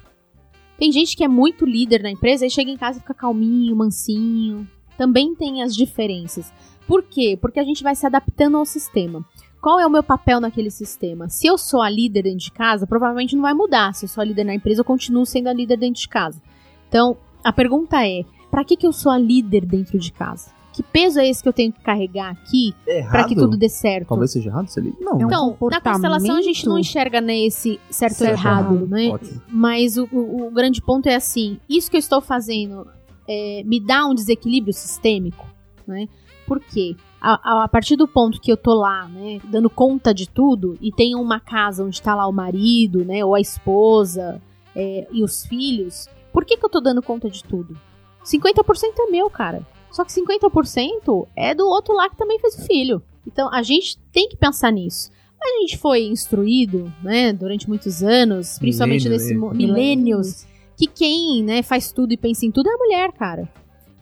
Tem 0.77 0.91
gente 0.91 1.15
que 1.15 1.23
é 1.23 1.27
muito 1.27 1.65
líder 1.65 2.01
na 2.01 2.11
empresa 2.11 2.45
e 2.45 2.49
chega 2.49 2.71
em 2.71 2.77
casa 2.77 2.97
e 2.97 3.01
fica 3.01 3.13
calminho, 3.13 3.75
mansinho. 3.75 4.67
Também 4.97 5.35
tem 5.35 5.61
as 5.61 5.75
diferenças. 5.75 6.51
Por 6.87 7.03
quê? 7.03 7.37
Porque 7.39 7.59
a 7.59 7.63
gente 7.63 7.83
vai 7.83 7.95
se 7.95 8.05
adaptando 8.05 8.57
ao 8.57 8.65
sistema. 8.65 9.25
Qual 9.67 9.81
é 9.81 9.85
o 9.85 9.89
meu 9.89 10.01
papel 10.01 10.39
naquele 10.39 10.71
sistema? 10.71 11.27
Se 11.27 11.45
eu 11.45 11.57
sou 11.57 11.81
a 11.81 11.89
líder 11.89 12.21
dentro 12.23 12.39
de 12.39 12.51
casa, 12.53 12.87
provavelmente 12.87 13.35
não 13.35 13.41
vai 13.41 13.53
mudar. 13.53 13.93
Se 13.93 14.05
eu 14.05 14.07
sou 14.07 14.21
a 14.21 14.23
líder 14.23 14.45
na 14.45 14.55
empresa, 14.55 14.79
eu 14.79 14.85
continuo 14.85 15.25
sendo 15.25 15.47
a 15.49 15.53
líder 15.53 15.75
dentro 15.75 15.99
de 16.01 16.07
casa. 16.07 16.41
Então, 16.87 17.17
a 17.43 17.51
pergunta 17.51 18.01
é: 18.07 18.23
para 18.49 18.63
que, 18.63 18.77
que 18.77 18.87
eu 18.87 18.93
sou 18.93 19.11
a 19.11 19.17
líder 19.17 19.65
dentro 19.65 19.99
de 19.99 20.09
casa? 20.13 20.51
Que 20.71 20.81
peso 20.81 21.19
é 21.19 21.27
esse 21.27 21.43
que 21.43 21.49
eu 21.49 21.51
tenho 21.51 21.73
que 21.73 21.81
carregar 21.81 22.31
aqui 22.31 22.73
Errado? 22.87 23.11
para 23.11 23.23
que 23.25 23.35
tudo 23.35 23.57
dê 23.57 23.67
certo? 23.67 24.07
Talvez 24.07 24.31
seja 24.31 24.49
errado, 24.49 24.69
se 24.69 24.79
ele... 24.79 24.93
Não. 25.01 25.19
É 25.19 25.25
um 25.25 25.27
Então, 25.27 25.57
na 25.69 25.81
constelação 25.81 26.37
a 26.37 26.41
gente 26.41 26.65
não 26.65 26.79
enxerga 26.79 27.19
nesse 27.19 27.77
certo, 27.89 28.13
Certo, 28.13 28.21
ou 28.21 28.37
errado, 28.37 28.73
errado. 28.73 28.87
né? 28.87 29.09
Ótimo. 29.09 29.41
Mas 29.49 29.97
o, 29.97 30.07
o- 30.13 30.47
o 30.47 30.51
grande 30.51 30.81
ponto 30.81 31.07
é 31.09 31.15
assim: 31.15 31.59
isso 31.67 31.91
que 31.91 31.97
eu 31.97 31.99
estou 31.99 32.21
fazendo 32.21 32.87
é, 33.27 33.63
me 33.65 33.81
dá 33.81 34.05
um 34.05 34.15
desequilíbrio 34.15 34.73
sistêmico, 34.73 35.45
né? 35.85 36.07
Por 36.47 36.61
quê? 36.61 36.95
A, 37.19 37.63
a- 37.63 37.67
partir 37.67 37.95
do 37.95 38.07
ponto 38.07 38.39
que 38.39 38.51
eu 38.51 38.57
tô 38.57 38.73
lá, 38.75 39.07
né, 39.07 39.39
dando 39.45 39.69
conta 39.69 40.13
de 40.13 40.29
tudo, 40.29 40.77
e 40.79 40.91
tem 40.91 41.15
uma 41.15 41.39
casa 41.39 41.83
onde 41.83 42.01
tá 42.01 42.13
lá 42.13 42.27
o 42.27 42.31
marido, 42.31 43.03
né, 43.03 43.25
ou 43.25 43.33
a 43.33 43.39
esposa 43.41 44.41
é, 44.75 45.07
e 45.11 45.23
os 45.23 45.45
filhos, 45.45 46.07
por 46.31 46.45
que, 46.45 46.55
que 46.57 46.63
eu 46.65 46.69
tô 46.69 46.79
dando 46.79 47.01
conta 47.01 47.29
de 47.29 47.43
tudo? 47.43 47.75
50% 48.23 48.53
é 48.99 49.11
meu, 49.11 49.29
cara. 49.29 49.65
Só 49.91 50.03
que 50.03 50.11
50% 50.11 51.27
é 51.35 51.55
do 51.55 51.65
outro 51.65 51.95
lá 51.95 52.09
que 52.09 52.17
também 52.17 52.37
fez 52.39 52.55
o 52.59 52.65
filho. 52.67 53.01
Então 53.25 53.51
a 53.51 53.63
gente 53.63 53.97
tem 54.11 54.29
que 54.29 54.37
pensar 54.37 54.71
nisso. 54.71 55.09
Mas 55.39 55.53
a 55.55 55.59
gente 55.61 55.77
foi 55.77 56.03
instruído, 56.05 56.91
né, 57.01 57.31
durante 57.33 57.67
muitos 57.67 58.03
anos, 58.03 58.59
principalmente 58.59 59.07
nesse 59.09 59.33
mo- 59.35 59.53
milênios, 59.53 60.45
que 60.75 60.87
quem, 60.87 61.43
né, 61.43 61.63
faz 61.63 61.91
tudo 61.91 62.11
e 62.13 62.17
pensa 62.17 62.45
em 62.45 62.51
tudo 62.51 62.69
é 62.69 62.73
a 62.73 62.77
mulher, 62.77 63.11
cara. 63.13 63.47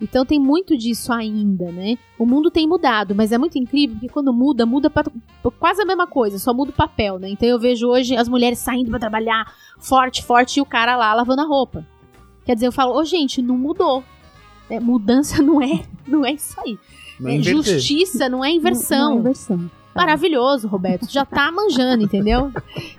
Então 0.01 0.25
tem 0.25 0.37
muito 0.37 0.77
disso 0.77 1.13
ainda, 1.13 1.71
né? 1.71 1.97
O 2.19 2.25
mundo 2.25 2.51
tem 2.51 2.67
mudado, 2.67 3.15
mas 3.15 3.31
é 3.31 3.37
muito 3.37 3.57
incrível 3.57 3.95
porque 3.95 4.09
quando 4.09 4.33
muda, 4.33 4.65
muda 4.65 4.89
pra, 4.89 5.03
pra 5.03 5.51
quase 5.57 5.81
a 5.81 5.85
mesma 5.85 6.05
coisa, 6.05 6.37
só 6.37 6.53
muda 6.53 6.71
o 6.71 6.73
papel, 6.75 7.17
né? 7.17 7.29
Então 7.29 7.47
eu 7.47 7.57
vejo 7.59 7.87
hoje 7.87 8.15
as 8.15 8.27
mulheres 8.27 8.59
saindo 8.59 8.89
pra 8.89 8.99
trabalhar 8.99 9.53
forte, 9.79 10.21
forte 10.23 10.57
e 10.57 10.61
o 10.61 10.65
cara 10.65 10.97
lá 10.97 11.13
lavando 11.13 11.41
a 11.41 11.45
roupa. 11.45 11.85
Quer 12.45 12.55
dizer, 12.55 12.67
eu 12.67 12.71
falo, 12.73 12.93
ô 12.93 13.03
gente, 13.05 13.41
não 13.41 13.57
mudou. 13.57 14.03
É, 14.69 14.79
mudança 14.79 15.41
não 15.43 15.61
é, 15.61 15.83
não 16.07 16.25
é 16.25 16.33
isso 16.33 16.59
aí. 16.59 16.77
Não 17.19 17.29
É, 17.29 17.35
inverter. 17.35 17.63
justiça 17.63 18.27
não 18.27 18.43
é 18.43 18.51
inversão. 18.51 19.11
Não, 19.11 19.19
inversão. 19.19 19.71
Maravilhoso, 19.95 20.67
Roberto. 20.67 21.09
Já 21.09 21.23
tá 21.23 21.49
manjando, 21.53 22.03
entendeu? 22.03 22.51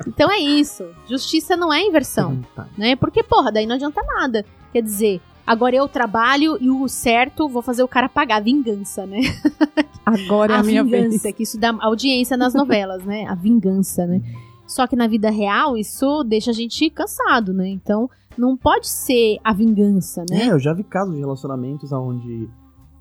Então 0.06 0.30
é 0.30 0.38
isso. 0.38 0.82
Justiça 1.06 1.54
não 1.54 1.70
é 1.70 1.82
inversão 1.82 2.40
Tá. 2.54 2.66
né? 2.78 2.96
Porque, 2.96 3.22
porra, 3.22 3.52
daí 3.52 3.66
não 3.66 3.74
adianta 3.74 4.00
nada. 4.02 4.46
Quer 4.72 4.80
dizer, 4.82 5.20
agora 5.46 5.76
eu 5.76 5.88
trabalho 5.88 6.59
e 6.61 6.70
o 6.70 6.88
certo 6.88 7.48
vou 7.48 7.62
fazer 7.62 7.82
o 7.82 7.88
cara 7.88 8.09
pagar. 8.09 8.42
Vingança, 8.42 9.06
né? 9.06 9.20
Agora 10.04 10.54
é 10.54 10.56
a, 10.59 10.62
minha 10.62 10.85
vingança, 10.85 11.24
vez. 11.24 11.35
que 11.35 11.42
isso 11.42 11.59
dá 11.59 11.74
audiência 11.80 12.37
nas 12.37 12.54
novelas, 12.54 13.04
né? 13.04 13.26
A 13.26 13.35
vingança, 13.35 14.06
né? 14.06 14.22
Só 14.64 14.87
que 14.87 14.94
na 14.94 15.09
vida 15.09 15.30
real, 15.30 15.76
isso 15.76 16.22
deixa 16.22 16.52
a 16.52 16.54
gente 16.54 16.88
cansado, 16.90 17.52
né? 17.52 17.68
Então, 17.68 18.09
não 18.38 18.56
pode 18.56 18.88
ser 18.88 19.38
a 19.42 19.52
vingança, 19.52 20.24
né? 20.30 20.44
É, 20.44 20.52
eu 20.52 20.61
já 20.61 20.72
vi 20.72 20.85
casos 20.85 21.14
de 21.14 21.20
relacionamentos 21.20 21.90
onde 21.90 22.48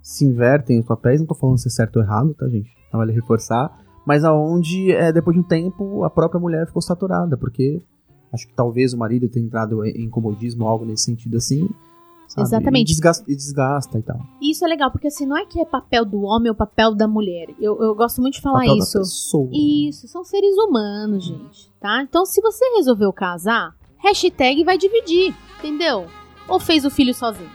se 0.01 0.25
invertem 0.25 0.79
os 0.79 0.85
papéis, 0.85 1.19
não 1.19 1.27
tô 1.27 1.35
falando 1.35 1.59
se 1.59 1.67
é 1.67 1.71
certo 1.71 1.97
ou 1.97 2.03
errado, 2.03 2.33
tá, 2.33 2.47
gente? 2.47 2.69
Não 2.91 2.99
vale 2.99 3.11
reforçar. 3.11 3.71
Mas 4.05 4.23
aonde, 4.23 4.91
é, 4.91 5.11
depois 5.11 5.35
de 5.35 5.41
um 5.41 5.47
tempo, 5.47 6.03
a 6.03 6.09
própria 6.09 6.39
mulher 6.39 6.67
ficou 6.67 6.81
saturada, 6.81 7.35
porque 7.37 7.81
acho 8.31 8.47
que 8.47 8.53
talvez 8.53 8.93
o 8.93 8.97
marido 8.97 9.27
tenha 9.27 9.45
entrado 9.45 9.83
em 9.83 10.05
em 10.05 10.09
comodismo, 10.09 10.67
algo 10.67 10.85
nesse 10.85 11.03
sentido 11.03 11.37
assim. 11.37 11.67
Sabe? 12.35 12.47
Exatamente. 12.47 12.89
E 12.89 12.93
desgasta, 12.93 13.23
e 13.31 13.35
desgasta 13.35 13.99
e 13.99 14.01
tal. 14.03 14.19
Isso 14.41 14.63
é 14.65 14.67
legal, 14.67 14.91
porque 14.91 15.07
assim, 15.07 15.25
não 15.25 15.37
é 15.37 15.45
que 15.45 15.59
é 15.59 15.65
papel 15.65 16.05
do 16.05 16.21
homem 16.23 16.49
ou 16.49 16.55
papel 16.55 16.93
da 16.95 17.07
mulher. 17.07 17.49
Eu, 17.59 17.81
eu 17.81 17.95
gosto 17.95 18.21
muito 18.21 18.35
de 18.35 18.41
falar 18.41 18.59
Papel 18.59 18.77
isso. 18.77 18.93
da 18.93 18.99
pessoa. 18.99 19.49
Isso, 19.53 20.07
são 20.07 20.23
seres 20.23 20.55
humanos, 20.57 21.23
gente, 21.25 21.71
tá? 21.79 22.01
Então, 22.01 22.25
se 22.25 22.41
você 22.41 22.63
resolveu 22.75 23.11
casar, 23.13 23.73
hashtag 23.97 24.63
vai 24.63 24.77
dividir, 24.77 25.33
entendeu? 25.59 26.05
Ou 26.47 26.59
fez 26.59 26.85
o 26.85 26.89
filho 26.91 27.13
sozinho, 27.13 27.49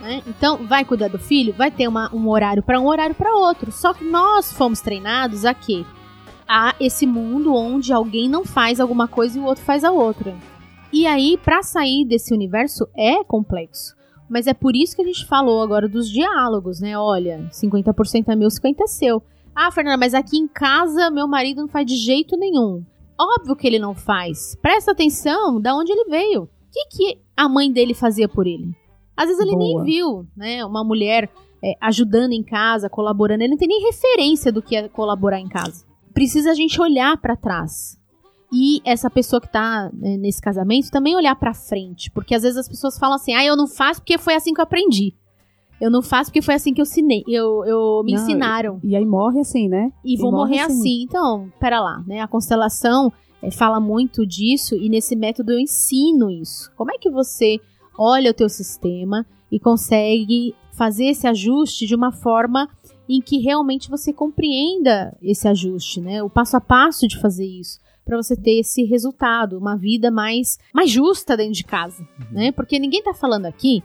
né? 0.00 0.22
Então, 0.26 0.66
vai 0.66 0.84
cuidar 0.84 1.08
do 1.08 1.18
filho, 1.18 1.52
vai 1.54 1.70
ter 1.70 1.86
uma- 1.86 2.12
um 2.14 2.28
horário 2.28 2.62
para 2.62 2.80
um, 2.80 2.86
horário 2.86 3.14
para 3.14 3.34
outro. 3.36 3.70
Só 3.70 3.92
que 3.94 4.04
nós 4.04 4.52
fomos 4.52 4.80
treinados 4.80 5.44
a 5.44 5.54
quê? 5.54 5.84
A 6.48 6.74
esse 6.80 7.06
mundo 7.06 7.54
onde 7.54 7.92
alguém 7.92 8.28
não 8.28 8.44
faz 8.44 8.78
alguma 8.80 9.06
coisa 9.08 9.38
e 9.38 9.40
o 9.40 9.44
outro 9.44 9.64
faz 9.64 9.82
a 9.84 9.90
outra. 9.92 10.34
E 10.92 11.06
aí, 11.06 11.38
pra 11.42 11.62
sair 11.62 12.04
desse 12.04 12.34
universo 12.34 12.86
é 12.96 13.24
complexo. 13.24 13.94
Mas 14.28 14.46
é 14.46 14.54
por 14.54 14.74
isso 14.74 14.96
que 14.96 15.02
a 15.02 15.04
gente 15.04 15.26
falou 15.26 15.62
agora 15.62 15.88
dos 15.88 16.10
diálogos, 16.10 16.80
né? 16.80 16.96
Olha, 16.98 17.48
50% 17.50 18.28
é 18.28 18.36
meu, 18.36 18.48
50% 18.48 18.76
é 18.80 18.86
seu. 18.86 19.22
Ah, 19.54 19.70
Fernanda, 19.70 19.96
mas 19.96 20.14
aqui 20.14 20.36
em 20.36 20.48
casa 20.48 21.10
meu 21.10 21.28
marido 21.28 21.60
não 21.60 21.68
faz 21.68 21.86
de 21.86 21.96
jeito 21.96 22.36
nenhum. 22.36 22.84
Óbvio 23.18 23.54
que 23.54 23.66
ele 23.66 23.78
não 23.78 23.94
faz. 23.94 24.56
Presta 24.60 24.90
atenção 24.90 25.60
da 25.60 25.74
onde 25.74 25.92
ele 25.92 26.10
veio. 26.10 26.42
O 26.42 26.48
que, 26.72 26.86
que 26.90 27.18
a 27.36 27.48
mãe 27.48 27.70
dele 27.70 27.94
fazia 27.94 28.28
por 28.28 28.46
ele? 28.46 28.74
Às 29.16 29.26
vezes 29.26 29.40
ele 29.40 29.56
nem 29.56 29.74
Boa. 29.74 29.84
viu, 29.84 30.26
né? 30.36 30.64
Uma 30.64 30.82
mulher 30.82 31.30
é, 31.62 31.74
ajudando 31.80 32.32
em 32.32 32.42
casa, 32.42 32.90
colaborando. 32.90 33.42
Ele 33.42 33.52
não 33.52 33.56
tem 33.56 33.68
nem 33.68 33.84
referência 33.84 34.50
do 34.50 34.60
que 34.60 34.74
é 34.74 34.88
colaborar 34.88 35.38
em 35.38 35.48
casa. 35.48 35.84
Precisa 36.12 36.50
a 36.50 36.54
gente 36.54 36.80
olhar 36.80 37.16
pra 37.16 37.36
trás. 37.36 37.96
E 38.56 38.80
essa 38.84 39.10
pessoa 39.10 39.40
que 39.40 39.48
tá 39.48 39.90
né, 39.92 40.16
nesse 40.16 40.40
casamento 40.40 40.88
também 40.88 41.16
olhar 41.16 41.34
pra 41.34 41.52
frente. 41.52 42.08
Porque 42.12 42.36
às 42.36 42.42
vezes 42.44 42.56
as 42.56 42.68
pessoas 42.68 42.96
falam 42.96 43.16
assim: 43.16 43.34
ah, 43.34 43.44
eu 43.44 43.56
não 43.56 43.66
faço 43.66 44.00
porque 44.00 44.16
foi 44.16 44.34
assim 44.34 44.54
que 44.54 44.60
eu 44.60 44.62
aprendi. 44.62 45.12
Eu 45.80 45.90
não 45.90 46.00
faço 46.00 46.30
porque 46.30 46.40
foi 46.40 46.54
assim 46.54 46.72
que 46.72 46.80
eu, 46.80 46.86
eu, 47.26 47.64
eu 47.64 48.02
me 48.04 48.12
Não, 48.12 48.22
ensinaram 48.22 48.80
E 48.84 48.94
aí 48.94 49.04
morre 49.04 49.40
assim, 49.40 49.68
né? 49.68 49.92
e 50.04 50.16
vou 50.16 50.30
morre 50.30 50.52
morrer 50.52 50.60
assim. 50.60 51.02
Então, 51.02 51.52
pera 51.58 51.80
lá, 51.80 52.00
né? 52.06 52.20
A 52.20 52.28
constelação 52.28 53.12
eh, 53.42 53.50
fala 53.50 53.80
muito 53.80 54.24
disso 54.24 54.76
e 54.76 54.88
nesse 54.88 55.16
método 55.16 55.50
eu 55.50 55.58
ensino 55.58 56.30
isso. 56.30 56.70
Como 56.76 56.92
é 56.92 56.96
que 56.96 57.10
você 57.10 57.58
olha 57.98 58.30
o 58.30 58.34
teu 58.34 58.48
sistema 58.48 59.26
e 59.50 59.58
consegue 59.58 60.54
fazer 60.72 61.06
esse 61.06 61.26
ajuste 61.26 61.86
de 61.86 61.94
uma 61.94 62.12
forma 62.12 62.68
em 63.08 63.20
que 63.20 63.38
realmente 63.38 63.90
você 63.90 64.12
compreenda 64.12 65.16
esse 65.20 65.48
ajuste, 65.48 66.00
né? 66.00 66.22
O 66.22 66.30
passo 66.30 66.56
a 66.56 66.60
passo 66.60 67.08
de 67.08 67.18
fazer 67.18 67.46
isso 67.46 67.83
para 68.04 68.16
você 68.16 68.36
ter 68.36 68.60
esse 68.60 68.84
resultado, 68.84 69.58
uma 69.58 69.76
vida 69.76 70.10
mais 70.10 70.58
mais 70.72 70.90
justa 70.90 71.36
dentro 71.36 71.54
de 71.54 71.64
casa, 71.64 72.02
Uhum. 72.20 72.26
né? 72.32 72.52
Porque 72.52 72.78
ninguém 72.78 73.02
tá 73.02 73.14
falando 73.14 73.46
aqui 73.46 73.82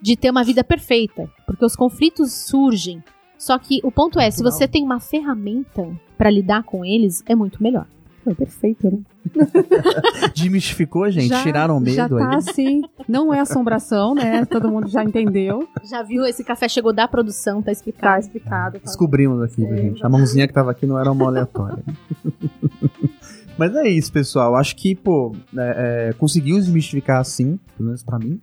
de 0.00 0.16
ter 0.16 0.30
uma 0.30 0.44
vida 0.44 0.62
perfeita, 0.62 1.30
porque 1.46 1.64
os 1.64 1.74
conflitos 1.74 2.32
surgem. 2.32 3.02
Só 3.38 3.58
que 3.58 3.80
o 3.82 3.90
ponto 3.90 4.18
é, 4.20 4.30
se 4.30 4.42
você 4.42 4.66
tem 4.68 4.82
uma 4.84 5.00
ferramenta 5.00 5.88
para 6.16 6.30
lidar 6.30 6.62
com 6.62 6.84
eles, 6.84 7.22
é 7.26 7.34
muito 7.34 7.62
melhor. 7.62 7.86
Foi 8.22 8.34
perfeito, 8.34 8.90
né? 8.90 8.98
Demistificou, 10.34 11.10
gente? 11.10 11.28
Já- 11.28 11.42
Tiraram 11.42 11.76
o 11.78 11.84
Já 11.86 12.02
medo 12.04 12.16
tá 12.18 12.30
aí. 12.30 12.36
assim. 12.36 12.82
Não 13.08 13.32
é 13.34 13.40
assombração, 13.40 14.14
né? 14.14 14.44
Todo 14.46 14.70
mundo 14.70 14.88
já 14.88 15.04
entendeu. 15.04 15.68
Já 15.84 16.02
viu 16.02 16.24
esse 16.24 16.42
café 16.42 16.68
chegou 16.68 16.92
da 16.92 17.06
produção, 17.06 17.60
tá 17.60 17.66
Tá 17.66 17.72
explicado. 17.72 18.20
explicado. 18.20 18.78
Tá. 18.78 18.84
Descobrimos 18.84 19.42
aqui, 19.42 19.66
pra 19.66 19.76
gente. 19.76 20.04
A 20.04 20.08
mãozinha 20.08 20.46
que 20.48 20.54
tava 20.54 20.70
aqui 20.70 20.86
não 20.86 20.98
era 20.98 21.10
uma 21.12 21.26
aleatória. 21.26 21.82
Mas 23.58 23.74
é 23.76 23.88
isso, 23.88 24.12
pessoal. 24.12 24.56
Acho 24.56 24.74
que, 24.76 24.94
pô, 24.94 25.32
é, 25.56 26.08
é, 26.10 26.12
conseguiu 26.14 26.56
desmistificar 26.56 27.20
assim, 27.20 27.58
pelo 27.76 27.86
menos 27.86 28.02
pra 28.02 28.18
mim. 28.18 28.40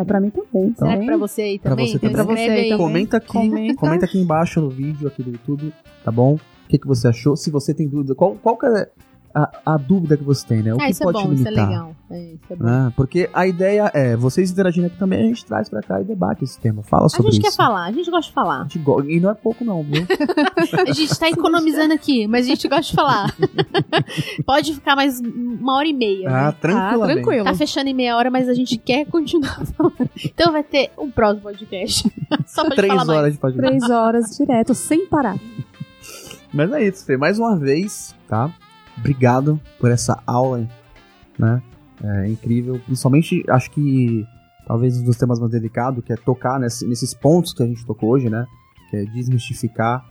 É, 0.00 0.04
pra 0.04 0.20
mim 0.20 0.30
também. 0.30 0.74
Será 0.74 0.90
também. 0.90 1.00
que 1.00 1.06
pra 1.06 1.16
você 1.16 1.42
aí 1.42 1.58
Pra 1.58 1.70
também? 1.70 1.86
você 1.86 1.96
Então 1.96 2.10
também. 2.10 2.14
Pra 2.26 2.34
você 2.36 2.40
aí. 2.50 2.62
também. 2.70 2.76
Comenta 2.78 3.16
aqui, 3.18 3.26
comenta. 3.28 3.74
Comenta. 3.76 4.04
aqui 4.06 4.18
embaixo 4.18 4.60
no 4.60 4.68
vídeo 4.70 5.06
aqui 5.06 5.22
do 5.22 5.30
YouTube, 5.30 5.72
tá 6.04 6.10
bom? 6.10 6.34
O 6.34 6.68
que, 6.68 6.78
que 6.78 6.86
você 6.86 7.08
achou? 7.08 7.36
Se 7.36 7.50
você 7.50 7.72
tem 7.72 7.88
dúvida, 7.88 8.14
qual, 8.14 8.34
qual 8.34 8.56
que 8.56 8.66
é 8.66 8.88
a, 9.34 9.50
a 9.74 9.76
dúvida 9.76 10.16
que 10.16 10.24
você 10.24 10.46
tem, 10.46 10.62
né? 10.62 10.72
O 10.72 10.76
Ah, 10.76 10.84
que 10.86 10.90
isso 10.90 11.02
é 11.02 11.06
pode 11.06 11.18
bom, 11.22 11.28
te 11.30 11.34
isso 11.36 11.46
é 11.46 11.50
limitar? 11.50 11.68
legal. 11.68 11.96
É, 12.10 12.22
isso 12.32 12.40
é 12.50 12.56
bom. 12.56 12.64
né? 12.64 12.92
Porque 12.96 13.28
a 13.32 13.46
ideia 13.46 13.90
é, 13.94 14.16
vocês 14.16 14.50
interagindo 14.50 14.86
aqui 14.86 14.96
também, 14.98 15.20
a 15.20 15.26
gente 15.28 15.44
traz 15.44 15.68
pra 15.68 15.82
cá 15.82 16.00
e 16.00 16.04
debate 16.04 16.44
esse 16.44 16.58
tema. 16.58 16.82
Fala 16.82 17.06
A 17.06 17.08
sobre 17.08 17.30
gente 17.32 17.42
isso. 17.44 17.50
quer 17.50 17.56
falar, 17.56 17.84
a 17.84 17.92
gente 17.92 18.10
gosta 18.10 18.30
de 18.30 18.30
A 18.30 18.34
falar. 18.34 18.62
gente 18.64 18.78
go- 18.78 19.02
E 19.04 19.20
não 19.20 19.30
é 19.30 19.34
pouco 19.34 19.64
não, 19.64 19.82
viu? 19.82 20.06
A 20.88 20.92
gente 20.92 21.18
tá 21.18 21.28
economizando 21.30 21.92
aqui, 21.94 22.26
mas 22.26 22.46
a 22.46 22.48
gente 22.48 22.66
gosta 22.68 22.82
de 22.84 22.92
falar. 22.94 23.34
Pode 24.46 24.74
ficar 24.74 24.96
mais 24.96 25.20
uma 25.20 25.76
hora 25.76 25.88
e 25.88 25.92
meia. 25.92 26.28
ah, 26.28 26.46
né? 26.46 26.54
tranquilamente. 26.60 27.02
Ah, 27.10 27.14
tranquilo. 27.22 27.44
Tá 27.44 27.54
fechando 27.54 27.88
em 27.88 27.94
meia 27.94 28.16
hora, 28.16 28.30
mas 28.30 28.48
a 28.48 28.54
gente 28.54 28.76
quer 28.76 29.04
continuar 29.06 29.64
falando. 29.76 30.10
Então 30.24 30.52
vai 30.52 30.62
ter 30.62 30.90
um 30.98 31.10
próximo 31.10 31.42
podcast. 31.42 32.10
Só 32.46 32.64
pra 32.64 32.76
Três 32.76 32.92
falar 32.94 33.02
horas 33.12 33.22
mais. 33.22 33.32
de 33.34 33.38
podcast. 33.40 33.68
Três 33.78 33.90
horas 33.90 34.36
direto, 34.36 34.74
sem 34.74 35.06
parar. 35.06 35.36
Mas 36.52 36.72
é 36.72 36.84
isso, 36.88 37.04
Fê. 37.04 37.16
Mais 37.16 37.38
uma 37.38 37.56
vez, 37.58 38.14
tá? 38.26 38.50
Obrigado 38.98 39.60
por 39.78 39.90
essa 39.90 40.22
aula, 40.26 40.66
né? 41.38 41.62
É 42.02 42.28
incrível. 42.28 42.80
Principalmente, 42.86 43.44
acho 43.48 43.70
que 43.70 44.24
talvez 44.66 44.98
um 44.98 45.04
dos 45.04 45.16
temas 45.16 45.38
mais 45.38 45.50
delicados, 45.50 46.04
que 46.04 46.12
é 46.12 46.16
tocar 46.16 46.58
nesse- 46.60 46.86
nesses 46.86 47.12
pontos 47.14 47.52
que 47.52 47.62
a 47.62 47.66
gente 47.66 47.84
tocou 47.84 48.10
hoje, 48.10 48.28
né? 48.30 48.46
Que 48.90 48.96
é 48.98 49.04
desmistificar 49.04 50.04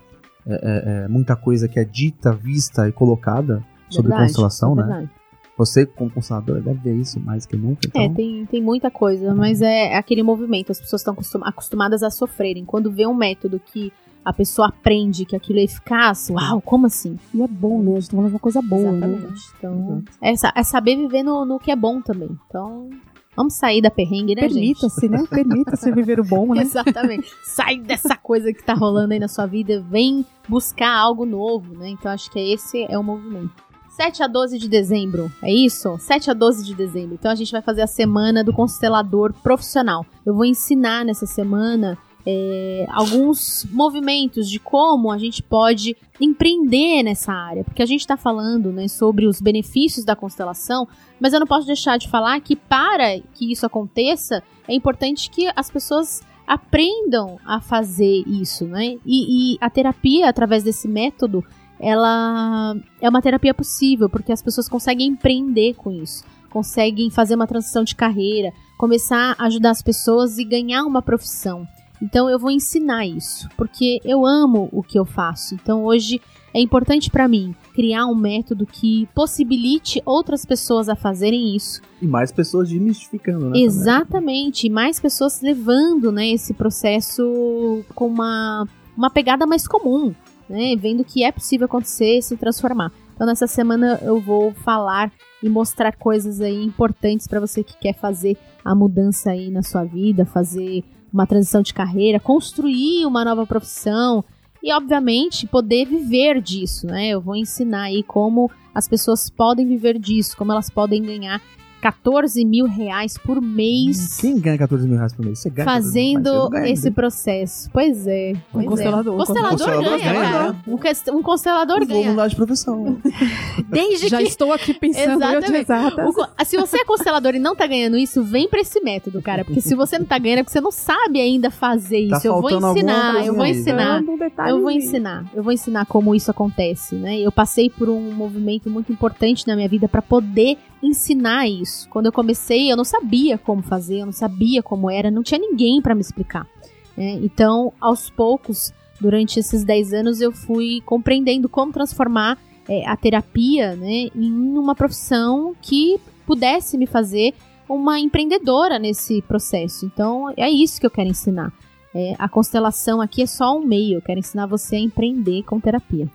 é, 0.49 0.53
é, 0.53 1.03
é, 1.03 1.07
muita 1.09 1.35
coisa 1.35 1.67
que 1.67 1.77
é 1.77 1.83
dita, 1.83 2.31
vista 2.31 2.87
e 2.87 2.91
colocada 2.93 3.61
sobre 3.89 4.09
Verdade, 4.09 4.29
constelação, 4.29 4.73
né? 4.75 4.83
verdade. 4.83 5.09
Você, 5.57 5.85
como 5.85 6.09
constelador, 6.09 6.61
deve 6.61 6.79
ver 6.79 6.95
isso 6.95 7.19
mais 7.19 7.45
que 7.45 7.57
nunca. 7.57 7.81
Então, 7.85 8.01
É, 8.01 8.07
tem, 8.09 8.45
tem 8.45 8.61
muita 8.61 8.89
coisa, 8.91 9.33
mas 9.35 9.61
é 9.61 9.95
aquele 9.97 10.23
movimento, 10.23 10.71
as 10.71 10.79
pessoas 10.79 11.01
estão 11.01 11.13
acostum- 11.13 11.43
acostumadas 11.43 12.01
a 12.03 12.09
sofrerem. 12.09 12.63
Quando 12.63 12.89
vê 12.91 13.05
um 13.07 13.13
método 13.13 13.59
que 13.59 13.91
a 14.27 14.33
pessoa 14.33 14.67
aprende 14.67 15.23
que 15.23 15.37
aquilo 15.37 15.57
é 15.59 15.63
eficaz, 15.63 16.29
uau, 16.29 16.59
como 16.59 16.85
assim? 16.85 17.17
E 17.33 17.41
é 17.41 17.47
bom, 17.47 17.81
né? 17.81 17.91
A 17.91 17.99
gente 18.01 18.09
tá 18.09 18.11
falando 18.11 18.27
de 18.27 18.33
uma 18.33 18.39
coisa 18.41 18.61
boa, 18.61 18.91
né? 18.91 19.07
Exatamente. 19.07 19.41
Então, 19.57 20.03
é, 20.21 20.33
é 20.59 20.63
saber 20.63 20.97
viver 20.97 21.23
no, 21.23 21.45
no 21.45 21.57
que 21.57 21.71
é 21.71 21.77
bom 21.77 22.01
também. 22.01 22.37
Então, 22.45 22.89
vamos 23.37 23.53
sair 23.53 23.81
da 23.81 23.89
perrengue, 23.89 24.35
né, 24.35 24.49
gente? 24.49 24.81
Permita-se, 24.81 25.07
né? 25.07 25.23
Permita-se 25.31 25.91
viver 25.93 26.19
o 26.19 26.25
bom, 26.25 26.53
né? 26.53 26.61
Exatamente. 26.61 27.31
Sai 27.41 27.79
dessa 27.79 28.17
coisa 28.17 28.51
que 28.51 28.61
tá 28.61 28.73
rolando 28.73 29.13
aí 29.13 29.19
na 29.19 29.29
sua 29.29 29.45
vida, 29.45 29.81
vem 29.89 30.25
buscar 30.49 30.93
algo 30.93 31.25
novo, 31.25 31.73
né? 31.77 31.87
Então 31.87 32.11
acho 32.11 32.29
que 32.29 32.37
esse 32.37 32.85
é 32.89 32.99
o 32.99 33.03
movimento. 33.03 33.65
7 33.95 34.23
a 34.23 34.27
12 34.27 34.59
de 34.59 34.67
dezembro, 34.67 35.31
é 35.41 35.51
isso? 35.51 35.97
7 35.97 36.29
a 36.29 36.33
12 36.33 36.65
de 36.65 36.75
dezembro. 36.75 37.15
Então 37.15 37.31
a 37.31 37.35
gente 37.35 37.51
vai 37.51 37.61
fazer 37.61 37.81
a 37.81 37.87
semana 37.87 38.43
do 38.43 38.51
constelador 38.51 39.33
profissional. 39.41 40.05
Eu 40.25 40.35
vou 40.35 40.43
ensinar 40.43 41.05
nessa 41.05 41.25
semana 41.25 41.97
é, 42.29 42.85
alguns 42.89 43.65
movimentos 43.71 44.49
de 44.49 44.59
como 44.59 45.09
a 45.09 45.17
gente 45.17 45.41
pode 45.41 45.95
empreender 46.19 47.01
nessa 47.01 47.31
área, 47.31 47.63
porque 47.63 47.81
a 47.81 47.85
gente 47.85 48.01
está 48.01 48.17
falando 48.17 48.69
né, 48.69 48.89
sobre 48.89 49.25
os 49.25 49.39
benefícios 49.39 50.03
da 50.03 50.13
constelação, 50.13 50.85
mas 51.21 51.31
eu 51.31 51.39
não 51.39 51.47
posso 51.47 51.65
deixar 51.65 51.97
de 51.97 52.09
falar 52.09 52.41
que 52.41 52.53
para 52.53 53.17
que 53.33 53.49
isso 53.49 53.65
aconteça, 53.65 54.43
é 54.67 54.75
importante 54.75 55.29
que 55.29 55.49
as 55.55 55.71
pessoas 55.71 56.21
aprendam 56.45 57.39
a 57.45 57.61
fazer 57.61 58.23
isso, 58.27 58.65
né? 58.65 58.97
E, 59.05 59.53
e 59.53 59.57
a 59.61 59.69
terapia, 59.69 60.27
através 60.27 60.63
desse 60.63 60.87
método, 60.87 61.45
ela 61.79 62.75
é 63.01 63.07
uma 63.07 63.21
terapia 63.21 63.53
possível, 63.53 64.09
porque 64.09 64.33
as 64.33 64.41
pessoas 64.41 64.67
conseguem 64.67 65.07
empreender 65.07 65.75
com 65.75 65.91
isso, 65.91 66.25
conseguem 66.49 67.09
fazer 67.09 67.35
uma 67.35 67.47
transição 67.47 67.85
de 67.85 67.95
carreira, 67.95 68.51
começar 68.77 69.35
a 69.37 69.45
ajudar 69.45 69.71
as 69.71 69.81
pessoas 69.81 70.37
e 70.37 70.43
ganhar 70.43 70.83
uma 70.83 71.01
profissão. 71.01 71.65
Então 72.01 72.29
eu 72.29 72.37
vou 72.37 72.51
ensinar 72.51 73.05
isso, 73.05 73.49
porque 73.57 73.99
eu 74.03 74.25
amo 74.25 74.69
o 74.71 74.83
que 74.83 74.99
eu 74.99 75.05
faço. 75.05 75.55
Então 75.55 75.83
hoje 75.83 76.21
é 76.53 76.59
importante 76.59 77.09
para 77.09 77.27
mim 77.27 77.55
criar 77.73 78.07
um 78.07 78.15
método 78.15 78.65
que 78.65 79.07
possibilite 79.13 80.01
outras 80.05 80.45
pessoas 80.45 80.89
a 80.89 80.95
fazerem 80.95 81.55
isso 81.55 81.81
E 82.01 82.07
mais 82.07 82.31
pessoas 82.31 82.69
desmistificando, 82.69 83.49
né? 83.49 83.59
Exatamente, 83.59 84.67
e 84.67 84.69
mais 84.69 84.99
pessoas 84.99 85.41
levando 85.41 86.11
né, 86.11 86.29
esse 86.29 86.53
processo 86.53 87.83
com 87.93 88.07
uma, 88.07 88.67
uma 88.95 89.09
pegada 89.09 89.45
mais 89.45 89.67
comum, 89.67 90.13
né, 90.49 90.75
vendo 90.75 91.03
que 91.03 91.23
é 91.23 91.31
possível 91.31 91.65
acontecer 91.65 92.17
e 92.17 92.21
se 92.21 92.37
transformar. 92.37 92.91
Então 93.13 93.27
nessa 93.27 93.47
semana 93.47 93.99
eu 94.03 94.19
vou 94.19 94.53
falar 94.53 95.11
e 95.41 95.49
mostrar 95.49 95.95
coisas 95.95 96.41
aí 96.41 96.63
importantes 96.63 97.27
para 97.27 97.39
você 97.39 97.63
que 97.63 97.77
quer 97.77 97.93
fazer 97.93 98.37
a 98.63 98.73
mudança 98.73 99.31
aí 99.31 99.49
na 99.49 99.63
sua 99.63 99.83
vida, 99.83 100.25
fazer 100.25 100.83
uma 101.17 101.25
transição 101.25 101.63
de 101.63 101.73
carreira, 101.73 102.19
construir 102.19 103.05
uma 103.07 103.25
nova 103.25 103.45
profissão 103.45 104.23
e 104.61 104.71
obviamente 104.71 105.47
poder 105.47 105.85
viver 105.85 106.39
disso, 106.39 106.85
né? 106.85 107.07
Eu 107.07 107.19
vou 107.19 107.35
ensinar 107.35 107.83
aí 107.83 108.03
como 108.03 108.51
as 108.73 108.87
pessoas 108.87 109.27
podem 109.27 109.67
viver 109.67 109.97
disso, 109.97 110.37
como 110.37 110.51
elas 110.51 110.69
podem 110.69 111.01
ganhar 111.01 111.41
14 111.81 112.43
mil 112.45 112.65
reais 112.65 113.17
por 113.17 113.41
mês 113.41 114.17
Quem 114.17 114.39
ganha 114.39 114.57
14 114.57 114.87
mil 114.87 114.97
reais 114.97 115.13
por 115.13 115.25
mês? 115.25 115.39
Você 115.39 115.49
ganha 115.49 115.65
14 115.65 115.93
mil 115.93 116.21
reais? 116.21 116.25
Eu 116.25 116.33
fazendo 116.51 116.65
esse 116.65 116.91
processo. 116.91 117.69
Pois 117.71 118.07
é. 118.07 118.33
Pois 118.51 118.65
é. 118.65 118.67
constelador. 118.67 119.17
Constelador, 119.17 119.49
Constelador 119.51 119.83
ganha, 119.99 120.13
ganha, 120.13 120.31
cara. 120.31 120.51
né? 120.53 120.59
Um, 120.67 121.17
um 121.17 121.21
constelador 121.23 121.77
Eu 121.81 121.87
vou 121.87 121.97
ganha. 121.97 122.09
mudar 122.11 122.27
de 122.27 122.35
profissão. 122.35 122.97
Desde 123.69 124.07
Já 124.07 124.17
que 124.17 124.23
estou 124.23 124.51
aqui 124.53 124.73
pensando 124.73 125.21
eu. 125.23 126.09
O 126.09 126.13
co- 126.13 126.27
se 126.45 126.57
você 126.57 126.77
é 126.77 126.85
constelador 126.85 127.35
e 127.35 127.39
não 127.39 127.55
tá 127.55 127.67
ganhando 127.67 127.97
isso, 127.97 128.23
vem 128.23 128.47
pra 128.49 128.59
esse 128.59 128.79
método, 128.81 129.21
cara. 129.21 129.43
Porque 129.45 129.61
se 129.61 129.75
você 129.75 129.97
não 129.99 130.05
tá 130.05 130.17
ganhando, 130.17 130.39
é 130.39 130.43
porque 130.43 130.53
você 130.53 130.61
não 130.61 130.71
sabe 130.71 131.19
ainda 131.19 131.49
fazer 131.51 131.99
isso. 131.99 132.21
Tá 132.21 132.27
eu 132.27 132.41
vou 132.41 132.49
ensinar, 132.51 133.25
eu 133.25 133.33
vou 133.35 133.45
ensinar. 133.45 134.01
Dando 134.01 134.11
um 134.11 134.17
Eu 134.47 134.61
vou 134.61 134.71
ensinar, 134.71 135.25
eu 135.33 135.43
vou 135.43 135.53
ensinar 135.53 135.85
como 135.85 136.15
isso 136.15 136.31
acontece, 136.31 136.95
né? 136.95 137.19
Eu 137.19 137.31
passei 137.31 137.69
por 137.69 137.89
um 137.89 138.11
movimento 138.13 138.69
muito 138.69 138.91
importante 138.91 139.47
na 139.47 139.55
minha 139.55 139.67
vida 139.69 139.87
pra 139.87 140.01
poder 140.01 140.57
ensinar 140.81 141.47
isso. 141.47 141.87
Quando 141.89 142.07
eu 142.07 142.11
comecei, 142.11 142.71
eu 142.71 142.77
não 142.77 142.83
sabia 142.83 143.37
como 143.37 143.61
fazer, 143.61 143.99
eu 143.99 144.05
não 144.05 144.13
sabia 144.13 144.61
como 144.61 144.89
era, 144.89 145.09
não 145.11 145.23
tinha 145.23 145.39
ninguém 145.39 145.81
pra 145.81 145.95
me 145.95 146.01
explicar. 146.01 146.47
né? 146.95 147.19
Então, 147.21 147.73
aos 147.79 148.09
poucos, 148.09 148.73
durante 148.99 149.39
esses 149.39 149.63
10 149.63 149.93
anos, 149.93 150.21
eu 150.21 150.31
fui 150.31 150.81
compreendendo 150.85 151.47
como 151.49 151.71
transformar 151.71 152.37
é, 152.67 152.87
a 152.87 152.95
terapia, 152.97 153.75
né, 153.75 154.09
em 154.15 154.57
uma 154.57 154.75
profissão 154.75 155.55
que 155.61 155.99
pudesse 156.25 156.77
me 156.77 156.85
fazer 156.85 157.33
uma 157.69 157.99
empreendedora 157.99 158.77
nesse 158.79 159.21
processo. 159.21 159.85
Então, 159.85 160.33
é 160.35 160.49
isso 160.49 160.79
que 160.79 160.85
eu 160.85 160.91
quero 160.91 161.09
ensinar. 161.09 161.51
É, 161.95 162.13
a 162.19 162.27
constelação 162.29 163.01
aqui 163.01 163.21
é 163.21 163.25
só 163.25 163.57
um 163.57 163.65
meio. 163.65 163.97
Eu 163.97 164.01
quero 164.01 164.19
ensinar 164.19 164.45
você 164.45 164.75
a 164.75 164.79
empreender 164.79 165.43
com 165.43 165.59
terapia. 165.59 166.07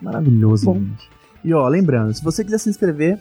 Maravilhoso, 0.00 0.66
Bom. 0.66 0.74
gente. 0.74 1.08
E 1.44 1.52
ó, 1.54 1.66
lembrando, 1.68 2.12
se 2.14 2.22
você 2.22 2.44
quiser 2.44 2.58
se 2.58 2.68
inscrever, 2.70 3.18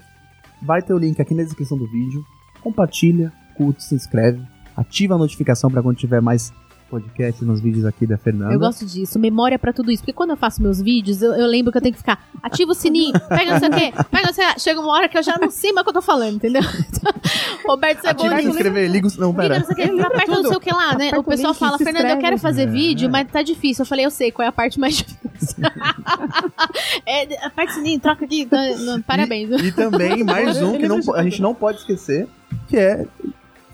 vai 0.62 0.82
ter 0.82 0.94
o 0.94 0.98
link 0.98 1.20
aqui 1.22 1.34
na 1.34 1.44
descrição 1.44 1.78
do 1.78 1.88
vídeo. 1.88 2.24
Compartilha, 2.62 3.32
curte, 3.56 3.84
se 3.84 3.96
inscreve, 3.96 4.42
ativa 4.76 5.16
a 5.16 5.18
notificação 5.18 5.70
para 5.70 5.82
quando 5.82 5.98
tiver 5.98 6.22
mais 6.22 6.54
podcast 6.92 7.44
nos 7.46 7.62
vídeos 7.62 7.86
aqui 7.86 8.06
da 8.06 8.18
Fernanda. 8.18 8.54
Eu 8.54 8.60
gosto 8.60 8.86
disso, 8.86 9.18
memória 9.18 9.58
pra 9.58 9.72
tudo 9.72 9.90
isso. 9.90 10.04
Porque 10.04 10.12
quando 10.14 10.32
eu 10.32 10.38
faço 10.38 10.62
meus 10.62 10.82
vídeos, 10.82 11.22
eu, 11.22 11.34
eu 11.34 11.48
lembro 11.48 11.72
que 11.72 11.78
eu 11.78 11.82
tenho 11.82 11.94
que 11.94 12.00
ficar 12.00 12.28
ativa 12.44 12.72
o 12.72 12.76
sininho, 12.76 13.14
pega 13.30 13.52
não 13.54 13.60
sei 13.60 13.70
o 13.70 13.72
quê, 13.72 13.94
pega 14.12 14.28
não 14.28 14.34
sei 14.34 14.46
o 14.46 14.54
quê. 14.54 14.60
Chega 14.60 14.80
uma 14.82 14.92
hora 14.92 15.08
que 15.08 15.18
eu 15.18 15.24
já 15.24 15.38
não 15.40 15.50
sei 15.50 15.72
mais 15.72 15.82
o 15.82 15.84
que 15.86 15.90
eu 15.90 15.94
tô 15.94 16.02
falando, 16.02 16.36
entendeu? 16.36 16.62
Roberto 17.66 18.06
Ativa 18.06 18.14
se 18.14 18.28
Cebolinha. 18.30 18.50
inscrever, 18.50 18.90
liga 18.92 19.08
o... 19.08 19.12
Não, 19.20 19.30
Liga, 19.30 19.42
pera. 19.42 19.60
não 19.60 19.66
sei 19.66 19.74
o 19.74 19.76
que, 19.96 20.02
aperta 20.02 20.32
não 20.32 20.44
sei 20.44 20.58
o 20.58 20.60
que 20.60 20.74
lá, 20.74 20.88
né? 20.98 21.08
Aperta 21.08 21.20
O 21.20 21.24
pessoal 21.24 21.54
fala, 21.54 21.78
Fernanda, 21.78 22.10
eu 22.10 22.18
quero 22.18 22.38
fazer 22.38 22.64
É. 22.64 22.66
vídeo, 22.66 23.10
mas 23.10 23.28
tá 23.32 23.42
difícil. 23.42 23.84
Eu 23.84 23.88
falei, 23.88 24.06
eu 24.06 24.12
sei 24.12 24.32
qual 24.32 24.46
é 24.46 24.50
a 24.50 24.52
parte 24.52 24.80
mais 24.80 24.98
difícil. 24.98 25.56
é, 27.06 27.46
aperta 27.46 27.72
o 27.72 27.76
sininho, 27.76 28.00
troca 28.00 28.26
aqui. 28.26 28.48
Não, 28.80 29.02
parabéns. 29.02 29.50
E 29.62 29.72
também, 29.72 30.24
mais 30.24 30.62
um 30.62 30.78
que 30.78 30.88
não, 30.88 31.00
a 31.16 31.24
gente 31.24 31.42
não 31.42 31.54
pode 31.54 31.80
esquecer, 31.80 32.28
que 32.68 32.78
é 32.78 33.06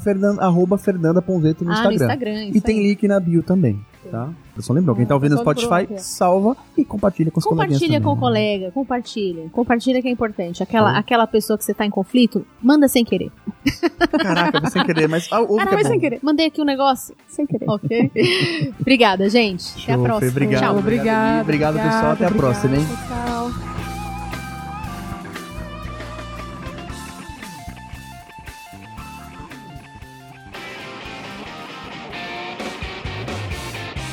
Fernan, 0.08 0.38
arroba 0.40 0.78
Fernanda 0.78 1.22
Ponzeto 1.22 1.66
no 1.66 1.72
ah, 1.72 1.74
Instagram. 1.74 1.98
no 1.98 2.04
Instagram. 2.06 2.52
E 2.56 2.62
tem 2.62 2.82
link 2.82 3.06
na 3.08 3.20
bio 3.20 3.44
também, 3.44 3.78
tá? 4.10 4.30
Eu 4.56 4.62
só 4.64 4.72
lembrou, 4.72 4.96
quem 4.96 5.06
tá 5.06 5.14
ouvindo 5.14 5.34
no 5.36 5.42
Spotify, 5.42 5.86
salva 5.98 6.56
e 6.78 6.86
compartilha 6.86 7.30
com 7.30 7.40
os 7.40 7.44
Compartilha 7.44 7.78
coleguinhas 7.80 8.04
com 8.04 8.12
o 8.12 8.18
colega, 8.18 8.72
compartilha. 8.72 9.50
Compartilha 9.52 10.02
que 10.02 10.08
é 10.08 10.12
importante. 10.12 10.64
Aquela, 10.64 10.94
Tá. 10.94 10.98
aquela 11.00 11.28
pessoa 11.28 11.58
que 11.58 11.66
você 11.66 11.74
tá 11.74 11.86
em 11.86 11.90
conflito, 11.90 12.46
manda 12.64 12.88
sem 12.88 13.04
querer. 13.04 13.32
Caraca, 14.18 14.70
sem 14.70 14.84
querer, 14.86 15.08
mas 15.10 15.28
ah, 15.32 15.42
ouve 15.42 15.62
Ah, 15.62 15.66
não, 15.66 15.72
é 15.74 15.76
foi 15.76 15.84
bom. 15.84 15.90
sem 15.90 16.00
querer. 16.00 16.20
Mandei 16.24 16.46
aqui 16.48 16.62
um 16.62 16.66
negócio. 16.66 17.14
Sem 17.28 17.46
querer. 17.46 17.66
Ok? 17.70 18.12
Obrigada, 18.80 19.30
gente. 19.30 19.74
Até 19.84 19.92
a 19.92 19.96
Show, 19.96 20.04
próxima. 20.06 20.32
obrigado. 20.32 20.62
Tchau. 20.62 20.78
Obrigada. 20.78 21.42
Obrigado, 21.42 21.74
pessoal. 21.76 22.12
Até 22.14 22.26
a 22.26 22.32
próxima, 22.32 22.78
hein? 22.78 22.86
Tchau. 23.08 23.77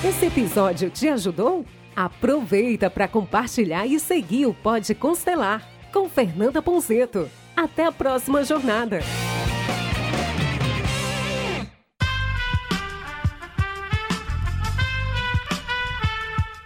Esse 0.06 0.26
episódio 0.26 0.90
te 0.90 1.08
ajudou? 1.08 1.64
Aproveita 1.96 2.90
para 2.90 3.08
compartilhar 3.08 3.86
e 3.86 3.98
seguir 3.98 4.44
o 4.44 4.52
Pode 4.52 4.94
Constelar 4.94 5.66
com 5.90 6.10
Fernanda 6.10 6.60
Ponzeto. 6.60 7.30
Até 7.56 7.86
a 7.86 7.92
próxima 7.92 8.44
jornada. 8.44 8.98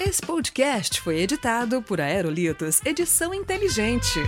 Esse 0.00 0.20
podcast 0.20 1.00
foi 1.00 1.20
editado 1.20 1.80
por 1.80 2.00
Aerolitos 2.00 2.80
Edição 2.84 3.32
Inteligente. 3.32 4.18